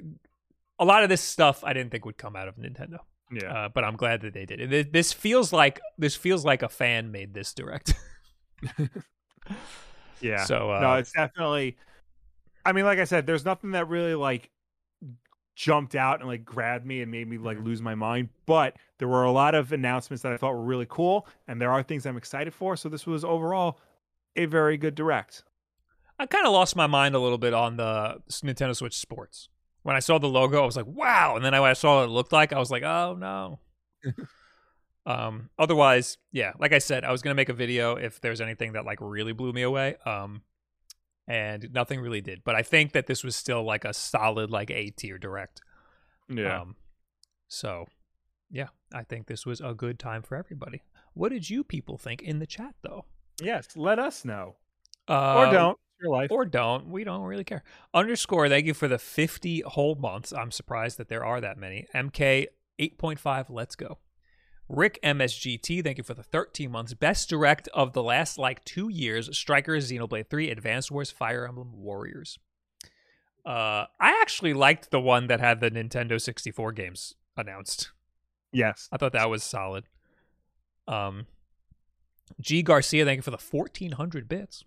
[0.79, 2.99] a lot of this stuff I didn't think would come out of Nintendo.
[3.31, 3.53] Yeah.
[3.53, 4.73] Uh, but I'm glad that they did.
[4.73, 4.93] it.
[4.93, 7.95] This feels like this feels like a fan made this direct.
[10.21, 10.45] yeah.
[10.45, 11.77] So uh, no, it's definitely.
[12.65, 14.51] I mean, like I said, there's nothing that really like
[15.55, 18.29] jumped out and like grabbed me and made me like lose my mind.
[18.47, 21.73] But there were a lot of announcements that I thought were really cool, and there
[21.73, 22.77] are things I'm excited for.
[22.77, 23.81] So this was overall
[24.37, 25.45] a very good direct.
[26.19, 29.49] I kind of lost my mind a little bit on the Nintendo Switch Sports.
[29.87, 32.09] When I saw the logo, I was like, "Wow!" And then when I saw what
[32.09, 33.61] it looked like, I was like, "Oh no."
[35.07, 35.51] um.
[35.59, 38.85] Otherwise, yeah, like I said, I was gonna make a video if there's anything that
[38.85, 39.95] like really blew me away.
[40.05, 40.43] Um,
[41.29, 42.43] and nothing really did.
[42.45, 45.61] But I think that this was still like a solid like A tier direct.
[46.29, 46.63] Yeah.
[46.63, 46.75] Um,
[47.47, 47.87] so,
[48.51, 50.83] yeah, I think this was a good time for everybody.
[51.15, 53.05] What did you people think in the chat, though?
[53.41, 53.77] yes.
[53.77, 54.57] Let us know,
[55.09, 55.79] Uh, or don't.
[56.03, 56.31] Your life.
[56.31, 56.89] Or don't.
[56.89, 57.63] We don't really care.
[57.95, 60.33] Underscore, thank you for the 50 whole months.
[60.33, 61.87] I'm surprised that there are that many.
[61.95, 62.47] MK
[62.79, 63.99] 8.5, let's go.
[64.69, 66.93] Rick MSGT, thank you for the 13 months.
[66.93, 71.73] Best direct of the last like two years Strikers, Xenoblade 3, Advanced Wars, Fire Emblem
[71.73, 72.39] Warriors.
[73.47, 77.93] Uh, I actually liked the one that had the Nintendo 64 games announced.
[78.53, 78.89] yes.
[78.91, 79.85] I thought that was solid.
[80.89, 81.27] Um,
[82.41, 84.65] G Garcia, thank you for the 1400 bits.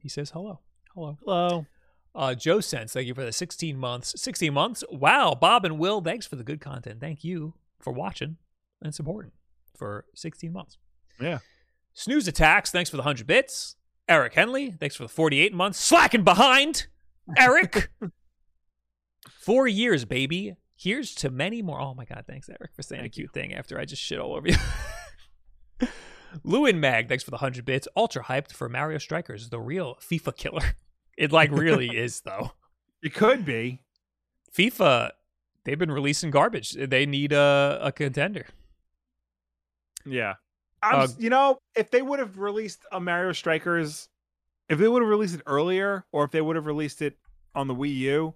[0.00, 0.60] He says hello.
[0.94, 1.18] Hello.
[1.24, 1.66] Hello.
[2.14, 4.20] Uh, Joe Sense, thank you for the 16 months.
[4.20, 4.82] 16 months?
[4.90, 5.36] Wow.
[5.40, 7.00] Bob and Will, thanks for the good content.
[7.00, 8.36] Thank you for watching
[8.82, 9.30] and supporting
[9.76, 10.78] for 16 months.
[11.20, 11.38] Yeah.
[11.94, 13.76] Snooze Attacks, thanks for the 100 bits.
[14.08, 15.78] Eric Henley, thanks for the 48 months.
[15.78, 16.88] Slacking behind,
[17.36, 17.90] Eric.
[19.40, 20.54] Four years, baby.
[20.76, 21.80] Here's to many more.
[21.80, 24.18] Oh my God, thanks, Eric, for saying Thank a cute thing after I just shit
[24.18, 24.56] all over you.
[26.44, 27.88] Lewin Mag, thanks for the 100 bits.
[27.96, 30.62] Ultra hyped for Mario Strikers, the real FIFA killer.
[31.18, 32.52] It like really is though.
[33.02, 33.82] It could be.
[34.56, 35.10] FIFA,
[35.64, 36.72] they've been releasing garbage.
[36.72, 38.46] They need a, a contender.
[40.06, 40.34] Yeah.
[40.82, 44.08] I'm, Uh, you know, if they would have released a Mario Strikers,
[44.70, 47.18] if they would have released it earlier, or if they would have released it
[47.54, 48.34] on the Wii U,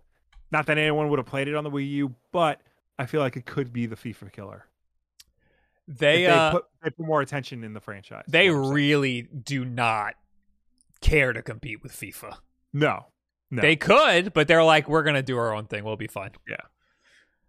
[0.51, 2.61] not that anyone would have played it on the Wii U, but
[2.99, 4.66] I feel like it could be the FIFA killer.
[5.86, 8.24] They uh, put, they put more attention in the franchise.
[8.28, 8.74] they is what I'm saying.
[8.74, 10.15] really do not
[11.01, 12.36] care to compete with FIFA.
[12.73, 13.06] no,
[13.51, 13.62] no.
[13.62, 15.85] They could, but they're like, we're gonna do our own thing.
[15.85, 16.31] We'll be fine.
[16.48, 16.56] Yeah.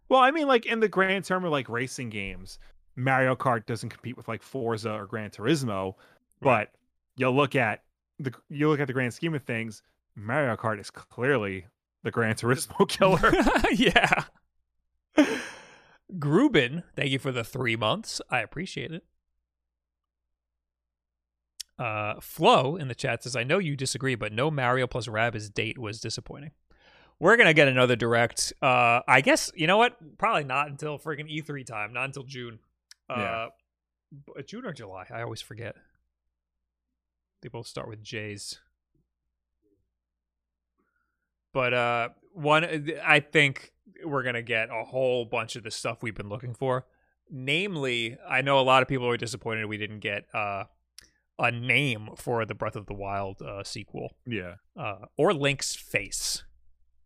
[0.10, 2.60] Well, I mean, like in the grand term of like racing games,
[2.96, 5.96] Mario Kart doesn't compete with like Forza or Gran Turismo,
[6.42, 6.72] but
[7.16, 7.84] you look at
[8.20, 9.82] the you look at the grand scheme of things,
[10.16, 11.66] Mario Kart is clearly
[12.04, 13.32] the Gran Turismo killer.
[13.72, 14.24] yeah.
[16.20, 18.22] Grubin, thank you for the three months.
[18.30, 19.04] I appreciate it.
[21.78, 25.54] Uh, Flo in the chat says, I know you disagree, but no Mario plus Rabbids
[25.54, 26.52] date was disappointing.
[27.20, 28.54] We're gonna get another direct.
[28.62, 29.98] Uh, I guess you know what?
[30.18, 31.94] Probably not until freaking E3 time.
[31.94, 32.60] Not until June.
[33.10, 33.48] Uh, Yeah.
[34.46, 35.06] June or July?
[35.14, 35.76] I always forget.
[37.42, 38.60] They both start with J's.
[41.54, 43.72] But uh, one, I think
[44.04, 46.86] we're gonna get a whole bunch of the stuff we've been looking for.
[47.30, 50.66] Namely, I know a lot of people were disappointed we didn't get uh,
[51.40, 56.44] a name for the Breath of the Wild uh, sequel yeah, uh, or Link's face.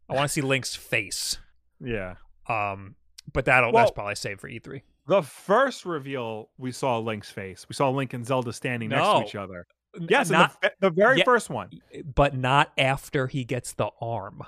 [0.10, 1.38] I want to see Link's face.
[1.80, 2.16] yeah.
[2.48, 2.96] Um,
[3.32, 4.82] but that'll that's probably saved for E E3.
[5.08, 7.66] The first reveal we saw Link's face.
[7.70, 9.66] We saw Link and Zelda standing next to each other.
[10.08, 11.24] Yes, not, the, the very Yeah.
[11.26, 11.70] first one,
[12.16, 14.44] but not after he gets the arm.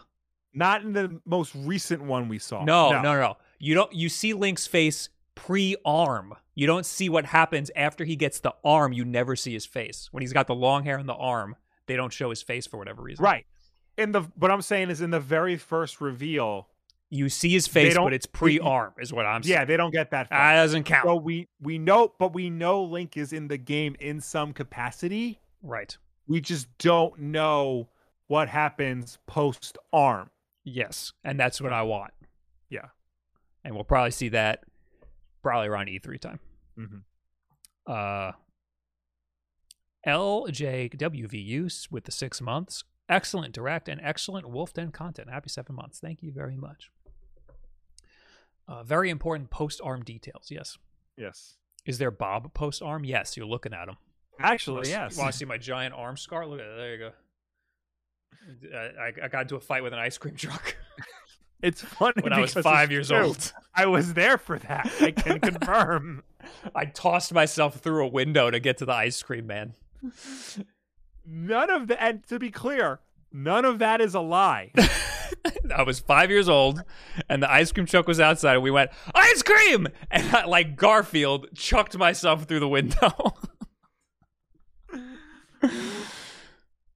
[0.54, 2.64] Not in the most recent one we saw.
[2.64, 3.38] No, no, no, no.
[3.60, 3.92] You don't.
[3.94, 6.34] You see Link's face pre-arm.
[6.56, 8.94] You don't see what happens after he gets the arm.
[8.94, 11.56] You never see his face when he's got the long hair and the arm.
[11.88, 13.24] They don't show his face for whatever reason.
[13.24, 13.46] Right.
[13.98, 16.68] In the what I'm saying is in the very first reveal,
[17.10, 19.52] You see his face, but it's pre-arm, is what I'm saying.
[19.54, 20.30] yeah, they don't get that.
[20.30, 20.52] that Far.
[20.52, 21.06] Ah, doesn't count.
[21.06, 25.40] So we we know, but we know Link is in the game in some capacity.
[25.62, 25.96] right.
[26.28, 27.90] We just don't know
[28.28, 30.30] what happens post arm.
[30.64, 32.14] Yes, and that's what I want.
[32.70, 32.88] Yeah.
[33.64, 34.64] and we'll probably see that
[35.44, 36.40] probably around E3 time.
[36.78, 37.04] Mhm.
[37.86, 38.32] Uh,
[40.08, 42.84] LJWVU with the six months.
[43.10, 45.30] Excellent direct and excellent Wolf Den content.
[45.30, 46.00] Happy seven months.
[46.00, 46.90] Thank you very much.
[48.68, 50.48] Uh, very important post arm details.
[50.50, 50.78] Yes.
[51.18, 51.58] Yes.
[51.86, 53.04] Is there Bob post arm?
[53.04, 53.36] Yes.
[53.36, 53.98] You're looking at him.
[54.40, 55.18] Actually, yes.
[55.18, 56.48] Want to see my giant arm scar?
[56.48, 56.78] Look at it.
[56.78, 57.12] There you go.
[58.74, 60.76] I, I- got into a fight with an ice cream truck
[61.64, 63.18] It's funny when I was five years true.
[63.20, 63.54] old.
[63.76, 64.92] I was there for that.
[65.00, 66.24] I can confirm.
[66.74, 69.76] I tossed myself through a window to get to the ice cream man.
[71.26, 73.00] None of the and to be clear,
[73.32, 74.72] none of that is a lie.
[75.76, 76.82] I was five years old,
[77.30, 80.76] and the ice cream truck was outside, and we went ice cream, and I, like
[80.76, 83.12] Garfield, chucked myself through the window.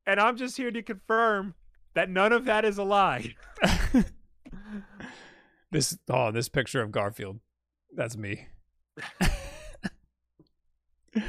[0.06, 1.54] And I'm just here to confirm
[1.94, 3.36] that none of that is a lie.
[5.72, 7.40] this oh, this picture of Garfield,
[7.96, 8.48] that's me.
[11.14, 11.24] and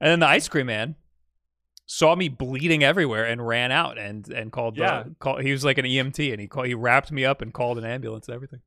[0.00, 0.96] then the ice cream man
[1.86, 5.04] saw me bleeding everywhere and ran out and and called Yeah.
[5.04, 5.38] the call.
[5.38, 7.84] He was like an EMT, and he called, he wrapped me up and called an
[7.84, 8.60] ambulance and everything.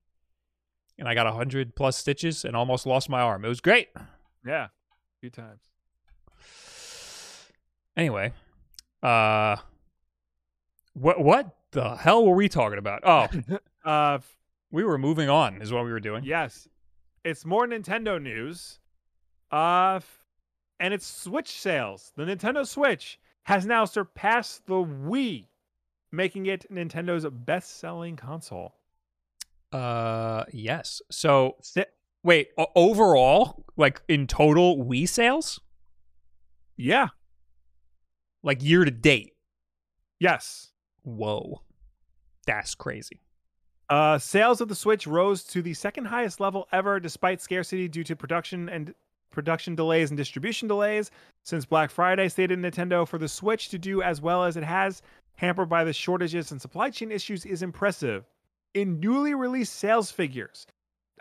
[0.97, 3.43] And I got a hundred plus stitches and almost lost my arm.
[3.43, 3.89] It was great.
[4.45, 4.65] Yeah.
[4.65, 4.69] A
[5.19, 5.61] few times.
[7.97, 8.31] Anyway,
[9.05, 9.57] uh,
[10.93, 13.01] what what the hell were we talking about?
[13.03, 13.27] Oh,
[13.85, 14.19] Uh
[14.71, 16.23] we were moving on, is what we were doing.
[16.23, 16.67] yes.
[17.23, 18.79] It's more Nintendo news.
[19.51, 19.99] Uh
[20.79, 22.11] and it's Switch sales.
[22.15, 25.45] The Nintendo Switch has now surpassed the Wii,
[26.11, 28.73] making it Nintendo's best-selling console.
[29.71, 31.01] Uh, yes.
[31.11, 31.57] So
[32.23, 35.59] wait, overall, like in total, Wii sales,
[36.77, 37.09] Yeah.
[38.45, 39.33] Like year to date.
[40.19, 40.71] Yes.
[41.03, 41.61] Whoa,
[42.45, 43.19] that's crazy.
[43.89, 48.05] Uh, sales of the Switch rose to the second highest level ever, despite scarcity due
[48.05, 48.95] to production and
[49.31, 51.11] production delays and distribution delays.
[51.43, 55.03] Since Black Friday, stated Nintendo for the Switch to do as well as it has,
[55.35, 58.25] hampered by the shortages and supply chain issues, is impressive.
[58.73, 60.65] In newly released sales figures,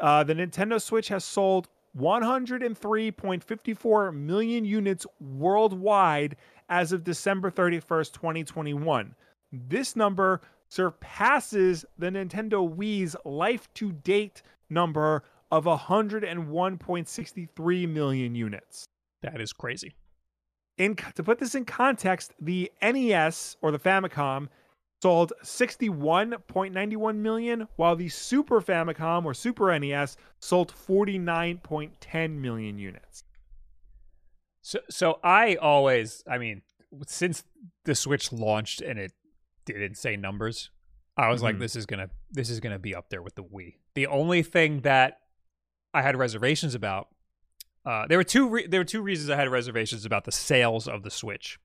[0.01, 1.68] uh, the Nintendo Switch has sold
[1.98, 6.36] 103.54 million units worldwide
[6.69, 9.15] as of December 31st, 2021.
[9.53, 18.85] This number surpasses the Nintendo Wii's life to date number of 101.63 million units.
[19.23, 19.95] That is crazy.
[20.78, 24.49] in to put this in context, the NES or the Famicom
[25.03, 33.23] sold 61.91 million, while the Super Famicom or Super NES sold 49.10 million units.
[34.66, 36.62] So, so I always, I mean,
[37.07, 37.45] since
[37.85, 39.12] the Switch launched and it
[39.66, 40.70] did insane numbers,
[41.19, 41.61] I was like, Mhm.
[41.61, 43.74] this is gonna, this is gonna be up there with the Wii.
[43.95, 45.20] The only thing that
[45.93, 47.09] I had reservations about,
[47.85, 50.89] uh, there were two, re- there were two reasons I had reservations about the sales
[50.89, 51.59] of the Switch.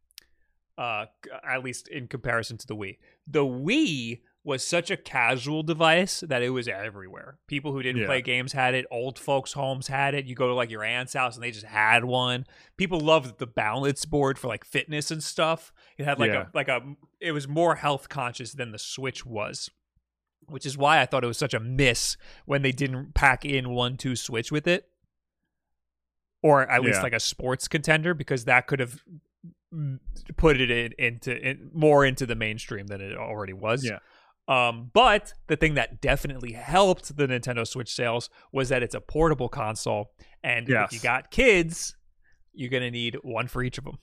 [0.77, 1.05] Uh,
[1.43, 2.97] at least in comparison to the Wii.
[3.27, 7.37] The Wii was such a casual device that it was everywhere.
[7.47, 8.07] People who didn't Yeah.
[8.07, 8.85] play games had it.
[8.91, 10.25] Old folks' homes had it.
[10.25, 12.45] You go to like your aunt's house and they just had one.
[12.75, 15.71] People loved the balance board for like fitness and stuff.
[15.97, 16.47] It had like Yeah.
[16.53, 16.81] a like a
[17.21, 19.69] it was more health conscious than the Switch was.
[20.47, 23.69] Which is why I thought it was such a miss when they didn't pack in
[23.69, 24.89] one two Switch with it.
[26.41, 27.03] Or at least Yeah.
[27.03, 29.01] like a sports contender because that could have
[30.37, 33.85] put it in, into in, more into the mainstream than it already was.
[33.85, 33.99] Yeah.
[34.49, 38.99] Um, but the thing that definitely helped the Nintendo Switch sales was that it's a
[39.01, 40.11] portable console,
[40.43, 41.95] and if you got kids,
[42.53, 43.99] you're gonna need one for each of them.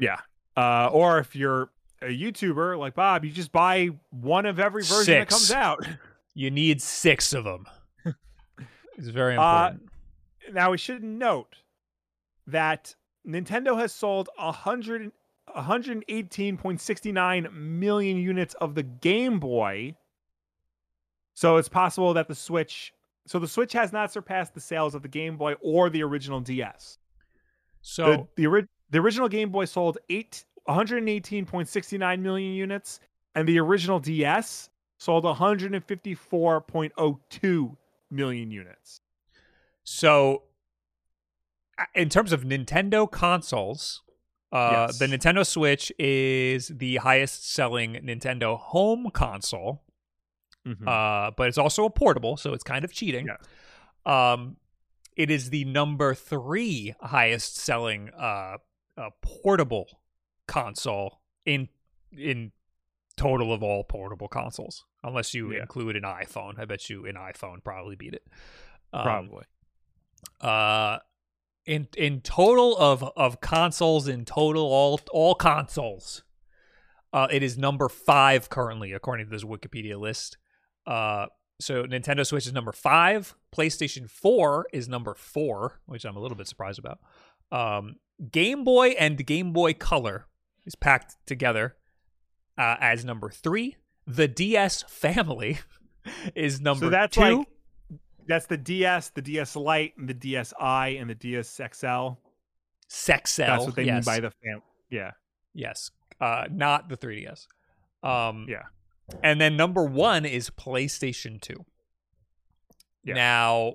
[0.00, 0.20] Yeah.
[0.56, 1.70] Uh, or if you're
[2.02, 5.84] a YouTuber like Bob, you just buy one of every version that comes out.
[6.34, 7.66] You need six of them.
[8.96, 9.90] it's very Uh, important.
[10.54, 11.56] now we should note
[12.46, 12.94] that
[13.26, 15.10] Nintendo has sold 100
[15.54, 19.94] 118.69 million units of the Game Boy.
[21.34, 22.94] So it's possible that the Switch
[23.26, 26.40] so the Switch has not surpassed the sales of the Game Boy or the original
[26.40, 26.96] DS.
[27.82, 33.00] so the the, the original Game Boy sold 8 118.69 million units
[33.34, 34.68] and the original DS
[34.98, 37.76] sold 154.02
[38.10, 39.00] million units.
[39.82, 40.42] So,
[41.94, 44.02] in terms of Nintendo consoles,
[44.52, 44.98] uh, Yes.
[44.98, 49.82] the Nintendo Switch is the highest selling Nintendo home console,
[50.86, 53.28] uh, but it's also a portable, so it's kind of cheating.
[54.06, 54.56] Um,
[55.16, 58.56] it is the number three highest selling uh,
[58.96, 59.86] uh, portable
[60.46, 61.68] console in
[62.16, 62.52] in
[63.16, 65.60] total of all portable consoles, unless you Yeah.
[65.62, 66.58] include an iPhone.
[66.58, 68.26] I bet you an iPhone probably beat it.
[68.92, 69.44] Um, Probably.
[70.40, 70.98] uh
[71.66, 76.22] in in total of of consoles in total all all consoles
[77.12, 80.38] uh it is number 5 currently according to this wikipedia list.
[80.86, 81.26] Uh
[81.60, 86.36] so nintendo switch is number 5 playstation 4 is number 4 which i'm a little
[86.36, 86.98] bit surprised about.
[87.52, 87.96] Um
[88.30, 90.26] game boy and game boy color
[90.64, 91.76] is packed together
[92.58, 93.76] uh, as number 3
[94.06, 95.58] the ds family
[96.34, 97.46] is number so that's 2 like
[98.30, 102.10] that's the DS, the DS Lite, and the DSi, and the DS XL.
[102.88, 103.46] Sexel.
[103.46, 104.06] That's what they yes.
[104.06, 104.62] mean by the fam.
[104.90, 105.12] Yeah,
[105.54, 105.90] Yes.
[106.20, 107.46] Uh, not the 3DS.
[108.02, 108.64] Um, Yeah.
[109.22, 111.64] And then number one is PlayStation 2.
[113.04, 113.14] Yeah.
[113.14, 113.74] Now,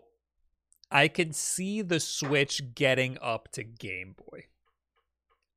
[0.91, 4.45] I can see the Switch getting up to Game Boy.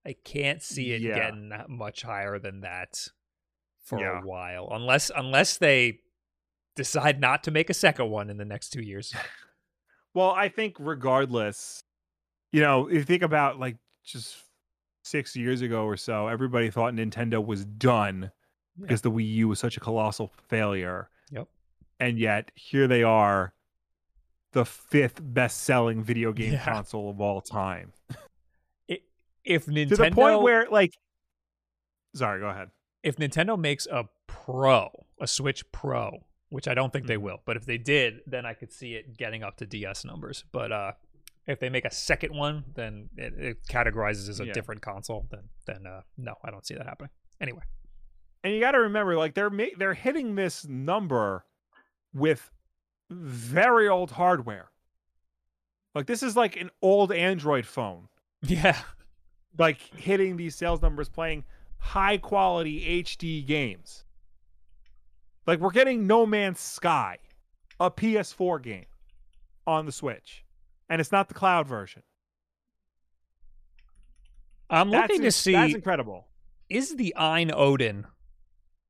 [0.06, 1.14] I can't see it Yeah.
[1.16, 3.08] getting much higher than that
[3.84, 4.20] for Yeah.
[4.20, 6.00] a while, unless unless they
[6.78, 9.14] decide not to make a second one in the next two years.
[10.14, 11.84] Well, I think regardless,
[12.50, 14.36] you know, if you think about like just
[15.04, 18.32] six years ago or so, everybody thought Nintendo was done
[18.80, 21.10] because the Wii U was such a colossal failure.
[21.30, 21.46] Yep.
[22.00, 23.52] And yet here they are,
[24.52, 26.64] the fifth best selling video game Yeah.
[26.64, 27.92] console of all time.
[29.44, 30.94] If Nintendo To the point where like
[32.14, 32.70] sorry, go ahead.
[33.02, 34.88] if Nintendo makes a Pro,
[35.20, 37.22] a Switch Pro, which I don't think they Mhm.
[37.22, 40.44] will, but if they did, then I could see it getting up to DS numbers.
[40.52, 40.92] But uh,
[41.46, 44.52] if they make a second one, then it, it categorizes as a Yeah.
[44.52, 45.26] different console.
[45.30, 47.10] Then, then uh, no, I don't see that happening.
[47.40, 47.62] Anyway,
[48.42, 51.44] and you got to remember like they're ma- they're hitting this number
[52.14, 52.50] with
[53.10, 54.70] very old hardware
[55.94, 58.08] like this is like an old android phone
[58.42, 58.78] yeah,
[59.58, 61.44] like hitting these sales numbers playing
[61.78, 64.04] high quality hd games
[65.48, 67.18] like we're getting no man's sky
[67.80, 68.86] a ps4 game
[69.66, 70.44] on the switch
[70.88, 72.02] and it's not the cloud version
[74.70, 76.26] I'm that's, looking to in- see that's incredible
[76.68, 78.06] is the AYN Odin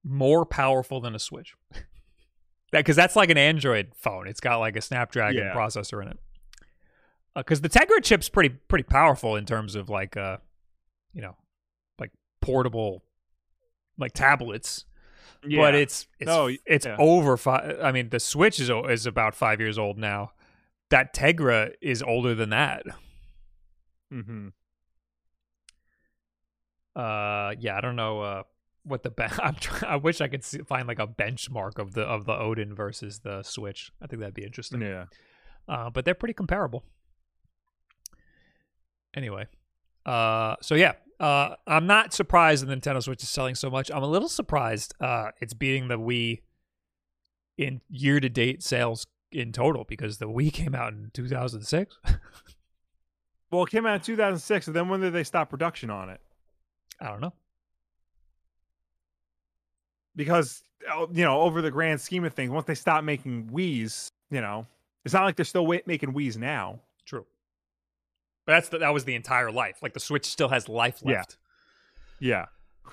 [0.04, 1.54] more powerful than a Switch?
[1.72, 1.84] that
[2.72, 4.26] because that's like an Android phone.
[4.26, 5.54] It's got like a Snapdragon Yeah.
[5.54, 6.18] processor in it.
[7.36, 10.38] Because the Tegra chip's pretty pretty powerful in terms of like uh,
[11.12, 11.36] you know,
[12.00, 12.10] like
[12.40, 13.04] portable,
[13.96, 14.84] like tablets.
[15.42, 16.96] But it's it's No, it's yeah.
[16.98, 17.78] over five.
[17.82, 20.32] I mean, the Switch is is about five years old now.
[20.90, 22.84] That Tegra is older than that.
[24.12, 24.48] mm-hmm.
[26.96, 28.42] Uh, yeah, I don't know uh,
[28.82, 31.94] what the ben- I'm try- I wish I could see, find like a benchmark of
[31.94, 33.92] the of the Odin versus the Switch.
[34.02, 34.80] I think that'd be interesting.
[34.82, 35.06] Yeah.
[35.68, 36.82] Uh, but they're pretty comparable.
[39.14, 39.46] Anyway,
[40.06, 43.90] uh, so yeah, uh, I'm not surprised the Nintendo Switch is selling so much.
[43.90, 46.42] I'm a little surprised uh, it's beating the Wii
[47.56, 51.98] in year to date sales in total because the Wii came out in 2006.
[53.50, 56.20] Well, it came out in 2006, and then when did they stop production on it?
[57.00, 57.32] I don't know.
[60.14, 60.62] Because
[60.92, 64.40] oh, you know, over the grand scheme of things, once they stop making Wii's, you
[64.40, 64.66] know,
[65.04, 66.80] it's not like they're still making Wii's now.
[67.06, 67.24] True.
[68.48, 69.76] But that's the, that was the entire life.
[69.82, 71.36] Like the Switch still has life left.
[72.18, 72.46] Yeah.
[72.86, 72.92] yeah.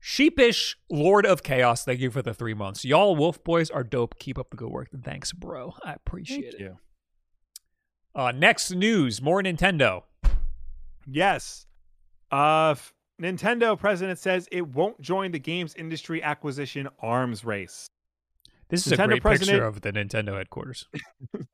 [0.00, 2.84] Sheepish Lord of Chaos, thank you for the three months.
[2.84, 4.18] Y'all Wolf Boys are dope.
[4.18, 4.88] Keep up the good work.
[5.04, 5.74] Thanks, bro.
[5.84, 6.60] I appreciate it.
[6.60, 6.78] you.
[8.16, 10.02] Uh, next news, more Nintendo.
[11.06, 11.66] Yes.
[12.32, 12.74] Uh,
[13.22, 17.86] Nintendo president says it won't join the games industry acquisition arms race.
[18.70, 20.88] This is a Nintendo great president- picture of the Nintendo headquarters.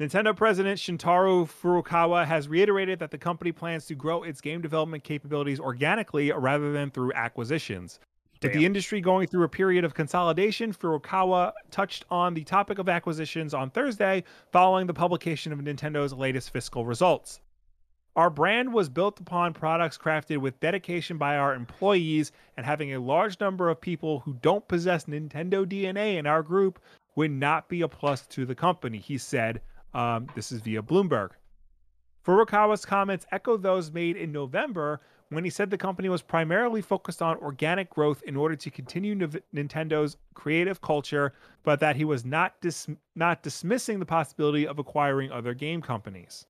[0.00, 5.04] Nintendo President Shuntaro Furukawa has reiterated that the company plans to grow its game development
[5.04, 8.00] capabilities organically rather than through acquisitions.
[8.42, 12.88] With the industry going through a period of consolidation, Furukawa touched on the topic of
[12.88, 17.42] acquisitions on Thursday following the publication of Nintendo's latest fiscal results.
[18.16, 23.00] Our brand was built upon products crafted with dedication by our employees, and having a
[23.00, 26.80] large number of people who don't possess Nintendo DNA in our group
[27.16, 29.60] would not be a plus to the company, he said.
[29.94, 31.30] Um, this is via Bloomberg.
[32.24, 35.00] Furukawa's comments echo those made in November
[35.30, 39.14] when he said the company was primarily focused on organic growth in order to continue
[39.54, 45.30] Nintendo's creative culture, but that he was not dis- not dismissing the possibility of acquiring
[45.30, 46.46] other game companies.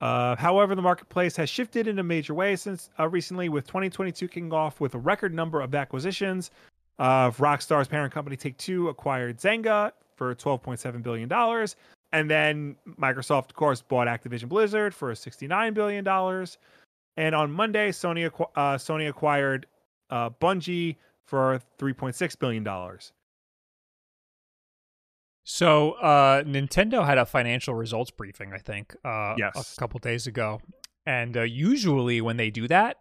[0.00, 4.28] Uh, however, the marketplace has shifted in a major way since uh, recently, with 2022
[4.28, 6.50] kicking off with a record number of acquisitions.
[6.98, 11.76] Uh, Rockstar's parent company Take Two acquired Zynga for 12.7 billion dollars,
[12.12, 16.58] and then Microsoft, of course, bought Activision Blizzard for 69 billion dollars.
[17.16, 19.64] And on Monday, Sony uh, Sony acquired
[20.10, 23.12] uh, Bungie for 3.6 billion dollars.
[25.44, 29.74] So uh, Nintendo had a financial results briefing, I think, uh, Yes.
[29.76, 30.60] a couple days ago.
[31.06, 32.98] And uh, usually when they do that,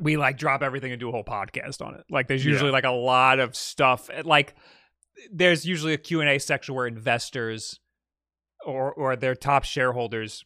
[0.00, 2.04] we like drop everything and do a whole podcast on it.
[2.10, 2.52] Like there's Yeah.
[2.52, 4.10] usually like a lot of stuff.
[4.24, 4.54] Like
[5.32, 7.80] there's usually a Q&A section where investors
[8.64, 10.44] or or their top shareholders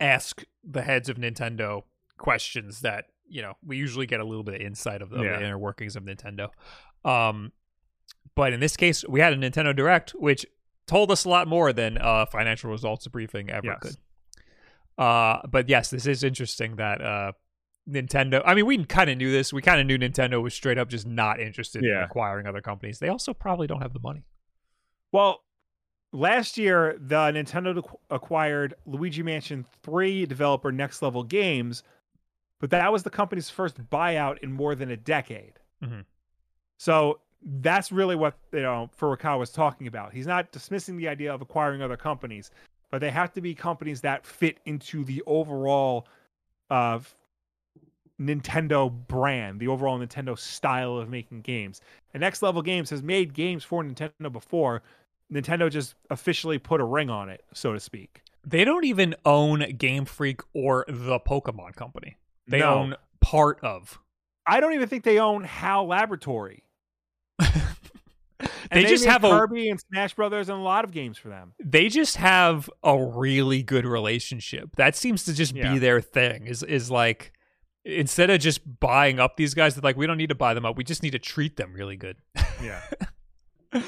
[0.00, 1.82] ask the heads of Nintendo
[2.18, 5.38] questions that, you know, we usually get a little bit of insight of, of Yeah.
[5.38, 6.48] the inner workings of Nintendo.
[7.04, 7.52] Um
[8.34, 10.46] but in this case, we had a Nintendo Direct, which
[10.86, 13.78] told us a lot more than uh, financial results briefing ever Yes.
[13.80, 13.96] could.
[15.04, 17.32] Uh, but yes, this is interesting that uh,
[17.88, 18.42] Nintendo.
[18.44, 19.52] I mean, we kind of knew this.
[19.52, 22.98] We kind of knew Nintendo was straight up just not interested in acquiring other companies.
[22.98, 24.24] They also probably don't have the money.
[25.12, 25.42] Well,
[26.12, 31.82] last year the Nintendo acquired Luigi Mansion 3 developer Next Level Games,
[32.60, 35.54] but that was the company's first buyout in more than a decade.
[35.82, 36.04] Mhm.
[36.78, 40.12] So that's really what you know Furukawa was talking about.
[40.12, 42.50] He's not dismissing the idea of acquiring other companies,
[42.90, 46.06] but they have to be companies that fit into the overall
[46.70, 46.98] uh,
[48.20, 51.80] Nintendo brand, the overall Nintendo style of making games.
[52.14, 54.82] And Next Level Games has made games for Nintendo before.
[55.32, 58.22] Nintendo just officially put a ring on it, so to speak.
[58.46, 62.16] They don't even own Game Freak or the Pokemon Company.
[62.46, 62.74] They No.
[62.74, 63.98] own part of.
[64.46, 66.62] I don't even think they own HAL Laboratory.
[68.70, 71.28] And they just have a Kirby and Smash Brothers and a lot of games for
[71.28, 71.54] them.
[71.58, 74.76] they just have a really good relationship.
[74.76, 75.72] That seems to just Yeah.
[75.72, 76.46] be their thing.
[76.46, 77.32] Is is like
[77.88, 80.64] instead of just buying up these guys, they're like, we don't need to buy them
[80.66, 80.76] up.
[80.76, 82.16] We just need to treat them really good.
[82.62, 82.82] Yeah.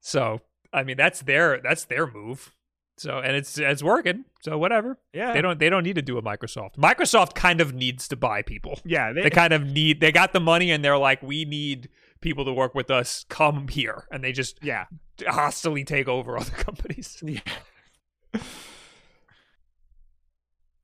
[0.00, 0.40] So
[0.72, 2.54] I mean, that's their that's their move.
[2.96, 4.24] So and it's it's working.
[4.40, 4.98] So whatever.
[5.12, 5.34] Yeah.
[5.34, 6.76] They don't they don't need to do a Microsoft.
[6.76, 8.78] Microsoft kind of needs to buy people.
[8.84, 11.90] yeah, they, They kind of need they got the money and they're like, we need
[12.22, 13.26] people to work with us.
[13.28, 14.86] Come here, and they just yeah.
[15.20, 17.22] hostily take over other companies.
[17.22, 17.40] Yeah.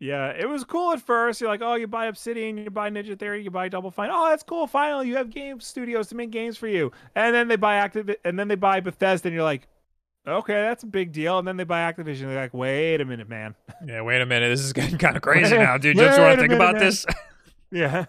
[0.00, 1.40] Yeah, it was cool at first.
[1.40, 4.10] You're like, oh, you buy Obsidian, you buy Ninja Theory, you buy Double Fine.
[4.12, 4.66] Oh, that's cool.
[4.66, 6.90] Finally, you have game studios to make games for you.
[7.14, 9.66] And then they buy Activ, and then they buy Bethesda, and you're like,
[10.26, 11.38] okay, that's a big deal.
[11.38, 12.22] And then they buy Activision.
[12.22, 13.54] They're like, wait a minute, man.
[13.86, 14.48] Yeah, wait a minute.
[14.48, 15.96] This is getting kind of crazy now, dude.
[15.96, 16.82] You want to think minute, about man.
[16.84, 17.06] this?
[17.70, 18.04] Yeah,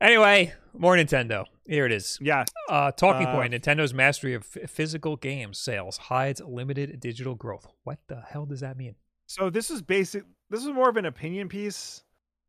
[0.00, 1.44] anyway, more Nintendo.
[1.66, 2.18] Here it is.
[2.20, 2.44] yeah.
[2.68, 7.66] Uh, talking Uh, point Nintendo's mastery of f- physical games sales hides limited digital growth.
[7.84, 8.94] What the hell does that mean?
[9.34, 10.22] So this is basic.
[10.48, 12.04] This is more of an opinion piece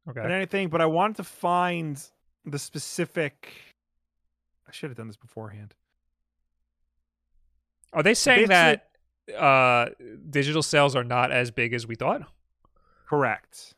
[0.07, 0.21] Okay.
[0.21, 1.99] than anything, but I wanted to find
[2.45, 3.49] the specific.
[4.67, 5.73] I should have done this beforehand.
[7.91, 8.89] Are they saying that
[9.35, 9.87] uh,
[10.29, 12.21] digital sales are not as big as we thought?
[13.09, 13.73] Correct.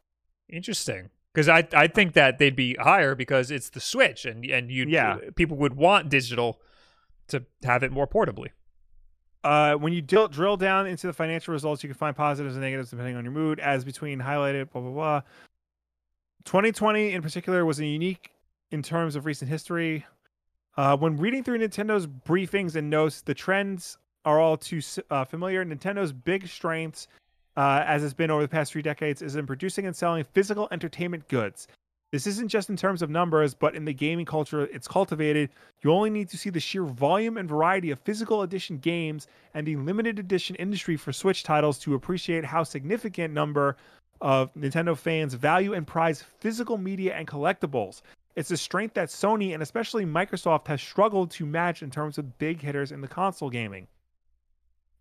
[0.50, 1.10] Interesting.
[1.34, 4.86] Because I I think that they'd be higher because it's the Switch and and you
[4.88, 5.18] Yeah.
[5.36, 6.60] people would want digital
[7.30, 8.50] to have it more portably.
[9.48, 12.62] Uh, when you drill, drill down into the financial results, you can find positives and
[12.62, 15.22] negatives depending on your mood, as between highlighted, blah, blah, blah.
[16.44, 18.32] 2020 in particular was a unique
[18.72, 20.06] in terms of recent history.
[20.76, 25.64] Uh, when reading through Nintendo's briefings and notes, the trends are all too uh, familiar.
[25.64, 27.08] Nintendo's big strengths,
[27.56, 30.68] uh, as it's been over the past three decades, is in producing and selling physical
[30.72, 31.70] entertainment goods.
[32.12, 35.50] This isn't just in terms of numbers, but in the gaming culture it's cultivated.
[35.82, 39.68] You only need to see the sheer volume and variety of physical edition games and
[39.68, 43.76] the limited edition industry for Switch titles to appreciate how significant number
[44.22, 48.02] of Nintendo fans value and prize physical media and collectibles.
[48.38, 52.38] It's a strength that Sony and especially Microsoft has struggled to match in terms of
[52.38, 53.86] big hitters in the console gaming.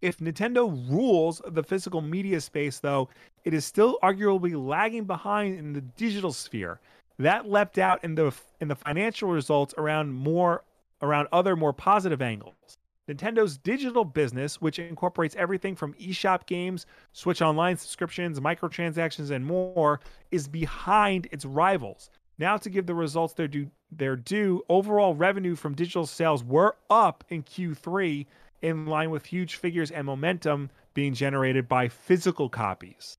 [0.03, 3.09] If Nintendo rules the physical media space, though,
[3.45, 6.81] it is still arguably lagging behind in the digital sphere.
[7.19, 10.65] That leapt out in the in the financial results around more
[11.01, 12.79] around other more positive angles.
[13.09, 20.01] Nintendo's digital business, which incorporates everything from eShop games, Switch Online subscriptions, microtransactions, and more,
[20.33, 22.11] is behind its rivals.
[22.39, 26.77] Now, to give the results their due, their due, overall revenue from digital sales were
[26.91, 28.27] up in Q3,
[28.63, 33.19] in line with huge figures and momentum being generated by physical copies.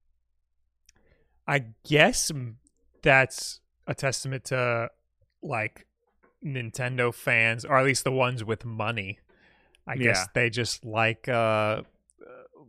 [1.48, 2.32] I guess
[3.02, 4.90] that's a testament to
[5.42, 5.88] like
[6.46, 9.20] Nintendo fans, or at least the ones with money.
[9.88, 10.04] I Yeah.
[10.04, 11.84] guess they just like uh, uh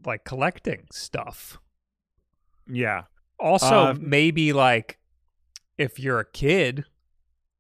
[0.07, 1.59] like collecting stuff.
[2.67, 3.05] Yeah,
[3.41, 4.99] Also, Um, maybe like
[5.79, 6.85] if you're a kid,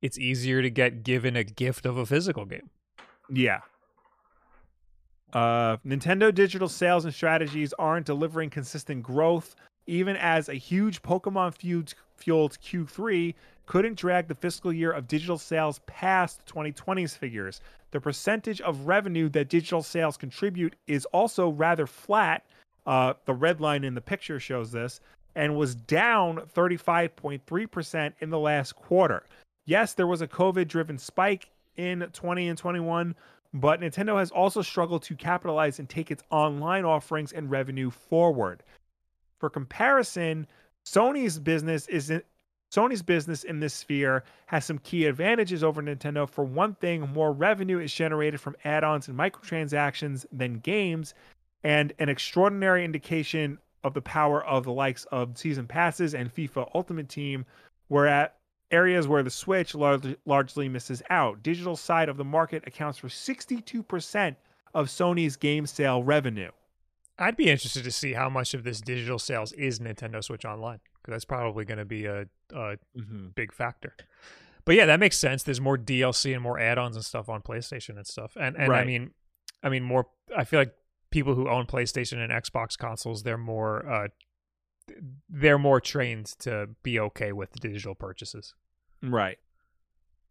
[0.02, 2.70] it's easier to get given a gift of a physical game.
[3.30, 3.60] Yeah.
[5.32, 9.54] Uh, Nintendo digital sales and strategies aren't delivering consistent growth,
[9.88, 13.34] even as a huge Pokemon fueled, fueled Q3
[13.66, 17.60] couldn't drag the fiscal year of digital sales past 2020's figures.
[17.90, 22.44] The percentage of revenue that digital sales contribute is also rather flat.
[22.86, 25.00] Uh, the red line in the picture shows this,
[25.34, 29.24] and was down 35.3% in the last quarter.
[29.66, 33.14] Yes, there was a COVID driven spike in 20 and 21,
[33.52, 38.62] but Nintendo has also struggled to capitalize and take its online offerings and revenue forward.
[39.38, 40.46] For comparison,
[40.84, 42.22] Sony's business is in,
[42.70, 46.28] Sony's business in this sphere has some key advantages over Nintendo.
[46.28, 51.14] For one thing, more revenue is generated from add-ons and microtransactions than games,
[51.64, 56.70] and an extraordinary indication of the power of the likes of season passes and FIFA
[56.74, 57.46] Ultimate Team,
[57.88, 58.36] were at
[58.70, 61.42] areas where the Switch largely, largely misses out.
[61.42, 64.36] Digital side of the market accounts for 62%
[64.74, 66.50] of Sony's game sale revenue.
[67.18, 70.80] I'd be interested to see how much of this digital sales is Nintendo Switch Online
[70.94, 72.76] because that's probably going to be a, a
[73.34, 73.94] big factor.
[74.64, 75.42] But yeah, that makes sense.
[75.42, 78.36] There's more DLC and more add-ons and stuff on PlayStation and stuff.
[78.38, 79.12] And and I mean,
[79.62, 80.08] I mean more.
[80.36, 80.74] I feel like
[81.10, 84.08] people who own PlayStation and Xbox consoles, they're more uh,
[85.28, 88.54] they're more trained to be okay with digital purchases.
[89.02, 89.38] Right.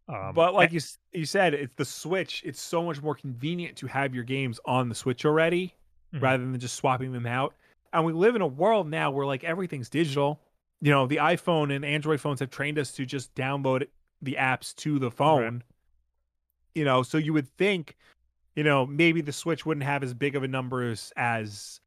[0.08, 0.80] Um, but like you
[1.12, 2.42] you said, it's the Switch.
[2.46, 5.74] It's so much more convenient to have your games on the Switch already
[6.12, 6.22] Mhm.
[6.22, 7.54] rather than just swapping them out.
[7.92, 10.40] And we live in a world now where like everything's digital.
[10.80, 13.88] You know, the iPhone and Android phones have trained us to just download
[14.22, 15.62] the apps to the phone.
[16.74, 17.96] You know, so you would think,
[18.56, 21.80] you know, maybe the Switch wouldn't have as big of a numbers as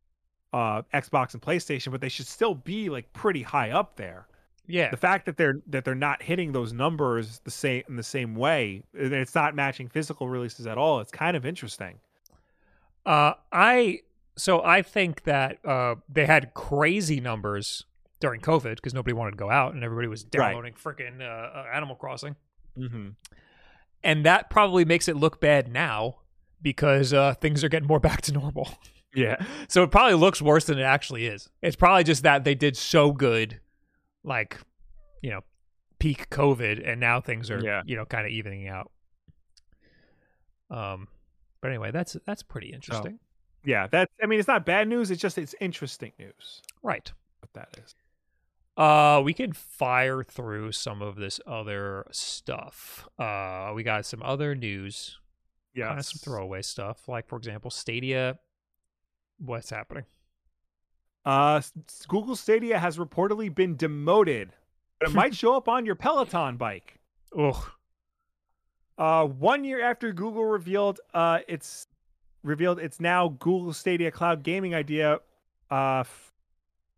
[0.54, 4.28] uh Xbox and PlayStation, but they should still be like pretty high up there
[4.68, 8.04] yeah, the fact that they're that they're not hitting those numbers the same in the
[8.04, 12.00] same way and it's not matching physical releases at all it's kind of interesting
[13.06, 14.02] Uh, I
[14.42, 17.86] so I think that uh, they had crazy numbers
[18.20, 20.32] during COVID because nobody wanted to go out and everybody was Right.
[20.32, 21.26] downloading freaking uh,
[21.60, 22.36] uh, Animal Crossing,
[22.78, 23.10] mm-hmm.
[24.04, 26.18] and that probably makes it look bad now
[26.62, 28.68] because uh, things are getting more back to normal.
[29.14, 31.50] yeah so it probably looks worse than it actually is.
[31.62, 33.60] It's probably just that they did so good,
[34.24, 34.58] like
[35.22, 35.42] you know,
[36.00, 37.84] peak COVID, and now things are Yeah.
[37.86, 38.90] you know kind of evening out.
[40.72, 41.08] Um,
[41.62, 43.20] but anyway, that's that's pretty interesting,
[43.64, 47.12] yeah that's i mean it's not bad news it's just it's interesting news right?
[47.40, 47.96] what that is
[48.78, 53.08] Uh, we can fire through some of this other stuff.
[53.20, 55.20] Uh, we got some other news,
[55.76, 58.40] yeah kind of some throwaway stuff, like for example, Stadia.
[59.38, 60.06] What's happening?
[61.26, 61.62] Uh,
[62.08, 64.54] Google Stadia has reportedly been demoted,
[65.00, 67.00] but it might show up on your Peloton bike.
[67.38, 67.64] Ugh.
[68.98, 71.88] Uh, one year after Google revealed uh, its
[72.44, 75.20] revealed its now Google Stadia cloud gaming idea,
[75.70, 76.04] uh,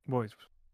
[0.08, 0.32] boys,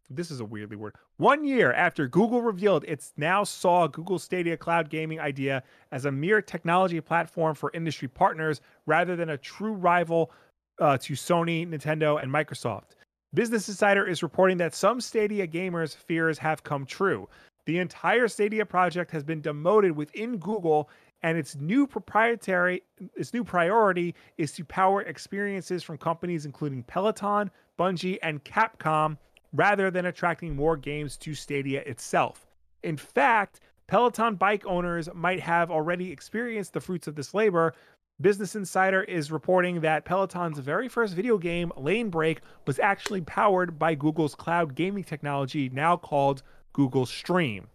[0.09, 0.95] this is a weirdly word.
[1.17, 6.11] One year after Google revealed its now saw Google Stadia cloud gaming idea as a
[6.11, 10.31] mere technology platform for industry partners rather than a true rival
[10.79, 12.95] uh, to Sony, Nintendo, and Microsoft.
[13.33, 17.27] Business Insider is reporting that some Stadia gamers' fears have come true.
[17.65, 20.89] The entire Stadia project has been demoted within Google,
[21.21, 22.83] and its new proprietary,
[23.15, 29.17] its new priority is to power experiences from companies including Peloton, Bungie, and Capcom,
[29.53, 32.47] rather than attracting more games to Stadia itself.
[32.83, 37.73] In fact, Peloton bike owners might have already experienced the fruits of this labor.
[38.21, 43.95] Business Insider is reporting that Peloton's very first video game, Lanebreak, was actually powered by
[43.95, 46.43] Google's cloud gaming technology, now called
[46.73, 47.67] Google Stream.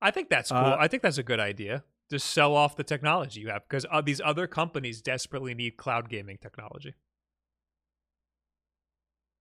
[0.00, 0.58] I think that's cool.
[0.58, 1.84] Uh, I think that's a good idea.
[2.12, 6.10] Just sell off the technology you have because uh, these other companies desperately need cloud
[6.10, 6.92] gaming technology.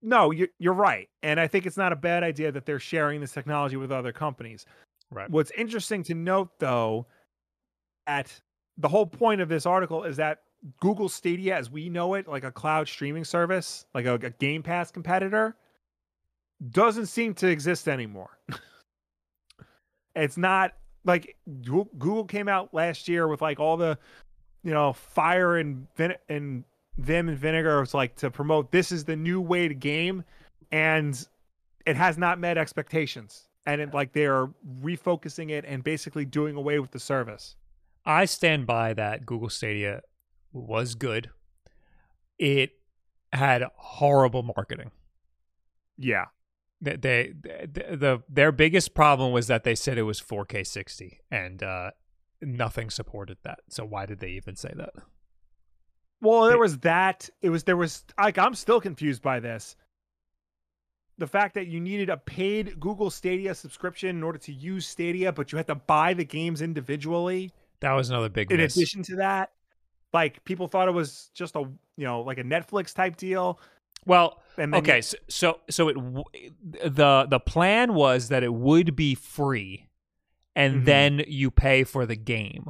[0.02, 1.10] No, you're, you're right.
[1.22, 4.14] And I think it's not a bad idea that they're sharing this technology with other
[4.14, 4.66] companies.
[5.10, 5.30] Right.
[5.30, 7.08] What's interesting to note, though,
[8.08, 8.40] at
[8.78, 10.40] the whole point of this article is that
[10.80, 14.64] Google Stadia, as we know it, like a cloud streaming service, like a, a Game
[14.64, 15.58] Pass competitor,
[16.70, 18.40] doesn't seem to exist anymore.
[20.16, 20.72] it's not
[21.04, 23.98] like Google came out last year with like all the,
[24.64, 26.64] you know, fire and vin- and
[26.98, 27.78] vim and vinegar.
[27.78, 30.24] It was like to promote this is the new way to game,
[30.72, 31.28] and
[31.86, 33.48] it has not met expectations.
[33.66, 34.50] And it, like they are
[34.82, 37.56] refocusing it and basically doing away with the service.
[38.06, 40.02] I stand by that Google Stadia
[40.52, 41.30] was good.
[42.40, 42.72] It
[43.32, 44.90] had horrible marketing.
[45.98, 46.26] Yeah.
[46.82, 51.20] They, they, the, the their biggest problem was that they said it was 4K 60
[51.30, 51.92] and uh,
[52.42, 53.60] nothing supported that.
[53.70, 54.94] So why did they even say that?
[56.22, 57.30] Well, there was that.
[57.42, 59.76] It was there was like I'm still confused by this.
[61.18, 65.32] The fact that you needed a paid Google Stadia subscription in order to use Stadia,
[65.32, 67.52] but you had to buy the games individually.
[67.82, 68.76] That was another big In miss.
[68.76, 69.52] addition to that,
[70.14, 71.62] like people thought it was just a
[71.98, 73.60] you know like a Netflix type deal.
[74.06, 76.24] Well, okay, you- so, so so it w-
[76.84, 79.88] the the plan was that it would be free,
[80.56, 80.86] and Mhm.
[80.86, 82.70] then you pay for the game,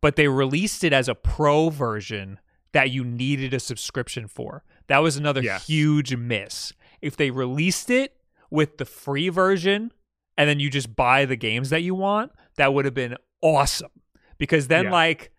[0.00, 2.38] but they released it as a pro version
[2.72, 4.64] that you needed a subscription for.
[4.88, 5.66] That was another Yes.
[5.66, 6.72] huge miss.
[7.00, 8.16] If they released it
[8.50, 9.92] with the free version
[10.36, 13.90] and then you just buy the games that you want, that would have been awesome.
[14.38, 14.90] Because then, Yeah.
[14.90, 15.30] like,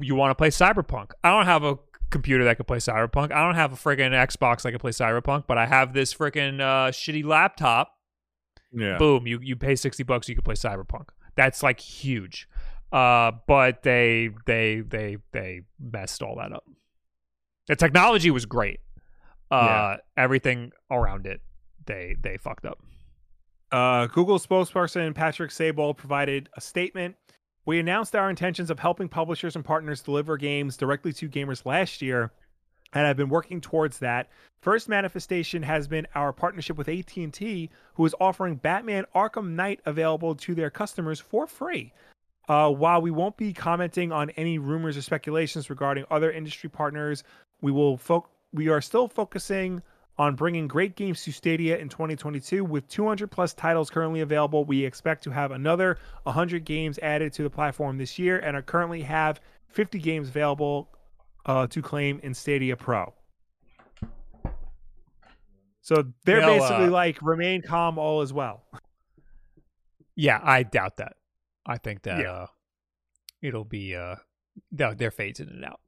[0.00, 1.10] you want to play Cyberpunk.
[1.22, 1.78] I don't have a
[2.10, 3.32] computer that could play Cyberpunk.
[3.32, 6.60] I don't have a friggin' Xbox that can play Cyberpunk, but I have this freaking
[6.60, 7.94] uh, shitty laptop.
[8.72, 8.98] yeah.
[8.98, 11.08] Boom, you you pay sixty bucks, you can play Cyberpunk.
[11.36, 12.48] That's like huge.
[12.90, 16.64] Uh, but they they they they messed all that up.
[17.66, 18.80] The technology was great.
[19.50, 21.40] Uh, everything around it,
[21.86, 22.78] they they fucked up.
[23.70, 27.16] Uh, Google spokesperson Patrick Seybold provided a statement.
[27.68, 32.00] We announced our intentions of helping publishers and partners deliver games directly to gamers last
[32.00, 32.32] year,
[32.94, 34.30] and I've been working towards that.
[34.62, 40.34] First manifestation has been our partnership with AT&T, who is offering Batman Arkham Knight available
[40.36, 41.92] to their customers for free.
[42.48, 47.22] Uh, while we won't be commenting on any rumors or speculations regarding other industry partners,
[47.60, 49.82] we will fo- we are still focusing
[50.18, 54.64] on bringing great games to Stadia in 2022 with 200 plus titles currently available.
[54.64, 58.62] We expect to have another 100 games added to the platform this year and are
[58.62, 60.88] currently have 50 games available
[61.46, 63.12] uh, to claim in Stadia Pro.
[65.80, 68.64] So they're They'll, basically uh, like remain calm, all is well.
[70.20, 71.12] Yeah, I doubt that.
[71.64, 72.32] I think that Yeah.
[72.32, 72.46] uh,
[73.40, 74.16] it'll be uh,
[74.72, 75.78] they're, they're phasing it out.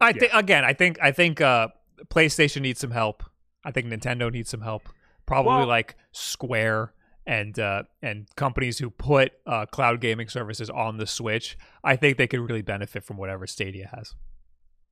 [0.00, 0.20] I Yeah.
[0.20, 0.64] think again.
[0.64, 1.68] I think I think uh,
[2.06, 3.24] PlayStation needs some help.
[3.64, 4.88] I think Nintendo needs some help.
[5.26, 6.92] Probably Well- like Square
[7.26, 11.56] and uh, and companies who put uh, cloud gaming services on the Switch.
[11.82, 14.14] I think they could really benefit from whatever Stadia has.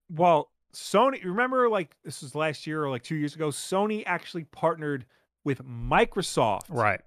[0.08, 4.44] Well, Sony, remember like this was last year or like two years ago, Sony actually
[4.44, 5.04] partnered
[5.44, 7.00] with Microsoft Right.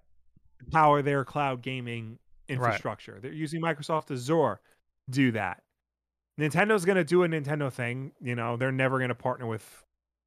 [0.59, 2.57] to power their cloud gaming Right.
[2.57, 3.19] infrastructure.
[3.19, 4.59] They're using Microsoft Azure
[5.09, 5.63] do that.
[6.39, 8.11] Nintendo's going to do a Nintendo thing.
[8.21, 9.83] You know, they're never going to partner with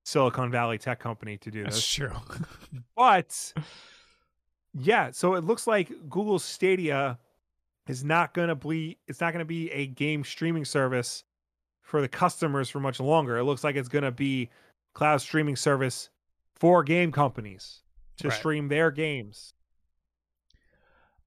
[0.08, 1.74] Silicon Valley tech company to do this.
[1.74, 2.12] That's true.
[2.96, 3.52] But
[4.74, 7.18] yeah, so it looks like Google Stadia
[7.86, 11.24] is not going to be it's not going to be a game streaming service
[11.82, 13.36] for the customers for much longer.
[13.36, 14.48] It looks like it's going to be
[14.94, 16.08] cloud streaming service
[16.54, 17.82] for game companies
[18.18, 18.36] to Right.
[18.38, 19.52] stream their games.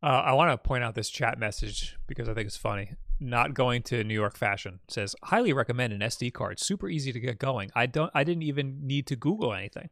[0.03, 2.95] Uh, I want to point out this chat message because I think it's funny.
[3.23, 6.59] Not going to New York Fashion says highly recommend an SD card.
[6.59, 7.69] Super easy to get going.
[7.75, 8.09] I don't.
[8.15, 9.89] I didn't even need to Google anything.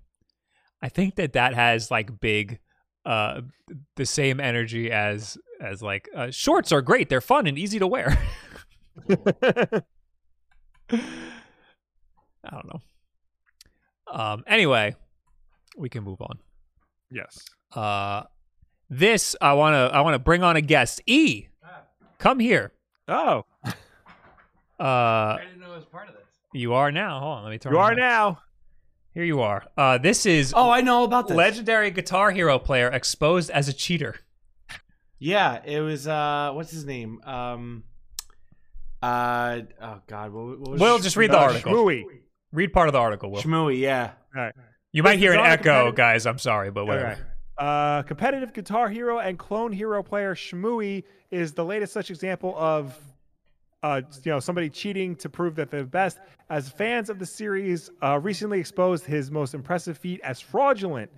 [0.81, 2.57] I think that that has like big,
[3.05, 3.41] uh,
[3.97, 7.07] the same energy as as like uh, shorts are great.
[7.09, 8.17] They're fun and easy to wear.
[9.09, 9.81] I
[12.49, 12.81] don't know.
[14.11, 14.43] Um.
[14.47, 14.95] Anyway,
[15.77, 16.39] we can move on.
[17.11, 17.45] yes.
[17.75, 18.23] Uh,
[18.89, 20.99] this I want to I want to bring on a guest.
[21.05, 21.45] E,
[22.17, 22.71] come here.
[23.09, 23.45] Oh,
[24.79, 26.23] Uh, I didn't know it was part of this.
[26.53, 27.19] you are now.
[27.19, 27.73] Hold on, let me turn.
[27.73, 27.97] you are on.
[27.97, 28.39] now.
[29.13, 29.65] Here you are.
[29.75, 31.35] Uh, this is Oh, I know about this.
[31.35, 34.15] legendary Guitar Hero player exposed as a cheater.
[35.17, 36.07] Yeah, it was.
[36.07, 37.19] uh What's his name?
[37.25, 37.83] Um.
[39.01, 39.61] Uh.
[39.81, 40.31] Oh God.
[40.31, 41.73] What, what was Will just read the Uh, article.
[41.73, 42.03] Shmooey.
[42.53, 43.31] Read part of the article.
[43.31, 43.79] Will Shmooey.
[43.79, 44.11] Yeah.
[44.35, 44.53] All right.
[44.93, 46.25] you might hear an echo, guys.
[46.25, 47.28] I'm sorry, but whatever.
[47.59, 52.97] Uh, competitive Guitar Hero and Clone Hero player Shmooey is the latest such example of,
[53.83, 56.19] uh, you know, somebody cheating to prove that they're the best.
[56.49, 61.11] As fans of the series uh, recently exposed his most impressive feat as fraudulent.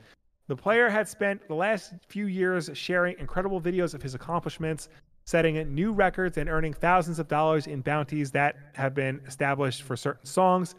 [0.48, 4.90] The player had spent the last few years sharing incredible videos of his accomplishments,
[5.26, 9.96] setting new records and earning thousands of dollars in bounties that have been established for
[9.96, 10.74] certain songs.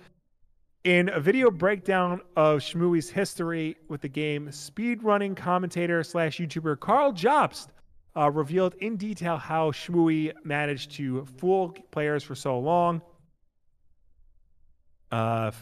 [0.84, 7.12] In a video breakdown of Shmooey's history with the game, speedrunning commentator slash YouTuber Karl
[7.12, 7.68] Jobst
[8.16, 13.00] uh, revealed in detail how Shmooey managed to fool players for so long.
[15.12, 15.52] Uh,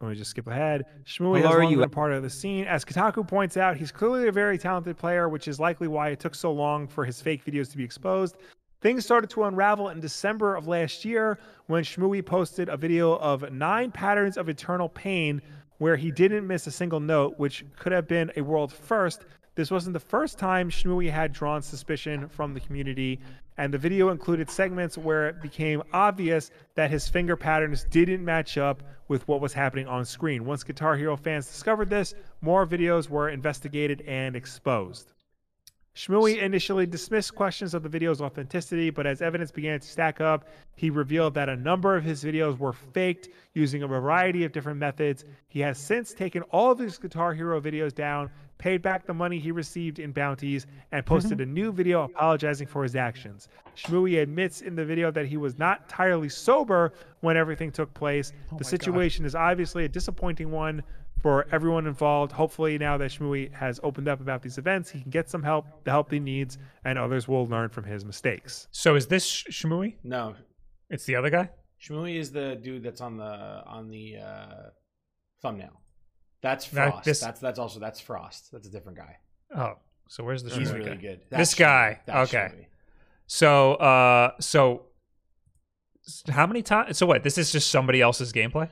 [0.00, 0.84] let me just skip ahead.
[1.04, 2.64] Shmooey has long you- been part of the scene.
[2.64, 6.18] As Kotaku points out, he's clearly a very talented player, which is likely why it
[6.18, 8.38] took so long for his fake videos to be exposed.
[8.82, 11.38] Things started to unravel in December of last year
[11.68, 15.40] when Shmooey posted a video of nine patterns of eternal pain
[15.78, 19.24] where he didn't miss a single note, which could have been a world first.
[19.54, 23.20] This wasn't the first time Shmooey had drawn suspicion from the community,
[23.56, 28.58] and the video included segments where it became obvious that his finger patterns didn't match
[28.58, 30.44] up with what was happening on screen.
[30.44, 35.12] Once Guitar Hero fans discovered this, more videos were investigated and exposed.
[35.94, 40.48] Shmooey initially dismissed questions of the video's authenticity, but as evidence began to stack up,
[40.74, 44.78] he revealed that a number of his videos were faked using a variety of different
[44.78, 45.26] methods.
[45.48, 48.30] He has since taken all of his Guitar Hero videos down,
[48.62, 52.84] paid back the money he received in bounties, and posted a new video apologizing for
[52.84, 53.48] his actions.
[53.76, 58.32] Shmooey admits in the video that he was not entirely sober when everything took place.
[58.58, 60.80] the situation is obviously a disappointing one
[61.20, 62.30] for everyone involved.
[62.30, 65.66] Hopefully, now that Shmooey has opened up about these events, he can get some help,
[65.82, 68.68] the help he needs, and others will learn from his mistakes.
[68.70, 69.96] So is this Sh- Shmooey?
[70.04, 70.36] No.
[70.88, 71.50] It's the other guy.
[71.82, 73.24] Shmooey is the dude that's on the
[73.66, 74.70] on the uh
[75.42, 75.81] thumbnail.
[76.42, 77.04] That's That- Frost.
[77.04, 78.50] this- That's that's also that's Frost.
[78.52, 79.16] That's a different guy.
[79.56, 79.74] Oh,
[80.08, 80.96] so where's the He's really guy?
[80.96, 81.20] good.
[81.20, 82.00] This That's guy.
[82.06, 82.48] That's Okay.
[82.54, 82.66] Shmooey.
[83.26, 84.86] So, uh, so
[86.28, 86.98] how many times?
[86.98, 87.22] So what?
[87.22, 88.68] This is just somebody else's gameplay.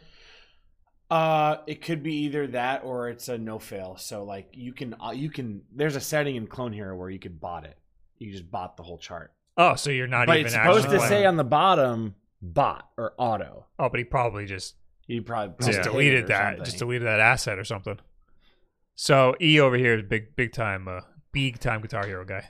[1.11, 3.97] Uh, it could be either that or it's a no fail.
[3.97, 7.19] So like you can uh, you can there's a setting in Clone Hero where you
[7.19, 7.77] could bot it.
[8.19, 9.33] You just bot the whole chart.
[9.57, 13.15] Oh, so you're not but even it's supposed to say on the bottom bot or
[13.19, 13.67] auto.
[13.79, 14.75] Oh, but he probably just
[15.11, 16.51] You probably just deleted that.
[16.51, 16.65] something.
[16.65, 17.99] Just deleted that asset or something.
[18.95, 21.01] So E over here is big, big time, uh,
[21.33, 22.49] big time Guitar Hero guy.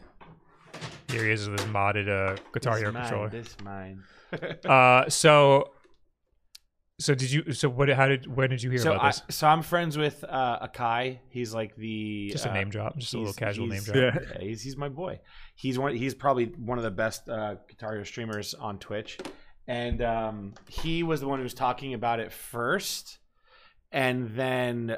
[1.11, 3.29] Here he is with his modded uh, Guitar This Hero mine, controller.
[3.31, 4.03] This mine.
[4.65, 5.73] Uh, so,
[7.01, 7.53] so did you?
[7.53, 7.89] So what?
[7.89, 8.29] How did?
[8.33, 9.23] When did you hear so about I, this?
[9.31, 11.19] so I'm friends with uh, Akai.
[11.31, 13.97] He's like the Just a uh, name drop, just a little casual name drop.
[13.97, 14.19] Yeah.
[14.35, 15.19] Yeah, he's he's my boy.
[15.57, 15.97] He's one.
[15.97, 19.19] He's probably one of the best uh, Guitar Hero streamers on Twitch,
[19.71, 23.19] and um, he was the one who was talking about it first,
[23.93, 24.97] and then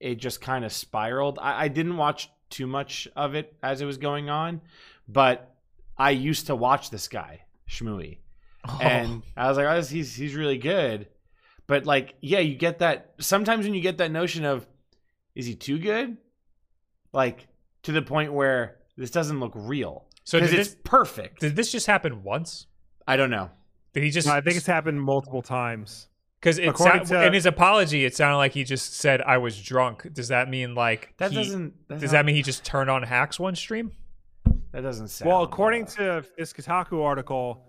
[0.00, 1.38] it just kind of spiraled.
[1.40, 4.60] I, I didn't watch too much of it as it was going on,
[5.08, 5.54] but
[5.98, 8.18] I used to watch this guy Shmooey,
[8.68, 8.78] Oh.
[8.80, 11.08] and I was like, oh, he's he's really good.
[11.66, 14.66] But like, yeah, you get that sometimes when you get that notion of,
[15.34, 16.16] is he too good?
[17.12, 17.46] Like
[17.82, 20.04] to the point where this doesn't look real.
[20.24, 21.40] So it's this- perfect.
[21.40, 22.66] did this just happen once?
[23.08, 23.50] I don't know.
[23.94, 24.28] Did he just?
[24.28, 26.08] I think it's happened multiple times.
[26.40, 29.60] because it sound, to- in his apology, it sounded like he just said I was
[29.62, 30.12] drunk.
[30.12, 31.72] Does that mean like That he- doesn't.
[31.88, 33.92] That's Does not- that mean he just turned on hacks one stream?
[34.72, 35.30] That doesn't sound.
[35.30, 35.86] Well, according uh,
[36.22, 37.64] to this Kotaku article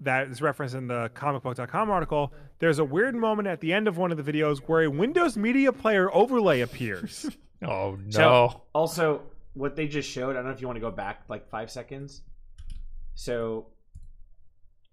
[0.00, 3.96] that is referenced in the comicbook.com article, there's a weird moment at the end of
[3.98, 7.28] one of the videos where a Windows Media Player overlay appears.
[7.62, 8.10] Oh no!
[8.10, 9.22] So- also
[9.54, 10.32] what they just showed.
[10.32, 12.20] I don't know if you want to go back like five seconds.
[13.14, 13.68] So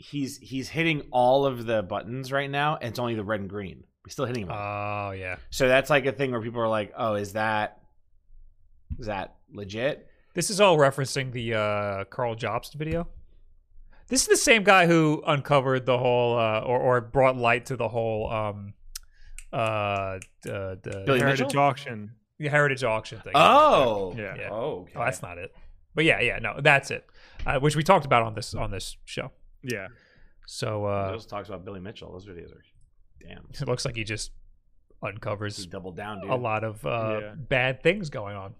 [0.03, 3.49] he's he's hitting all of the buttons right now, and it's only the red and
[3.49, 3.83] green.
[4.05, 4.51] He's still hitting him.
[4.51, 5.37] Oh yeah.
[5.49, 7.79] so that's like a thing where people are like, "Oh, is that
[8.99, 13.07] is that legit?" This is all referencing the uh, Karl Jobst video.
[14.07, 17.77] This is the same guy who uncovered the whole, uh, or or brought light to
[17.77, 18.73] the whole, um,
[19.53, 21.61] uh, the, the Billy Heritage Mitchell?
[21.61, 22.11] auction.
[22.39, 23.33] the heritage auction thing.
[23.35, 24.35] Oh, Yeah.
[24.35, 24.49] Yeah.
[24.51, 24.93] Oh, okay.
[24.97, 25.55] Oh, that's not it.
[25.95, 27.05] But yeah, yeah, no, that's it.
[27.45, 29.31] Uh, which we talked about on this on this show.
[29.63, 29.87] Yeah.
[30.45, 32.11] So He uh, also talks about Billy Mitchell.
[32.11, 32.63] Those videos are
[33.21, 33.45] damn.
[33.49, 34.31] it looks like he just
[35.01, 36.29] He uncovers doubled down, dude.
[36.29, 37.33] a lot of uh, Yeah.
[37.37, 38.55] bad things going on.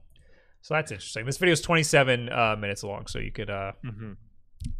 [0.62, 1.26] So that's interesting.
[1.26, 4.14] This video is 27 uh, minutes long, so you could uh, hmm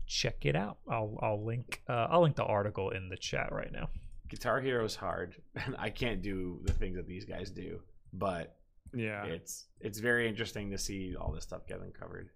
[0.08, 0.78] check it out.
[0.90, 3.90] I'll I'll link uh, I'll link the article in the chat right now.
[4.30, 7.82] Guitar Hero is hard, and I can't do the things that these guys do.
[8.14, 8.56] But
[8.94, 9.26] Yeah.
[9.26, 12.30] it's it's very interesting to see all this stuff getting uncovered.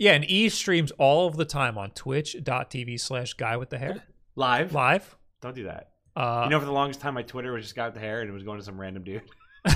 [0.00, 4.02] Yeah, and E streams all of the time on twitch.tv slash guy with the hair
[4.34, 4.72] Live?
[4.72, 5.14] live.
[5.42, 5.90] Don't do that.
[6.16, 8.30] Uh, you know, for the longest time, my Twitter was just got the hair, and
[8.30, 9.20] it was going to some random dude.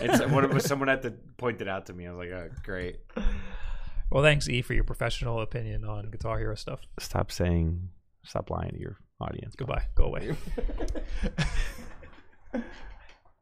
[0.00, 0.66] it's what it was.
[0.66, 2.06] Someone had to point it out to me.
[2.06, 2.98] I was like, "Oh, great."
[4.10, 6.82] well, thanks E for your professional opinion on Guitar Hero stuff.
[7.00, 7.88] Stop saying.
[8.22, 9.54] Stop lying to your audience.
[9.56, 9.86] Goodbye.
[9.94, 10.36] Go away.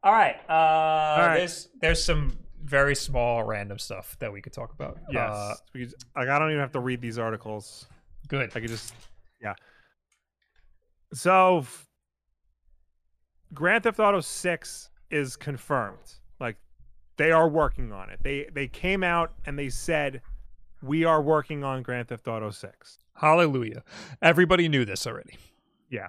[0.03, 0.37] all right.
[0.47, 1.35] Uh, right.
[1.35, 4.97] There's there's some very small random stuff that we could talk about.
[5.11, 5.31] Yes.
[5.33, 7.87] Uh, because, like I don't even have to read these articles.
[8.27, 8.51] good.
[8.55, 8.93] I could just,
[9.41, 9.53] yeah.
[11.13, 11.65] So,
[13.53, 16.13] Grand Theft Auto Six is confirmed.
[16.39, 16.57] Like,
[17.17, 18.19] they are working on it.
[18.23, 20.21] They they came out and they said,
[20.81, 22.97] "We are working on Grand Theft Auto 6.
[23.15, 23.83] Hallelujah.
[24.23, 25.37] Everybody knew this already.
[25.89, 26.07] Yeah.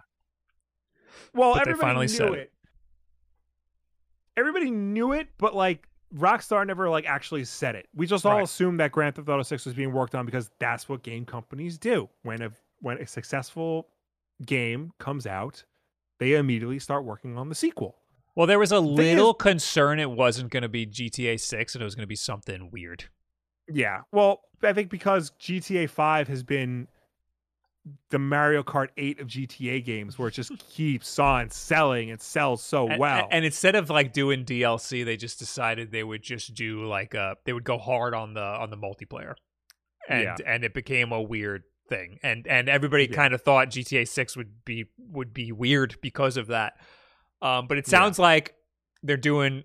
[1.35, 2.39] Well, But they everybody finally knew said it.
[2.39, 2.53] it.
[4.39, 7.89] Everybody knew it, but like Rockstar never like actually said it.
[7.95, 8.45] We just all Right.
[8.45, 11.79] assumed that Grand Theft Auto 6 was being worked on because that's what game companies
[11.79, 12.09] do.
[12.23, 13.89] When a when a successful
[14.45, 15.65] game comes out,
[16.19, 17.97] they immediately start working on the sequel.
[18.37, 21.83] Well, there was a is- little concern it wasn't going to be GTA 6 and
[21.83, 23.05] it was going to be something weird.
[23.73, 24.03] Yeah.
[24.13, 26.89] Well, I think because GTA 5 has been
[28.11, 32.63] the Mario Kart 8 of GTA games where it just keeps on selling and sells
[32.63, 33.29] so And- well.
[33.31, 37.35] And, instead of like doing DLC, they just decided they would just do like uh
[37.45, 39.35] they would go hard on the on the multiplayer.
[40.09, 40.37] And Yeah.
[40.47, 42.19] and it became a weird thing.
[42.23, 43.17] And and everybody Yeah.
[43.17, 46.81] kind of thought GTA 6 would be would be weird because of that.
[47.43, 47.91] Um but it Yeah.
[47.91, 48.55] sounds like
[49.03, 49.65] they're doing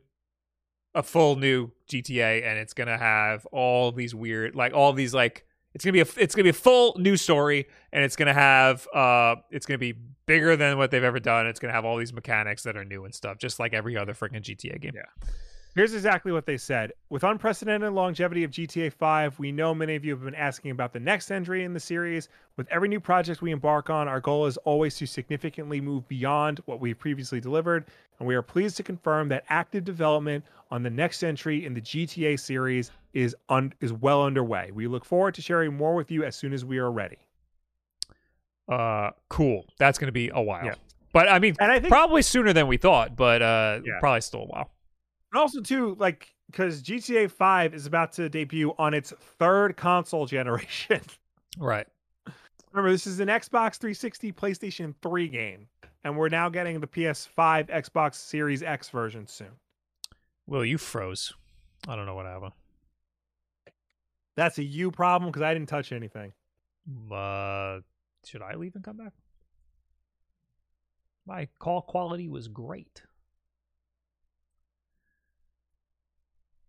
[0.94, 5.14] a full new GTA and it's going to have all these weird like all these
[5.14, 8.34] like it's gonna be a it's gonna be a full new story, and it's gonna
[8.34, 9.94] have uh it's gonna be
[10.26, 11.48] bigger than what they've ever done.
[11.48, 14.14] It's gonna have all these mechanics that are new and stuff, just like every other
[14.14, 14.94] freaking GTA game.
[14.96, 15.30] Yeah.
[15.76, 16.94] Here's exactly what they said.
[17.10, 20.94] With unprecedented longevity of GTA 5, we know many of you have been asking about
[20.94, 22.28] the next entry in the series.
[22.58, 26.60] With every new project we embark on, our goal is always to significantly move beyond
[26.66, 27.86] what we've previously delivered,
[28.18, 31.82] and we are pleased to confirm that active development on the next entry in the
[31.82, 34.72] GTA series is un- is well underway.
[34.74, 37.18] We look forward to sharing more with you as soon as we are ready.
[38.68, 39.66] Uh, cool.
[39.78, 40.66] That's gonna be a while.
[40.66, 40.76] Yeah.
[41.14, 44.00] But I mean, And I think probably sooner than we thought, but uh, Yeah.
[44.00, 44.72] probably still a while.
[45.32, 50.26] And also too, like because GTA 5 is about to debut on its third console
[50.26, 51.02] generation.
[51.58, 51.88] Right.
[52.72, 55.68] Remember, this is an Xbox 360, PlayStation 3 game,
[56.04, 59.50] and we're now getting the PS5, Xbox Series X version soon.
[60.46, 61.34] Will you froze?
[61.88, 62.54] I don't know what happened.
[64.38, 66.34] That's a you problem because I didn't touch anything.
[67.12, 67.80] Uh,
[68.24, 69.14] should I leave and come back?
[71.26, 73.02] My call quality was great.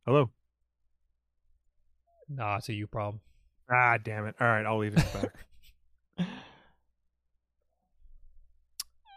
[0.06, 0.30] Hello.
[2.28, 3.20] Nah, it's a you problem.
[3.70, 4.34] Ah, damn it.
[4.40, 6.26] All right, I'll leave it back.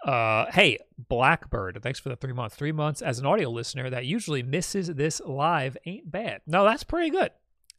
[0.05, 2.55] Uh, hey, Blackbird, thanks for the three months.
[2.55, 6.41] Three months as an audio listener that usually misses this live ain't bad.
[6.45, 7.31] No, that's pretty good.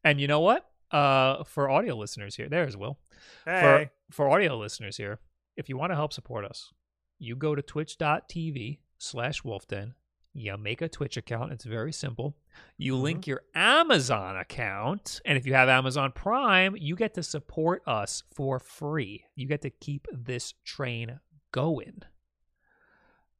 [0.02, 0.66] And you know what?
[0.90, 2.98] Uh, for audio listeners here, there's Will.
[3.44, 3.90] hey.
[4.08, 5.18] For for audio listeners here,
[5.56, 6.72] if you want to help support us,
[7.18, 9.92] you go to twitch.tv slash wolfden.
[10.36, 11.52] You make a Twitch account.
[11.52, 12.34] It's very simple.
[12.76, 15.20] You link your Amazon account.
[15.24, 19.24] And if you have Amazon Prime, you get to support us for free.
[19.36, 21.20] You get to keep this train
[21.52, 22.02] going.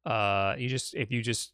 [0.06, 1.52] Uh, you just, if you just,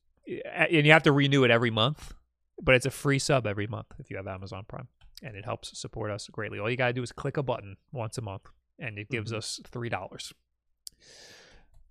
[0.53, 2.13] and you have to renew it every month,
[2.61, 4.89] but it's a free sub every month if you have Amazon Prime.
[5.23, 6.59] And it helps support us greatly.
[6.59, 8.49] All you got to do is click a button once a month,
[8.79, 10.33] and it gives us $3.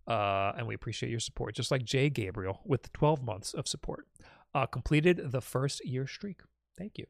[0.09, 3.67] Uh, and we appreciate your support, just like Jay Gabriel with the 12 months of
[3.67, 4.07] support.
[4.55, 6.41] Uh, completed the first year streak.
[6.77, 7.05] Thank you.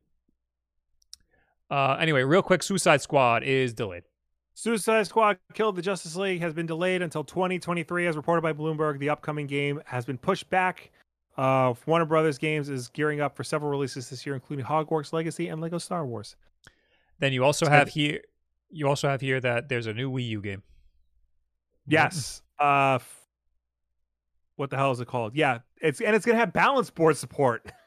[1.72, 4.04] Uh, anyway, real quick Suicide Squad is delayed.
[4.54, 9.00] Suicide Squad Kill the Justice League has been delayed until 2023, as reported by Bloomberg.
[9.00, 10.92] The upcoming game has been pushed back.
[11.38, 15.48] Uh, Warner Brothers Games is gearing up for several releases this year, including Hogwarts Legacy
[15.48, 16.36] and Lego Star Wars.
[17.20, 18.22] Then you also So- have here.
[18.72, 20.64] You also have here that there's a new Wii U game.
[21.88, 22.42] Yes.
[22.60, 23.00] Uh,
[24.56, 25.36] what the hell is it called?
[25.36, 27.72] Yeah, it's and it's gonna have balance board support.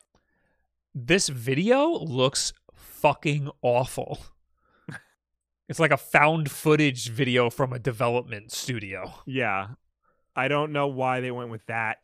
[0.95, 4.19] This video looks fucking awful.
[5.71, 9.15] It's like a found footage video from a development studio.
[9.25, 9.69] yeah,
[10.37, 11.97] I don't know why they went with that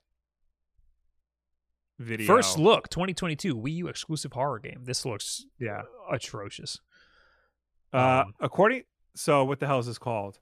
[1.99, 2.27] video.
[2.27, 4.85] First look, 2022 Wii U exclusive horror game.
[4.85, 5.83] This looks yeah.
[6.11, 6.81] atrocious.
[7.93, 8.85] Uh, Um, according,
[9.15, 10.39] so what the hell is this called?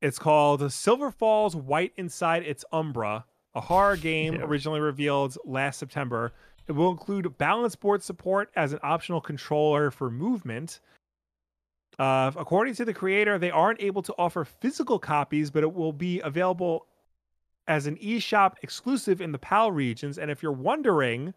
[0.00, 3.24] It's called Silver Falls White Inside Its Umbra,
[3.54, 4.42] a horror game Yeah.
[4.42, 6.32] originally revealed last September.
[6.66, 10.80] It will include balance board support as an optional controller for movement.
[11.98, 15.92] Uh, according to the creator, they aren't able to offer physical copies, but it will
[15.92, 16.86] be available
[17.68, 20.16] as an eShop exclusive in the PAL regions.
[20.18, 21.34] And if you're wondering,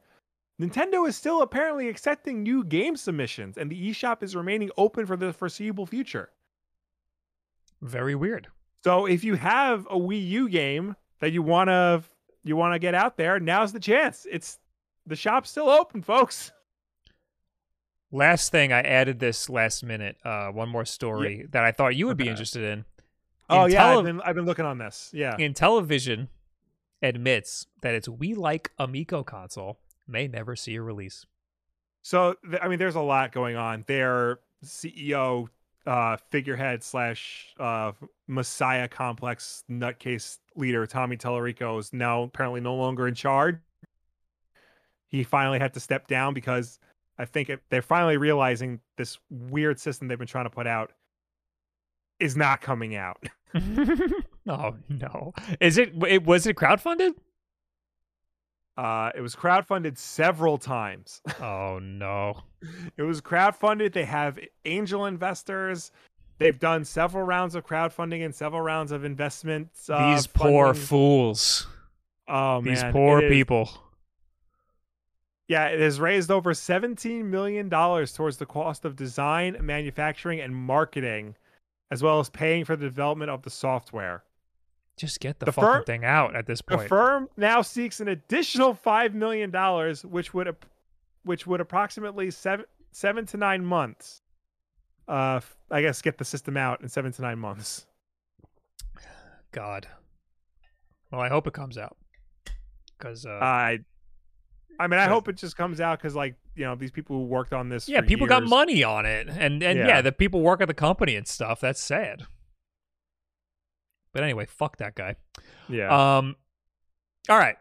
[0.61, 5.17] Nintendo is still apparently accepting new game submissions, and the eShop is remaining open for
[5.17, 6.29] the foreseeable future.
[7.83, 8.47] Very weird.
[8.83, 12.03] So if you have a Wii U game that you wanna
[12.43, 14.25] you wanna get out there, now's the chance.
[14.29, 14.59] It's
[15.05, 16.51] the shop's still open, folks.
[18.11, 20.17] Last thing, I added this last minute.
[20.23, 22.85] Uh, one more story that I thought you would be interested in.
[23.49, 25.09] Oh In yeah, tele- I've been I've been looking on this.
[25.13, 25.35] Yeah.
[25.37, 26.27] Intellivision,
[27.01, 31.25] admits that its Wii like Amico console may never see a release.
[32.01, 33.83] So I mean, there's a lot going on.
[33.87, 35.47] Their CEO,
[35.85, 37.91] uh, figurehead slash uh,
[38.27, 43.57] Messiah complex nutcase leader Tommy Tallarico is now apparently no longer in charge.
[45.09, 46.79] He finally had to step down because
[47.17, 50.91] I think it, they're finally realizing this weird system they've been trying to put out
[52.19, 53.23] is not coming out.
[54.47, 55.33] oh no!
[55.59, 55.93] Is it?
[56.07, 57.11] it was it crowdfunded?
[58.75, 61.21] Uh, it was crowdfunded several times.
[61.41, 62.41] Oh no!
[62.97, 63.93] It was crowdfunded.
[63.93, 65.91] They have angel investors.
[66.39, 69.89] They've done several rounds of crowdfunding and several rounds of investments.
[69.89, 70.83] Uh, These poor funding.
[70.85, 71.67] fools.
[72.27, 73.69] oh man, These poor it is- people.
[75.47, 80.55] Yeah, it has raised over seventeen million dollars towards the cost of design, manufacturing, and
[80.55, 81.35] marketing,
[81.91, 84.23] as well as paying for the development of the software.
[84.95, 86.83] Just get the, The fucking fir- thing out at this point.
[86.83, 90.55] The firm now seeks an additional five million dollars, which would,
[91.23, 94.21] which would approximately seven seven to nine months.
[95.07, 95.39] Uh,
[95.71, 97.87] I guess get the system out in seven to nine months.
[99.51, 99.87] God.
[101.11, 101.97] Well, I hope it comes out.
[102.97, 103.79] Because uh, I,
[104.79, 107.25] I mean, I hope it just comes out because, like, you know, these people who
[107.25, 107.89] worked on this.
[107.89, 109.87] yeah, people got money on it, and and yeah.
[109.87, 110.01] Yeah.
[110.01, 111.59] the people work at the company and stuff.
[111.59, 112.25] That's sad.
[114.13, 115.15] But anyway, fuck that guy.
[115.67, 115.87] Yeah.
[116.17, 116.35] Um,
[117.29, 117.55] all right,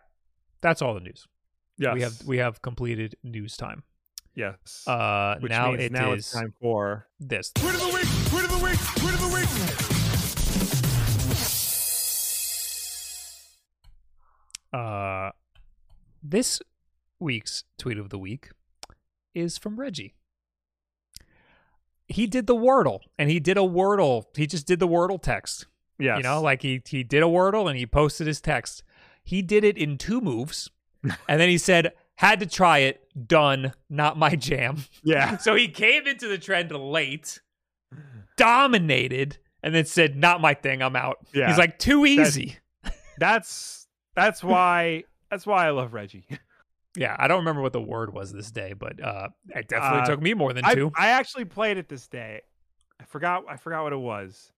[0.61, 1.27] that's all the news.
[1.79, 1.95] Yeah.
[1.95, 3.83] We have we have completed news time.
[4.35, 4.85] yes.
[4.87, 7.09] Uh, Which now means it now is it's time for.
[7.19, 7.51] this.
[7.55, 8.07] Tweet of the week.
[8.29, 8.79] Tweet of the week.
[8.97, 9.49] Tweet of the week.
[14.73, 15.31] Uh,
[16.23, 16.63] this
[17.21, 18.51] week's tweet of the week
[19.35, 20.15] is from Reggie.
[22.09, 24.25] He did the Wordle, and he did a Wordle.
[24.37, 25.67] He just did the Wordle text.
[25.99, 26.17] Yes.
[26.19, 28.83] You know, like he he did a Wordle and he posted his text.
[29.25, 30.71] He did it in two moves,
[31.29, 33.01] and then he said, "Had to try it.
[33.29, 33.73] Done.
[33.91, 35.37] Not my jam." Yeah.
[35.41, 37.41] So he came into the trend late,
[38.37, 40.83] dominated, and then said, "Not my thing.
[40.83, 41.49] I'm out." Yeah.
[41.49, 42.59] He's like, "Too That's- easy."
[43.19, 43.87] That's
[44.17, 46.27] that's why that's why I love Reggie.
[46.97, 50.07] Yeah, I don't remember what the word was this day, but uh, it definitely Uh,
[50.07, 50.93] took me more than I, two.
[50.97, 52.41] I actually played it this day.
[53.01, 54.52] I forgot I forgot what it was.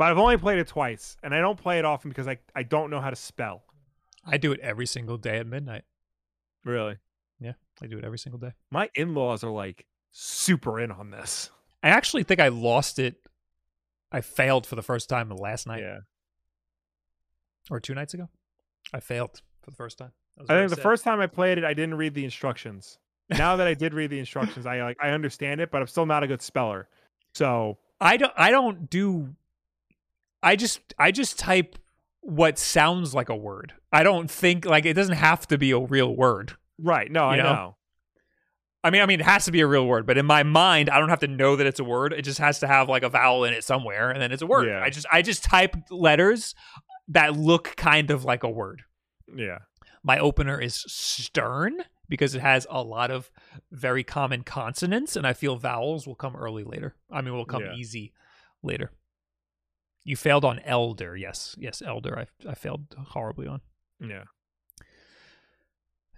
[0.00, 2.62] But I've only played it twice, and I don't play it often because I, I
[2.62, 3.64] don't know how to spell.
[4.24, 5.82] I do it every single day at midnight.
[6.64, 6.96] Really?
[7.38, 7.52] Yeah,
[7.82, 8.54] I do it every single day.
[8.70, 11.50] My in laws are like super in on this.
[11.82, 13.16] I actually think I lost it.
[14.10, 15.98] I failed for the first time last night Yeah.
[17.70, 18.30] or two nights ago.
[18.94, 20.12] I failed for the first time.
[20.48, 22.98] I think the first time I played it, I didn't read the instructions.
[23.28, 26.06] Now that I did read the instructions, I like I understand it, but I'm still
[26.06, 26.88] not a good speller.
[27.34, 28.32] So I don't.
[28.34, 29.34] I don't do.
[30.42, 30.80] I just.
[30.98, 31.76] I just type
[32.20, 33.72] what sounds like a word.
[33.92, 36.56] I don't think like it doesn't have to be a real word.
[36.78, 37.42] right, no, I know?
[37.42, 37.76] know.
[38.82, 40.88] I mean, I mean, it has to be a real word, but in my mind,
[40.88, 42.14] I don't have to know that it's a word.
[42.14, 44.46] It just has to have like a vowel in it somewhere, and then it's a
[44.46, 44.68] word.
[44.68, 44.80] Yeah.
[44.82, 46.54] I just, I just type letters
[47.08, 48.82] that look kind of like a word.
[49.34, 49.58] Yeah.
[50.02, 53.30] My opener is stern because it has a lot of
[53.70, 56.94] very common consonants, and I feel vowels will come early later.
[57.10, 57.74] I mean, will come Yeah.
[57.74, 58.14] easy
[58.62, 58.92] later.
[60.04, 62.18] You failed on elder, yes, yes, elder.
[62.18, 63.60] I I failed horribly on.
[64.00, 64.24] Yeah.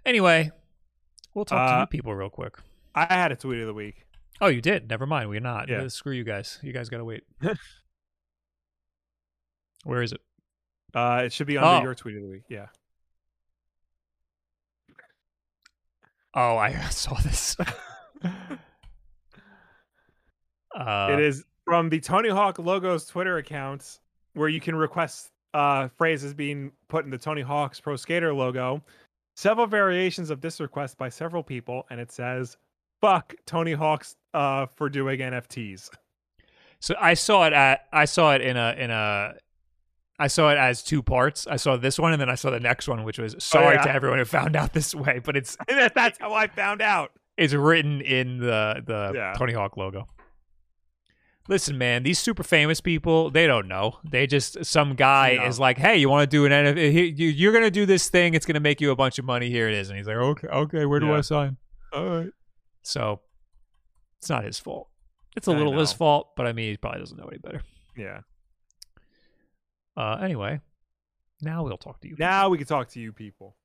[0.05, 0.51] Anyway,
[1.33, 2.55] we'll talk to Uh, you people real quick.
[2.95, 4.05] I had a tweet of the week.
[4.41, 4.89] Oh, you did.
[4.89, 5.29] Never mind.
[5.29, 5.69] We're not.
[5.69, 5.83] Yeah.
[5.83, 6.59] Uh, Screw you guys.
[6.61, 7.23] You guys gotta wait.
[9.83, 10.21] Where is it?
[10.93, 11.83] Uh, it should be under Oh.
[11.83, 12.43] your tweet of the week.
[12.49, 12.67] Yeah.
[16.33, 17.55] Oh, I saw this.
[20.75, 23.99] uh, it is from the Tony Hawk Logos Twitter account
[24.33, 28.81] where you can request uh, phrases being put in the Tony Hawk's Pro Skater logo.
[29.35, 32.57] Several variations of this request by several people, and it says,
[33.01, 35.89] "Fuck Tony Hawk's uh, for doing NFTs."
[36.79, 39.33] So I saw it at I saw it in a in a
[40.19, 41.47] I saw it as two parts.
[41.47, 43.83] I saw this one and then I saw the next one, which was sorry yeah?
[43.83, 47.11] to everyone who found out this way, but it's That's how I found out.
[47.37, 49.33] it's written in the the Yeah.
[49.33, 50.07] Tony Hawk logo.
[51.49, 53.99] Listen, man, these super famous people, they don't know.
[54.09, 55.45] They just some guy No.
[55.45, 57.13] is like, "Hey, you want to do an NFT?
[57.17, 58.33] You're going to do this thing.
[58.33, 59.49] It's going to make you a bunch of money.
[59.49, 61.17] Here it is." And he's like, "Okay, okay, where do Yeah.
[61.17, 61.57] I sign?"
[61.91, 62.29] All right.
[62.83, 63.19] So
[64.19, 64.87] it's not his fault.
[65.35, 67.61] It's a I little his fault, but I mean, he probably doesn't know any better.
[67.97, 68.21] Yeah.
[69.97, 70.61] Uh, anyway,
[71.41, 72.15] now we'll talk to you.
[72.17, 73.57] Now we can talk to you people.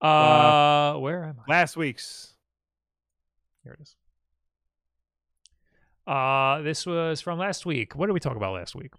[0.00, 1.50] Uh, where am I?
[1.50, 2.34] Last week's.
[3.62, 3.94] Here it is.
[6.06, 7.94] Uh, this was from last week.
[7.94, 8.92] What did we talk about last week?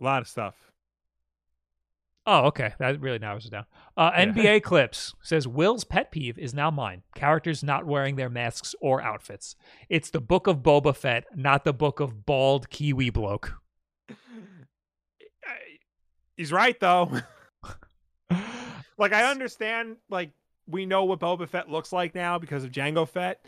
[0.00, 0.54] A lot of stuff.
[2.26, 2.72] Oh, okay.
[2.78, 3.64] That really narrows it down.
[3.96, 4.26] Uh, Yeah.
[4.26, 7.02] NBA clips says Will's pet peeve is now mine.
[7.14, 9.56] Characters not wearing their masks or outfits.
[9.88, 13.54] It's the book of Boba Fett, not the book of bald Kiwi bloke.
[16.36, 17.10] He's right though.
[18.98, 20.30] like I understand like
[20.66, 23.46] we know what Boba Fett looks like now because of Jango Fett,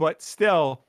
[0.00, 0.80] but still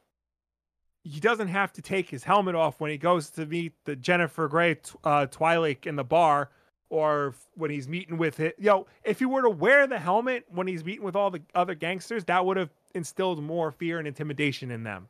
[1.04, 4.48] he doesn't have to take his helmet off when he goes to meet the Jennifer
[4.48, 6.50] Grey uh, Twi'lek in the bar
[6.90, 8.56] or when he's meeting with it.
[8.58, 11.76] Yo, if he were to wear the helmet when he's meeting with all the other
[11.76, 15.10] gangsters, that would have instilled more fear and intimidation in them.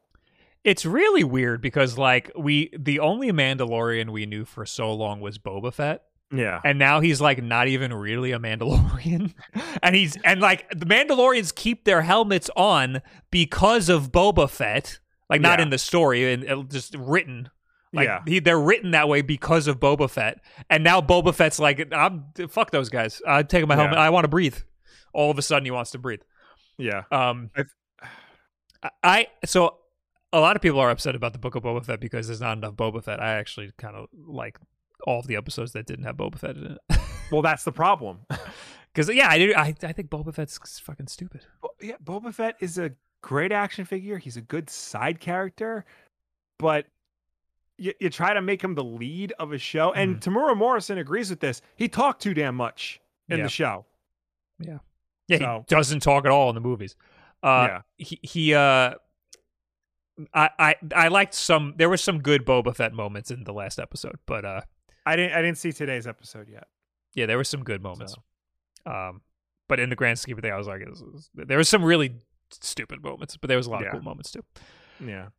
[0.63, 5.37] It's really weird because like we the only Mandalorian we knew for so long was
[5.37, 6.05] Boba Fett.
[6.31, 6.61] Yeah.
[6.63, 9.33] and now he's like not even really a Mandalorian,
[9.83, 13.01] and he's and like the Mandalorians keep their helmets on
[13.31, 14.99] because of Boba Fett,
[15.29, 15.63] like not Yeah.
[15.63, 17.49] in the story and uh, just written.
[17.93, 18.19] Like Yeah.
[18.25, 20.39] he, they're written that way because of Boba Fett,
[20.69, 23.21] and now Boba Fett's like, I'm fuck those guys.
[23.27, 23.81] I'm taking my Yeah.
[23.81, 23.99] helmet.
[23.99, 24.55] I want to breathe.
[25.13, 26.21] All of a sudden, he wants to breathe.
[26.77, 27.03] Yeah.
[27.11, 27.69] Um, I've-
[29.03, 29.77] I so
[30.33, 32.57] a lot of people are upset about the Book of Boba Fett because there's not
[32.57, 33.21] enough Boba Fett.
[33.21, 34.57] I actually kind of like
[35.05, 36.97] all of the episodes that didn't have Boba Fett in it.
[37.31, 38.19] Well, that's the problem.
[38.93, 39.53] Because yeah, I do.
[39.55, 41.45] I, I think Boba Fett's fucking stupid.
[41.79, 42.91] Yeah, Boba Fett is a
[43.21, 44.17] great action figure.
[44.17, 45.85] He's a good side character,
[46.59, 46.87] but
[47.77, 49.93] you, you try to make him the lead of a show.
[49.93, 51.61] And Temuera Morrison agrees with this.
[51.77, 52.99] He talked too damn much
[53.29, 53.43] in Yeah.
[53.45, 53.85] the show.
[54.59, 54.79] Yeah,
[55.29, 56.97] So- he doesn't talk at all in the movies.
[57.41, 58.53] Uh, yeah, he he.
[58.53, 58.95] Uh,
[60.33, 61.75] I I I liked some.
[61.77, 64.61] There were some good Boba Fett moments in the last episode, but uh,
[65.05, 65.33] I didn't.
[65.37, 66.67] I didn't see today's episode yet.
[67.15, 68.15] yeah, there were some good moments.
[68.85, 68.91] So.
[68.91, 69.21] Um,
[69.67, 71.83] but in the grand scheme of things, I was like, this is- there was some
[71.83, 72.15] really
[72.51, 73.87] stupid moments, but there was a lot Yeah.
[73.87, 74.43] of cool moments too.
[74.99, 75.29] Yeah,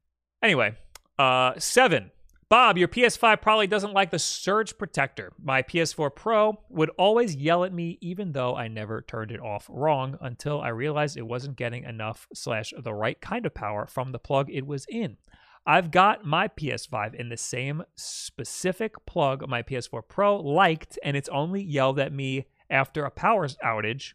[0.42, 0.74] Anyway,
[1.18, 2.10] uh, seven.
[2.48, 5.32] Bob, your PS5 probably doesn't like the surge protector.
[5.42, 9.66] My PS4 Pro would always yell at me, even though I never turned it off
[9.70, 14.12] wrong until I realized it wasn't getting enough slash the right kind of power from
[14.12, 15.16] the plug it was in.
[15.64, 21.28] I've got my PS5 in the same specific plug my PS4 Pro liked, and it's
[21.28, 24.14] only yelled at me after a power outage.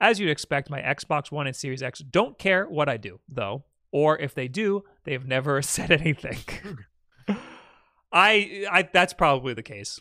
[0.00, 3.64] As you'd expect, my Xbox One and Series X don't care what I do, though,
[3.90, 6.38] or if they do, they've never said anything.
[8.12, 9.98] I, I, that's probably the case.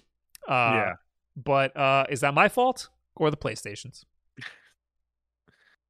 [0.48, 0.94] Uh, Yeah.
[1.38, 4.06] But uh, is that my fault or the PlayStation's?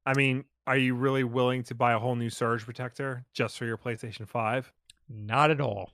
[0.06, 3.64] I mean, are you really willing to buy a whole new surge protector just for
[3.64, 4.72] your PlayStation Five?
[5.12, 5.92] Not at all.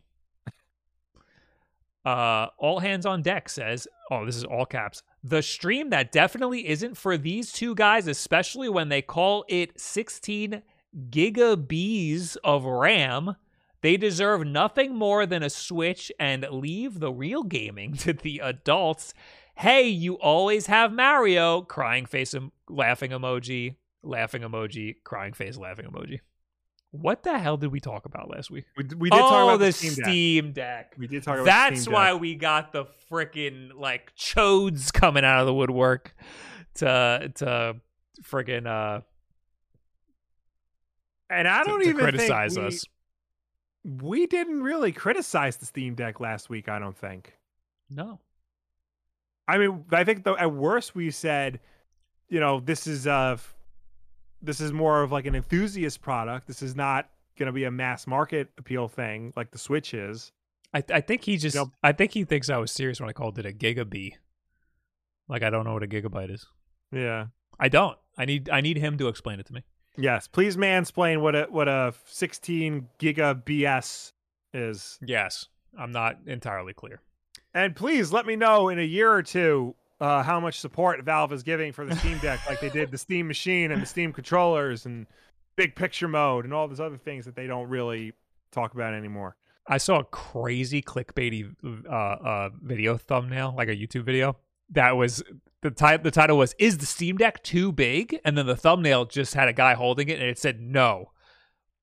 [2.04, 5.02] Uh, all hands on deck says, "Oh, this is all caps.
[5.22, 10.62] The stream that definitely isn't for these two guys, especially when they call it 16
[11.10, 13.36] gigabs of RAM.
[13.80, 19.12] They deserve nothing more than a Switch and leave the real gaming to the adults.
[19.56, 21.62] Hey, you always have Mario.
[21.62, 26.20] Crying face, em- laughing emoji, laughing emoji, crying face, laughing emoji.
[26.90, 28.64] What the hell did we talk about last week?
[28.76, 30.04] We, we did oh, talk about the the Steam, Deck.
[30.04, 30.94] Steam Deck.
[30.96, 35.40] We did talk about That's Steam why we got the freaking like chodes coming out
[35.40, 36.14] of the woodwork
[36.76, 37.76] to to
[38.22, 39.02] friggin' uh
[41.28, 42.84] And I don't to even criticize think we, us.
[44.02, 46.70] we didn't really criticize the Steam Deck last week.
[46.70, 47.34] I don't think.
[47.90, 48.20] No.
[49.46, 51.60] I mean, I think though at worst we said,
[52.30, 53.36] you know, this is uh
[54.42, 56.46] this is more of like an enthusiast product.
[56.46, 57.08] This is not
[57.38, 60.32] going to be a mass market appeal thing like the Switch is.
[60.74, 61.68] I I think he just Yep.
[61.82, 64.12] I think he thinks I was serious when I called it a gigabee.
[65.28, 66.46] Like I don't know what a gigabyte is.
[66.92, 67.26] Yeah.
[67.58, 67.98] I don't.
[68.16, 69.64] I need I need him to explain it to me.
[69.96, 74.12] Yes, please mansplain what a what a 16 giga BS
[74.54, 74.98] is.
[75.04, 75.46] Yes.
[75.76, 77.00] I'm not entirely clear.
[77.54, 81.32] And please let me know in a year or two uh, how much support Valve
[81.32, 84.12] is giving for the Steam Deck, like they did the Steam Machine and the Steam
[84.12, 85.06] controllers and
[85.56, 88.12] big picture mode and all those other things that they don't really
[88.52, 89.36] talk about anymore.
[89.66, 91.54] I saw a crazy clickbaity
[91.86, 94.36] uh, uh, video thumbnail, like a YouTube video.
[94.70, 95.22] That was
[95.62, 96.02] the type.
[96.02, 99.48] The title was "Is the Steam Deck too big?" And then the thumbnail just had
[99.48, 101.12] a guy holding it, and it said no.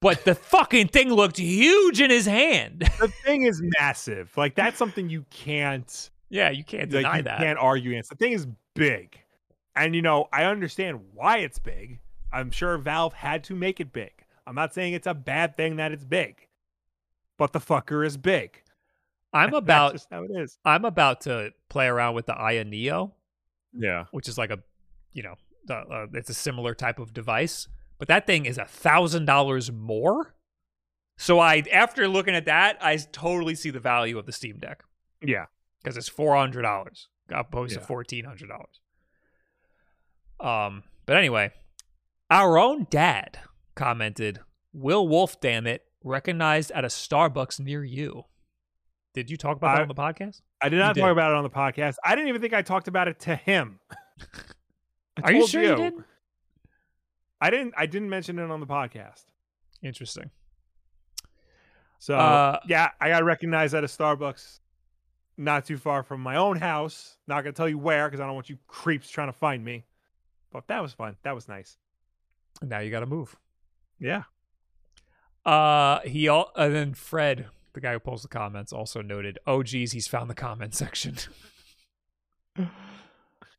[0.01, 2.89] But the fucking thing looked huge in his hand.
[2.99, 4.31] The thing is massive.
[4.35, 7.37] Like that's something you can't yeah, you can't like, deny you that.
[7.39, 8.09] can't argue against.
[8.09, 8.45] The thing is
[8.75, 9.17] big,
[9.75, 11.99] and you know I understand why it's big.
[12.31, 14.11] I'm sure Valve had to make it big.
[14.45, 16.47] I'm not saying it's a bad thing that it's big,
[17.37, 18.61] but the fucker is big.
[19.33, 19.93] I'm about.
[19.93, 20.57] just how it is.
[20.65, 23.13] I'm about to play around with the Aya Neo,
[23.73, 24.05] Yeah.
[24.11, 24.59] which is like a,
[25.13, 25.35] you know,
[25.69, 27.67] uh, uh, it's a similar type of device,
[27.97, 30.35] but that thing is a thousand dollars more.
[31.17, 34.83] So I, after looking at that, I totally see the value of the Steam Deck
[35.21, 35.45] Yeah.
[35.85, 37.79] Because it's four hundred dollars opposed Yeah.
[37.79, 38.79] to fourteen hundred dollars.
[40.39, 41.51] Um, but anyway,
[42.29, 43.39] our own dad
[43.75, 44.39] commented,
[44.73, 48.23] "Will Wolf, damn it, recognized at a Starbucks near you."
[49.13, 50.41] Did you talk about that on the podcast?
[50.61, 51.01] I did not did.
[51.01, 51.95] talk about it on the podcast.
[52.03, 53.79] I didn't even think I talked about it to him.
[55.23, 55.93] Are you told sure you did?
[57.39, 57.73] I didn't.
[57.77, 59.23] I didn't mention it on the podcast.
[59.81, 60.31] Interesting.
[61.99, 64.59] So Uh, yeah, I got recognized at a Starbucks,
[65.37, 67.17] not too far from my own house.
[67.27, 69.85] Not gonna tell you where because I don't want you creeps trying to find me.
[70.51, 71.17] But that was fun.
[71.23, 71.77] That was nice.
[72.61, 73.35] Now you got to move.
[73.99, 74.23] Yeah.
[75.45, 79.63] Uh, he all and then Fred, the guy who pulls the comments, also noted, "Oh,
[79.63, 81.17] geez, he's found the comment section."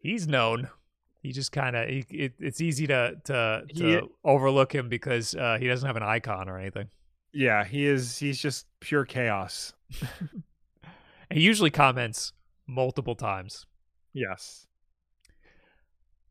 [0.00, 0.70] he's known.
[1.22, 5.68] He just kind of it, it's easy to to, to overlook him because uh, he
[5.68, 6.88] doesn't have an icon or anything.
[7.32, 7.64] Yeah.
[7.64, 8.18] He is.
[8.18, 9.74] He's just pure chaos.
[11.36, 12.32] He usually comments
[12.66, 13.66] multiple times.
[14.14, 14.66] Yes.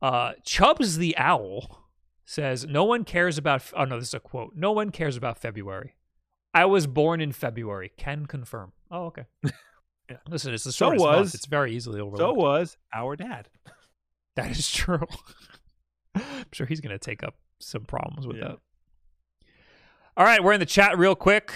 [0.02, 1.86] Uh, Chubbs the owl
[2.26, 4.54] says, "No one cares about." F- oh no, this is a quote.
[4.56, 5.94] No one cares about February.
[6.56, 7.92] I was born in February.
[7.98, 8.72] Can confirm.
[8.90, 9.26] Oh, okay.
[10.10, 10.18] Yeah.
[10.30, 11.20] Listen, it's the So shortest month.
[11.20, 12.20] was- It's very easily overlooked.
[12.20, 13.50] So was our dad.
[14.36, 15.00] that is true.
[16.16, 18.50] I'm sure he's going to take up some problems with Yeah.
[18.50, 18.58] that.
[20.16, 21.54] All right, we're in the chat real quick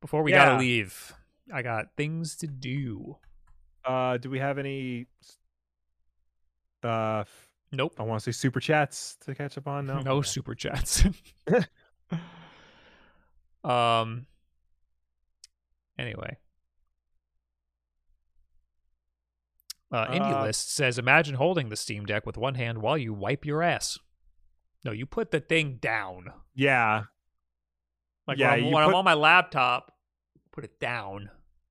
[0.00, 1.12] before we got to leave.
[1.52, 3.16] I got things to do.
[3.84, 5.06] Uh, do we have any?
[6.82, 7.24] Uh,
[7.74, 7.94] Nope.
[7.98, 9.86] I want to say super chats to catch up on.
[9.86, 10.00] No.
[10.00, 11.04] no super chats.
[13.64, 14.26] um.
[15.98, 16.36] Anyway,
[19.90, 23.14] uh, Indie Uh, List says, "Imagine holding the Steam Deck with one hand while you
[23.14, 23.98] wipe your ass."
[24.84, 26.30] No, you put the thing down.
[26.54, 27.04] Yeah.
[28.26, 29.91] Like Yeah, when, I'm, when I'm on my laptop,
[30.52, 31.30] put it down.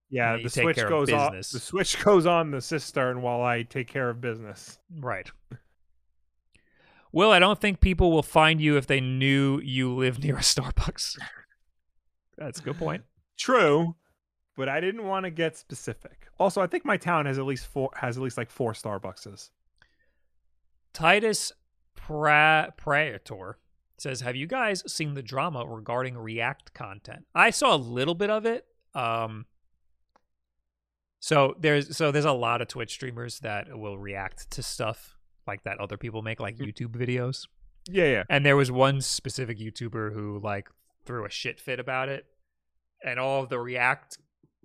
[0.09, 1.37] Yeah, the switch goes on.
[1.37, 4.77] The switch goes on the cistern while I take care of business.
[4.99, 5.31] Right.
[7.13, 10.39] Will, I don't think people will find you if they knew you live near a
[10.41, 11.17] Starbucks.
[12.37, 13.03] That's a good point.
[13.37, 13.95] True,
[14.57, 16.27] but I didn't want to get specific.
[16.39, 19.49] Also, I think my town has at least four has at least like four Starbuckses.
[20.93, 21.51] Titus
[21.95, 23.57] pra- Praetor
[23.97, 27.25] says, "Have you guys seen the drama regarding React content?
[27.33, 28.65] I saw a little bit of it.
[28.93, 29.45] Um,
[31.19, 35.15] so there's so there's a lot of Twitch streamers that will react to stuff
[35.47, 37.47] like that other people make, like YouTube videos.
[37.89, 38.23] Yeah, yeah.
[38.30, 40.69] And there was one specific YouTuber who like
[41.05, 42.26] threw a shit fit about it,
[43.03, 44.18] and all of the React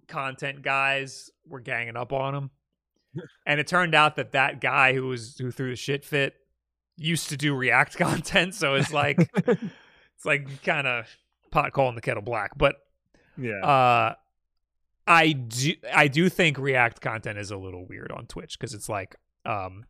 [0.09, 2.51] content guys were ganging up on him.
[3.47, 6.35] and it turned out that that guy who was who threw the shit fit
[6.97, 11.07] used to do React content, so it's like it's like kind of
[11.51, 12.57] pot calling the kettle black.
[12.57, 12.77] But
[13.39, 13.61] Yeah.
[13.65, 14.15] uh,
[15.07, 18.89] I do I do think React content is a little weird on Twitch because it's
[18.89, 19.85] like um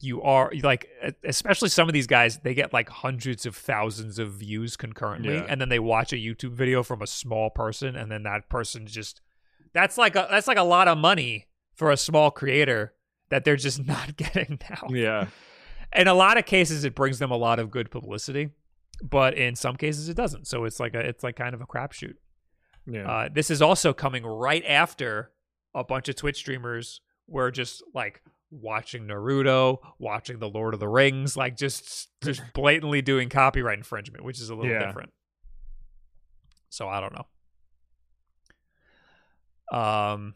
[0.00, 0.86] you are like
[1.24, 5.46] especially some of these guys they get like hundreds of thousands of views concurrently Yeah.
[5.48, 8.86] and then they watch a YouTube video from a small person and then that person
[8.86, 9.20] just
[9.72, 12.92] that's like a that's like a lot of money for a small creator
[13.30, 14.88] that they're just not getting now.
[14.90, 15.26] yeah.
[15.96, 18.50] in a lot of cases it brings them a lot of good publicity,
[19.02, 20.46] but in some cases it doesn't.
[20.46, 22.14] So it's like a it's like kind of a crapshoot.
[22.86, 23.08] Yeah.
[23.10, 25.30] Uh, this is also coming right after
[25.74, 30.88] a bunch of Twitch streamers were just like watching Naruto, watching The Lord of the
[30.88, 34.86] Rings, like just just blatantly doing copyright infringement, which is a little Yeah.
[34.86, 35.12] different.
[36.70, 37.14] So I don't
[39.72, 39.78] know.
[39.78, 40.34] Um,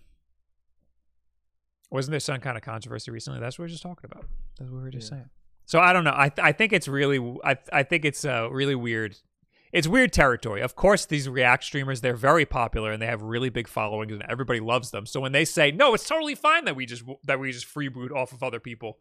[1.91, 3.41] wasn't there some kind of controversy recently?
[3.41, 4.27] That's what we are just talking about.
[4.59, 5.19] That's what we were just Yeah.
[5.19, 5.31] saying.
[5.67, 6.15] So I don't know.
[6.15, 9.17] I th- I think it's really I I think it's uh, really weird.
[9.75, 10.61] It's weird territory.
[10.63, 14.23] Of course, these React streamers they're very popular and they have really big followings and
[14.29, 15.05] everybody loves them.
[15.05, 18.13] So when they say no, it's totally fine that we just that we just freeboot
[18.13, 18.99] off of other people.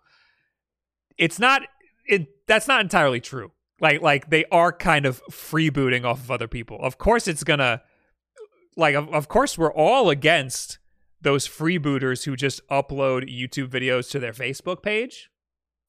[1.18, 1.62] It's not.
[2.08, 3.52] It that's not entirely true.
[3.80, 6.80] Like like they are kind of freebooting off of other people.
[6.82, 7.84] Of course, it's gonna
[8.76, 10.80] like of, of course we're all against
[11.22, 15.30] those freebooters who just upload YouTube videos to their Facebook page.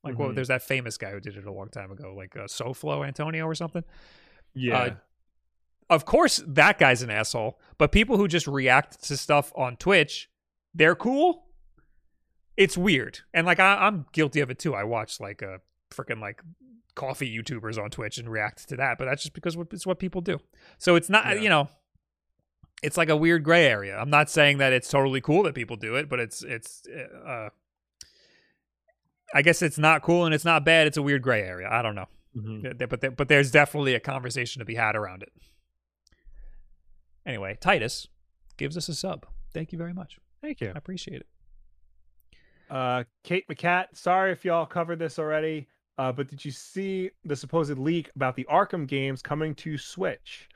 [0.04, 0.34] Like, well, Mhm.
[0.34, 3.46] there's that famous guy who did it a long time ago, like uh, SoFlo Antonio
[3.46, 3.82] or something.
[4.54, 4.78] Yeah.
[4.78, 4.90] uh,
[5.90, 7.58] Of course, that guy's an asshole.
[7.78, 10.30] But people who just react to stuff on Twitch,
[10.74, 11.44] they're cool.
[12.56, 14.74] It's weird, and like I, I'm guilty of it too.
[14.74, 15.60] I watch like a
[15.92, 16.40] freaking like
[16.94, 20.20] coffee YouTubers on Twitch and react to that, but that's just because it's what people
[20.20, 20.38] do.
[20.78, 21.34] So it's not, Yeah.
[21.42, 21.68] you know,
[22.82, 23.96] it's like a weird gray area.
[23.98, 26.84] I'm not saying that it's totally cool that people do it, but it's it's.
[27.26, 27.48] uh
[29.34, 30.86] I guess it's not cool and it's not bad.
[30.86, 31.68] It's a weird gray area.
[31.68, 32.06] I don't know.
[32.36, 32.78] Mhm.
[32.78, 35.32] There- but there, but there's definitely a conversation to be had around it.
[37.26, 38.08] Anyway, Titus
[38.56, 39.26] gives us a sub.
[39.52, 40.18] Thank you very much.
[40.42, 40.68] Thank you.
[40.68, 41.26] I appreciate it.
[42.68, 47.36] Uh, Kate McCat, sorry if y'all covered this already, uh, but did you see the
[47.36, 50.48] supposed leak about the Arkham games coming to Switch?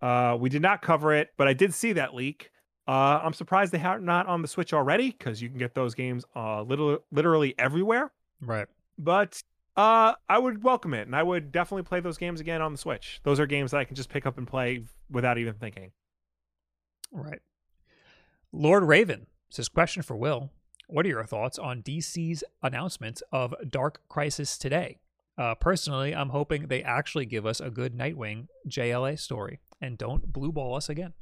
[0.00, 2.50] Uh, we did not cover it, but I did see that leak.
[2.88, 5.94] Uh, I'm surprised they are not on the Switch already because you can get those
[5.94, 8.10] games uh, little, literally everywhere.
[8.40, 8.66] Right.
[8.98, 9.40] But
[9.76, 12.78] uh, I would welcome it, and I would definitely play those games again on the
[12.78, 13.20] Switch.
[13.22, 15.92] Those are games that I can just pick up and play without even thinking.
[17.10, 17.40] Right.
[18.52, 20.50] Lord Raven says, question for Will.
[20.88, 24.98] What are your thoughts on DC's announcement of Dark Crisis today?
[25.38, 30.32] Uh, personally, I'm hoping they actually give us a good Nightwing JLA story and don't
[30.32, 31.14] blue ball us again.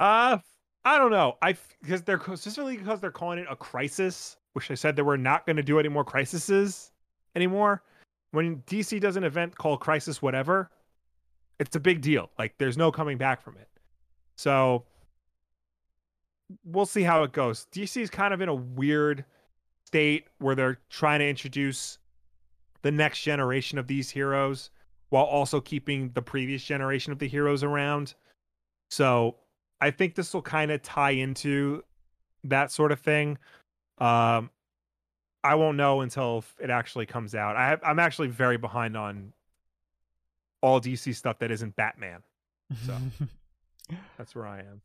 [0.00, 0.38] Uh,
[0.84, 1.38] I don't know.
[1.40, 5.18] I because they're specifically because they're calling it a crisis, which they said they were
[5.18, 6.90] not going to do any more crises
[7.36, 7.82] anymore.
[8.30, 10.70] When DC does an event called Crisis Whatever,
[11.60, 12.30] it's a big deal.
[12.38, 13.68] Like there's no coming back from it.
[14.36, 14.84] So
[16.64, 17.66] we'll see how it goes.
[17.72, 19.24] DC is kind of in a weird
[19.84, 21.98] state where they're trying to introduce
[22.82, 24.70] the next generation of these heroes
[25.10, 28.14] while also keeping the previous generation of the heroes around.
[28.90, 29.36] So
[29.80, 31.82] I think this will kind of tie into
[32.44, 33.38] that sort of thing.
[33.98, 34.50] Um,
[35.42, 37.56] I won't know until it actually comes out.
[37.56, 39.32] I have, I'm actually very behind on
[40.62, 42.22] all DC stuff that isn't Batman.
[42.86, 42.96] So.
[44.18, 44.80] That's where I am.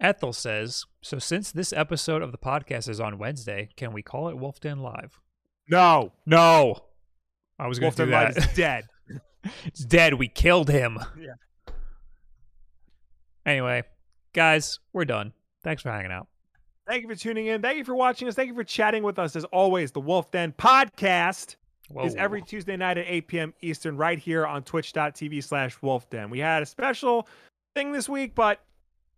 [0.00, 4.28] Ethel says, so since this episode of the podcast is on Wednesday, can we call
[4.28, 5.20] it Wolf Den Live?
[5.68, 6.76] No, No.
[7.58, 8.36] I was going to do that.
[8.36, 8.84] Live is dead.
[9.64, 10.14] it's dead.
[10.14, 10.98] We killed him.
[11.18, 11.34] Yeah.
[13.46, 13.84] Anyway,
[14.32, 15.32] guys, we're done.
[15.62, 16.26] Thanks for hanging out.
[16.86, 17.62] Thank you for tuning in.
[17.62, 18.34] Thank you for watching us.
[18.34, 19.36] Thank you for chatting with us.
[19.36, 21.56] As always, the Wolf Den podcast
[21.88, 22.04] Whoa.
[22.04, 23.54] is every Tuesday night at 8 p.m.
[23.62, 26.28] Eastern, right here on twitch.tv slash wolfden.
[26.30, 27.26] We had a special
[27.74, 28.60] thing this week, but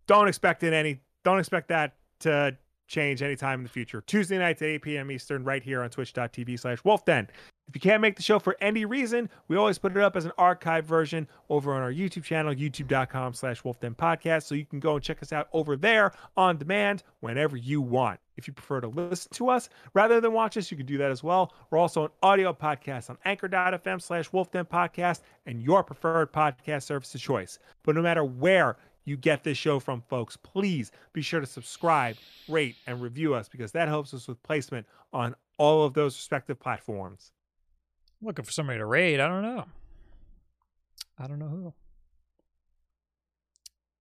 [0.07, 2.57] don't expect it any don't expect that to
[2.87, 4.01] change anytime in the future.
[4.01, 5.11] Tuesday nights at 8 p.m.
[5.11, 7.29] Eastern, right here on twitch.tv slash wolfden.
[7.69, 10.25] If you can't make the show for any reason, we always put it up as
[10.25, 14.45] an archive version over on our YouTube channel, youtube.com slash wolfden podcast.
[14.45, 18.21] So you can go and check us out over there on demand whenever you want.
[18.37, 21.11] If you prefer to listen to us rather than watch us, you can do that
[21.11, 21.55] as well.
[21.71, 27.15] We're also an audio podcast on anchor.fm slash wolfden podcast and your preferred podcast service
[27.15, 27.59] of choice.
[27.83, 28.77] But no matter where
[29.07, 32.17] you get this show from, folks, please be sure to subscribe,
[32.49, 36.61] rate, and review us because that helps us with placement on all of those respective
[36.61, 37.33] platforms.
[38.21, 39.21] Looking for somebody to raid.
[39.21, 39.65] I don't know.
[41.19, 41.73] I don't know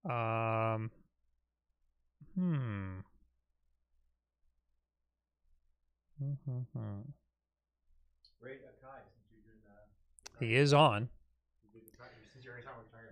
[0.05, 0.11] who.
[0.11, 0.91] Um.
[2.35, 2.99] Hmm.
[6.21, 7.01] Mm-hmm.
[10.39, 11.09] He is on.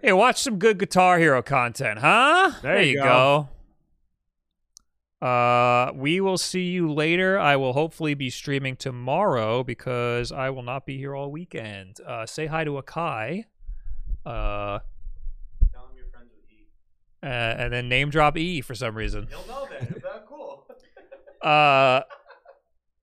[0.05, 2.51] Hey, watch some good Guitar Hero content, huh?
[2.61, 3.47] There you go.
[5.21, 7.39] Uh, we will see you later.
[7.39, 12.01] I will hopefully be streaming tomorrow because I will not be here all weekend.
[12.05, 13.45] Uh, say hi to Akai.
[14.25, 14.79] Uh,
[15.71, 16.67] Tell him you're friends with E.
[17.23, 19.27] uh, and then name drop E for some reason.
[19.29, 19.87] He'll know then.
[19.95, 20.67] Is that cool?
[21.41, 22.01] Uh,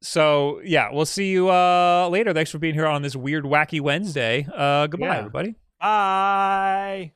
[0.01, 2.33] so yeah, we'll see you uh, later.
[2.33, 4.47] Thanks for being here on this weird, wacky Wednesday.
[4.55, 5.19] Uh, goodbye, Yeah.
[5.19, 5.55] everybody.
[5.81, 7.13] Bye.